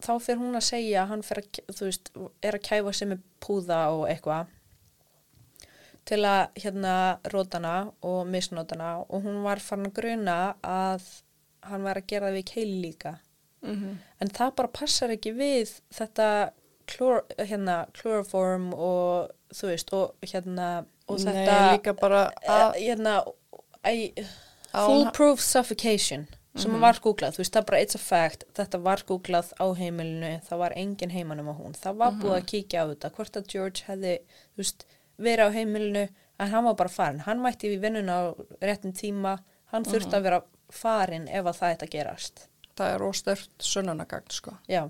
þá 0.00 0.18
fyrir 0.20 0.38
hún 0.38 0.56
að 0.56 0.64
segja 0.64 1.06
hann 1.06 1.22
að, 1.22 1.60
veist, 1.80 2.10
er 2.42 2.52
að 2.52 2.62
kæfa 2.62 2.94
sig 2.94 3.08
með 3.08 3.20
púða 3.40 3.80
og 3.92 4.08
eitthvað 4.08 4.46
til 6.10 6.20
að 6.26 6.62
hérna 6.64 6.94
rótana 7.32 7.74
og 8.02 8.20
misnótana 8.26 8.92
og 9.08 9.22
hún 9.24 9.42
var 9.46 9.62
farin 9.62 9.86
að 9.90 9.96
gruna 10.00 10.36
að 10.66 11.02
hann 11.70 11.82
var 11.86 12.00
að 12.00 12.06
gera 12.10 12.30
það 12.30 12.38
við 12.40 12.48
keili 12.54 12.78
líka 12.86 13.16
Mhm. 13.62 13.98
en 14.20 14.28
það 14.28 14.54
bara 14.56 14.68
passar 14.72 15.10
ekki 15.12 15.34
við 15.36 15.74
þetta 15.92 16.28
klor, 16.88 17.22
hérna, 17.38 17.86
chloroform 17.92 18.70
og 18.74 19.30
þú 19.52 19.66
veist 19.68 19.92
og 19.92 20.14
hérna 20.24 20.86
og 21.08 21.18
Nei, 21.20 21.24
þetta 21.34 21.58
líka 21.76 21.92
bara 22.00 22.22
eh, 22.42 22.50
að 22.50 22.74
hérna 22.80 23.14
I, 23.84 24.12
foolproof 24.72 25.40
suffocation 25.40 26.26
sem 26.56 26.70
Mhm. 26.72 26.80
var 26.80 26.94
googlað, 26.94 27.34
þú 27.36 27.38
veist 27.44 27.52
það 27.54 27.66
bara 27.66 27.80
it's 27.80 27.94
a 27.94 27.98
fact 27.98 28.44
þetta 28.54 28.80
var 28.82 28.96
googlað 29.06 29.52
á 29.60 29.66
heimilinu 29.76 30.40
það 30.48 30.58
var 30.58 30.72
engin 30.76 31.10
heimanum 31.10 31.46
á 31.48 31.54
hún, 31.54 31.72
það 31.76 31.96
var 31.96 32.10
Mhm. 32.12 32.22
búið 32.22 32.36
að 32.40 32.46
kíkja 32.46 32.82
á 32.82 32.86
þetta, 32.94 33.10
hvort 33.14 33.36
að 33.36 33.46
George 33.46 33.82
hefði 33.86 34.18
þú 34.56 34.56
veist, 34.58 34.84
verið 35.20 35.52
á 35.52 35.56
heimilinu 35.56 36.06
en 36.40 36.52
hann 36.54 36.64
var 36.64 36.78
bara 36.78 36.92
farin, 36.92 37.24
hann 37.26 37.42
mætti 37.44 37.68
við 37.74 37.84
vinnuna 37.84 38.16
á 38.16 38.22
réttum 38.64 38.94
tíma, 38.96 39.36
hann 39.74 39.84
þurfti 39.84 40.16
að 40.16 40.28
vera 40.28 40.42
farin 40.72 41.28
ef 41.28 41.44
að 41.44 41.58
það 41.60 41.74
þetta 41.74 41.92
gerast 41.94 42.46
það 42.80 42.94
er 42.94 43.04
óstert 43.04 43.64
sönnunagagn 43.64 44.34
sko. 44.34 44.56
Já. 44.70 44.84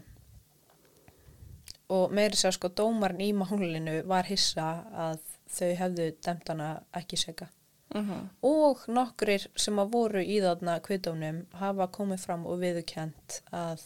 Og 1.90 2.12
meiri 2.15 2.39
sér 2.39 2.55
sko 2.55 2.70
dómarinn 2.70 3.24
í 3.24 3.31
málinu 3.35 4.01
var 4.09 4.28
hissa 4.31 4.69
að 4.94 5.24
þau 5.51 5.70
hefðu 5.81 6.11
dæmt 6.23 6.52
hana 6.52 6.70
ekki 6.97 7.19
seka. 7.19 7.51
Mhm. 7.94 8.28
Og 8.47 8.85
nokkrir 8.86 9.48
sem 9.57 9.78
að 9.82 9.90
voru 9.90 10.23
í 10.23 10.39
þarna 10.40 10.78
kvittónum 10.81 11.47
hafa 11.59 11.89
komið 11.89 12.20
fram 12.20 12.47
og 12.47 12.61
viðurkent 12.61 13.40
að 13.51 13.82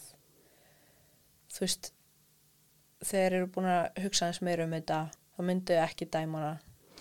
þú 1.49 1.61
veist 1.61 1.93
þeir 3.05 3.33
eru 3.33 3.47
búin 3.47 3.71
að 3.71 4.03
hugsa 4.03 4.27
eins 4.27 4.43
meira 4.43 4.65
um 4.65 4.77
þetta 4.77 5.11
þá 5.37 5.43
myndu 5.51 5.77
ekki 5.85 6.07
dæma 6.11 6.39
hana 6.45 6.55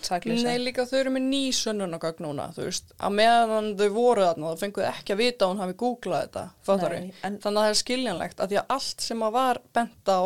sakleysa. 0.03 0.43
Nei, 0.49 0.57
líka 0.59 0.83
þau 0.89 0.97
eru 0.99 1.11
með 1.15 1.23
ný 1.31 1.41
sönnunagagn 1.55 2.25
núna, 2.25 2.49
þú 2.55 2.65
veist, 2.67 2.89
að 2.99 3.13
meðan 3.21 3.69
þau 3.79 3.89
voru 3.95 4.25
þarna, 4.27 4.49
þá 4.51 4.63
fenguðu 4.65 4.87
ekki 4.89 5.13
að 5.15 5.21
vita 5.21 5.45
að 5.45 5.53
hún 5.53 5.61
hafi 5.63 5.77
googlað 5.83 6.25
þetta, 6.25 6.43
fattar 6.67 6.95
en- 6.97 7.11
Þannig 7.21 7.45
að 7.45 7.59
það 7.61 7.69
er 7.69 7.79
skiljanlegt 7.83 8.39
að 8.43 8.49
því 8.51 8.57
að 8.59 8.73
allt 8.77 9.01
sem 9.07 9.23
að 9.23 9.31
var 9.37 9.61
bent 9.73 10.11
á 10.11 10.21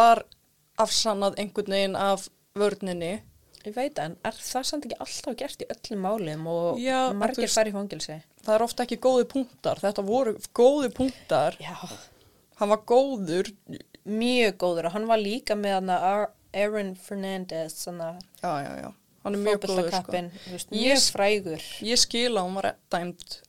var 0.00 0.22
afsannað 0.82 1.38
einhvern 1.38 1.72
veginn 1.76 1.96
af 1.96 2.28
vörninni. 2.56 3.12
Ég 3.66 3.74
veit 3.74 3.98
en 3.98 4.16
er 4.24 4.32
það 4.38 4.64
samt 4.68 4.84
ekki 4.86 4.98
alltaf 5.02 5.36
gert 5.38 5.62
í 5.62 5.66
öllum 5.74 6.02
málum 6.06 6.44
og 6.50 6.78
Já, 6.78 7.12
margir 7.14 7.48
fær 7.50 7.66
í 7.70 7.72
fangilsi? 7.74 8.18
Það 8.46 8.54
er 8.54 8.62
ofta 8.66 8.84
ekki 8.86 8.98
góði 9.02 9.24
punktar, 9.30 9.80
þetta 9.82 10.04
voru 10.06 10.34
góði 10.54 10.90
punktar, 10.94 11.56
Já. 11.62 11.74
hann 12.60 12.68
var 12.70 12.82
góður, 12.86 13.50
mjög 14.06 14.56
góður 14.62 14.86
og 14.86 14.92
hann 14.94 15.06
var 15.10 15.18
líka 15.18 15.56
með 15.58 15.74
hann 15.80 15.90
að 15.96 16.26
Aaron 16.54 16.94
Fernandez 16.96 17.86
já, 17.86 18.18
já, 18.42 18.76
já, 18.82 18.92
hann 19.24 19.34
er 19.34 19.38
mjög 19.38 19.60
góður, 19.66 19.90
sko. 19.90 20.12
veist, 20.52 20.70
Ég- 20.70 20.92
mjög 20.92 21.10
frægur. 21.12 21.60
Ég 21.82 21.98
skil 21.98 22.32
að 22.36 22.46
hún 22.46 22.54
var 22.54 22.74
dæmt, 22.90 23.40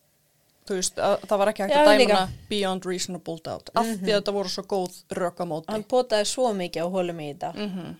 veist, 0.67 0.95
að 0.97 1.19
það 1.27 1.37
var 1.37 1.47
ekki 1.53 1.63
hægt 1.63 1.75
að 1.77 1.87
dæma 1.87 2.09
hana 2.17 2.29
beyond 2.49 2.85
reasonable 2.85 3.39
doubt, 3.43 3.69
af 3.75 3.85
því 3.85 4.11
að 4.11 4.21
þetta 4.21 4.33
voru 4.33 4.49
svo 4.49 4.63
góð 4.63 5.03
rökamóti. 5.09 5.69
hann 5.71 5.83
potaði 5.83 6.25
svo 6.25 6.53
mikið 6.53 6.83
á 6.83 6.87
hólum 6.89 7.19
í 7.19 7.33
þetta. 7.33 7.53
Mm 7.55 7.95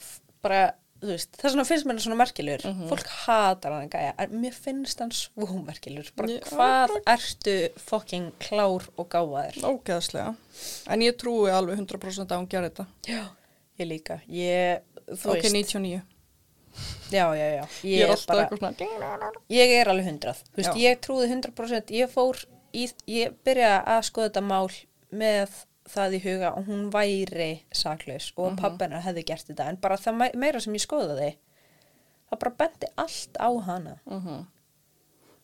F- 0.00 0.20
bara, 0.42 0.72
veist, 1.02 1.32
það 1.36 1.44
er 1.48 1.52
svona 1.54 1.64
finnst 1.68 1.86
mér 1.88 1.98
svona 2.00 2.16
merkilur 2.20 2.62
Mhm. 2.64 2.88
fólk 2.88 3.06
hatar 3.26 3.72
hann 3.72 3.88
gæja, 3.90 4.14
en 4.18 4.30
mér 4.42 4.52
finnst 4.54 4.98
hann 4.98 5.10
svo 5.10 5.46
merkilur, 5.64 6.10
bara 6.16 6.28
Já, 6.28 6.40
hvað 6.50 6.88
ertu 7.06 7.70
fucking 7.78 8.32
klár 8.38 8.86
og 8.96 9.08
gáfaðir 9.08 9.60
Ógeðslega. 9.64 10.36
En 10.86 11.00
ég 11.00 11.16
trúi 11.16 11.50
alveg 11.50 11.76
100% 11.78 12.30
að 12.30 12.38
hún 12.38 12.48
gerir 12.48 12.70
þetta. 12.70 12.86
já, 13.06 13.28
ég 13.80 13.88
líka 13.90 14.20
ég, 14.28 14.82
þú 15.10 15.32
Ok, 15.34 15.42
veist, 15.42 15.54
99. 15.74 16.02
já, 17.10 17.24
já, 17.34 17.46
já 17.56 17.64
Ég, 17.82 17.96
ég, 17.96 18.04
er 18.04 18.12
alltaf 18.14 18.26
bara, 18.30 18.44
eitthvað 18.46 18.76
svona... 18.84 19.32
ég 19.50 19.72
er 19.80 19.90
alveg 19.90 20.06
hundrað, 20.10 20.42
þú 20.52 20.60
veist, 20.60 20.70
Já. 20.76 20.82
ég 20.84 21.00
trúði 21.06 21.26
100% 21.32 21.90
ég 21.98 22.12
fór, 22.12 22.38
í, 22.72 22.86
ég 23.10 23.34
byrjaði 23.44 23.82
að 23.96 24.06
skoða 24.10 24.28
þetta 24.30 24.44
mál 24.46 24.70
með 25.10 25.58
það 25.90 26.14
í 26.14 26.20
huga 26.22 26.52
og 26.54 26.68
hún 26.70 26.84
væri 26.94 27.50
saklaus 27.74 28.28
og 28.38 28.52
mm 28.54 28.78
hennar 28.78 29.02
hefði 29.02 29.24
gert 29.26 29.48
þetta 29.50 29.66
en 29.72 29.80
bara 29.82 29.96
það 29.98 30.14
me- 30.20 30.32
meira 30.38 30.60
sem 30.62 30.76
ég 30.78 30.84
skoðaði 30.84 31.32
það 32.30 32.38
bara 32.44 32.54
bendi 32.62 32.90
allt 32.96 33.40
á 33.42 33.50
hana 33.66 33.96
Mhm. 34.06 34.46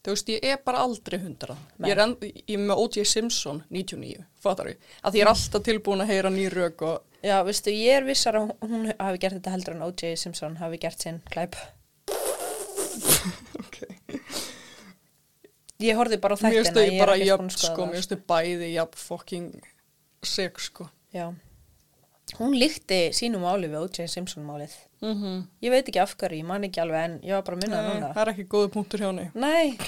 Þú 0.07 0.13
veist, 0.15 0.29
ég 0.31 0.45
er 0.47 0.59
bara 0.63 0.79
aldrei 0.87 1.19
100. 1.19 1.57
Nei. 1.83 1.89
Ég 1.91 1.99
er, 1.99 2.13
ég 2.47 2.55
er 2.55 2.61
með 2.63 2.79
O.J. 2.79 3.03
Simpson 3.11 3.65
99, 3.75 4.21
fattar 4.39 4.69
ég. 4.71 4.77
Að 5.03 5.17
ég 5.19 5.25
er 5.25 5.31
alltaf 5.33 5.65
tilbúin 5.67 6.01
að 6.05 6.13
heyra 6.13 6.31
ný 6.31 6.45
rök 6.53 6.83
og... 6.87 7.03
já, 7.27 7.37
veistu, 7.47 7.71
ég 7.75 7.97
er 8.01 8.05
vissar 8.07 8.35
að 8.39 8.45
hún- 8.63 8.93
hafi 8.99 9.19
gert 9.23 9.35
þetta 9.39 9.51
heldur 9.57 9.75
en 9.77 9.83
O.J. 9.89 10.15
Simpson 10.17 10.57
hafi 10.63 10.79
gert 10.87 11.01
sinn 11.03 11.21
glæp 11.33 11.55
Okay. 13.67 13.93
ég 15.83 15.97
horfði 15.99 16.17
bara 16.23 16.37
Mér 16.37 16.43
þættina 16.63 16.71
stu 16.71 16.81
ég 16.85 16.93
er 16.95 16.99
bara 17.03 17.17
jafn, 17.21 17.51
sko, 17.53 17.83
það, 17.83 17.91
mér 17.93 18.03
stu 18.07 18.17
bæði 18.31 18.69
jafn 18.73 18.97
fucking 18.97 19.51
sick, 20.25 20.59
sko. 20.61 20.87
já 21.13 21.27
hún 22.41 22.57
líkti 22.59 23.11
sínum 23.15 23.41
máli 23.47 23.69
við 23.71 23.81
O.J. 23.85 24.07
Simpson 24.09 24.45
málið 24.47 24.73
Mm 25.03 25.13
-hmm. 25.23 25.43
ég 25.63 25.71
veit 25.71 25.89
ekki 25.89 26.01
af 26.01 26.17
hverju, 26.17 26.39
ég 26.41 26.45
man 26.49 26.65
ekki 26.65 26.81
alveg 26.81 27.05
en 27.05 27.21
ég 27.23 27.33
var 27.35 27.43
bara 27.43 27.57
að 27.57 27.63
minna 27.63 27.83
núna 27.89 28.13
það 28.15 28.23
er 28.23 28.29
ekki 28.33 28.45
góði 28.49 28.69
punktur 28.73 29.01
hjá 29.01 29.07
henni. 29.07 29.31
nei, 29.35 29.77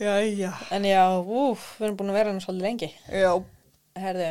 Jæja. 0.00 0.52
en 0.70 0.84
já, 0.84 1.04
úf, 1.20 1.76
við 1.78 1.84
erum 1.86 1.96
búin 1.98 2.10
að 2.12 2.16
vera 2.16 2.30
hann 2.32 2.40
svolítið 2.40 2.62
lengi 2.64 2.88
Já, 3.12 3.32
herðu, 3.98 4.28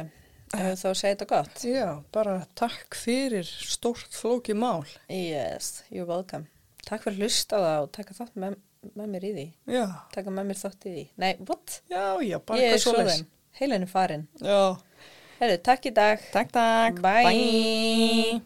hefur 0.56 0.78
þá 0.80 0.88
segið 0.94 1.12
þetta 1.16 1.28
gott 1.34 1.64
já, 1.68 1.88
bara 2.16 2.38
takk 2.60 2.96
fyrir 2.98 3.46
stórt 3.50 4.16
flóki 4.16 4.56
mál. 4.58 4.86
yes, 5.10 5.84
you're 5.92 6.08
welcome 6.10 6.48
takk 6.86 7.04
fyrir 7.06 7.20
að 7.20 7.26
hlusta 7.28 7.60
það 7.62 7.84
og 7.86 7.92
taka 8.00 8.18
þátt 8.18 8.40
með, 8.40 8.56
með 8.96 9.10
mér 9.16 9.28
í 9.30 9.34
því 9.36 9.48
Já, 9.76 9.86
taka 10.16 10.34
með 10.34 10.50
mér 10.52 10.62
þátt 10.64 10.86
í 10.90 10.94
því 10.96 11.06
nei, 11.22 11.32
what? 11.50 11.80
já, 11.92 12.06
já, 12.26 12.38
bara 12.40 12.60
ég 12.62 12.70
er 12.72 12.78
eitthvað 12.78 12.86
svoleiðis. 12.88 13.18
svoðin, 13.20 13.34
heilin 13.60 13.88
er 13.88 13.92
farin 13.96 14.28
Já, 14.42 14.62
herðu, 15.42 15.60
takk 15.70 15.90
í 15.92 15.96
dag 16.02 16.30
takk, 16.34 16.56
takk. 16.56 17.04
Bye. 17.06 18.40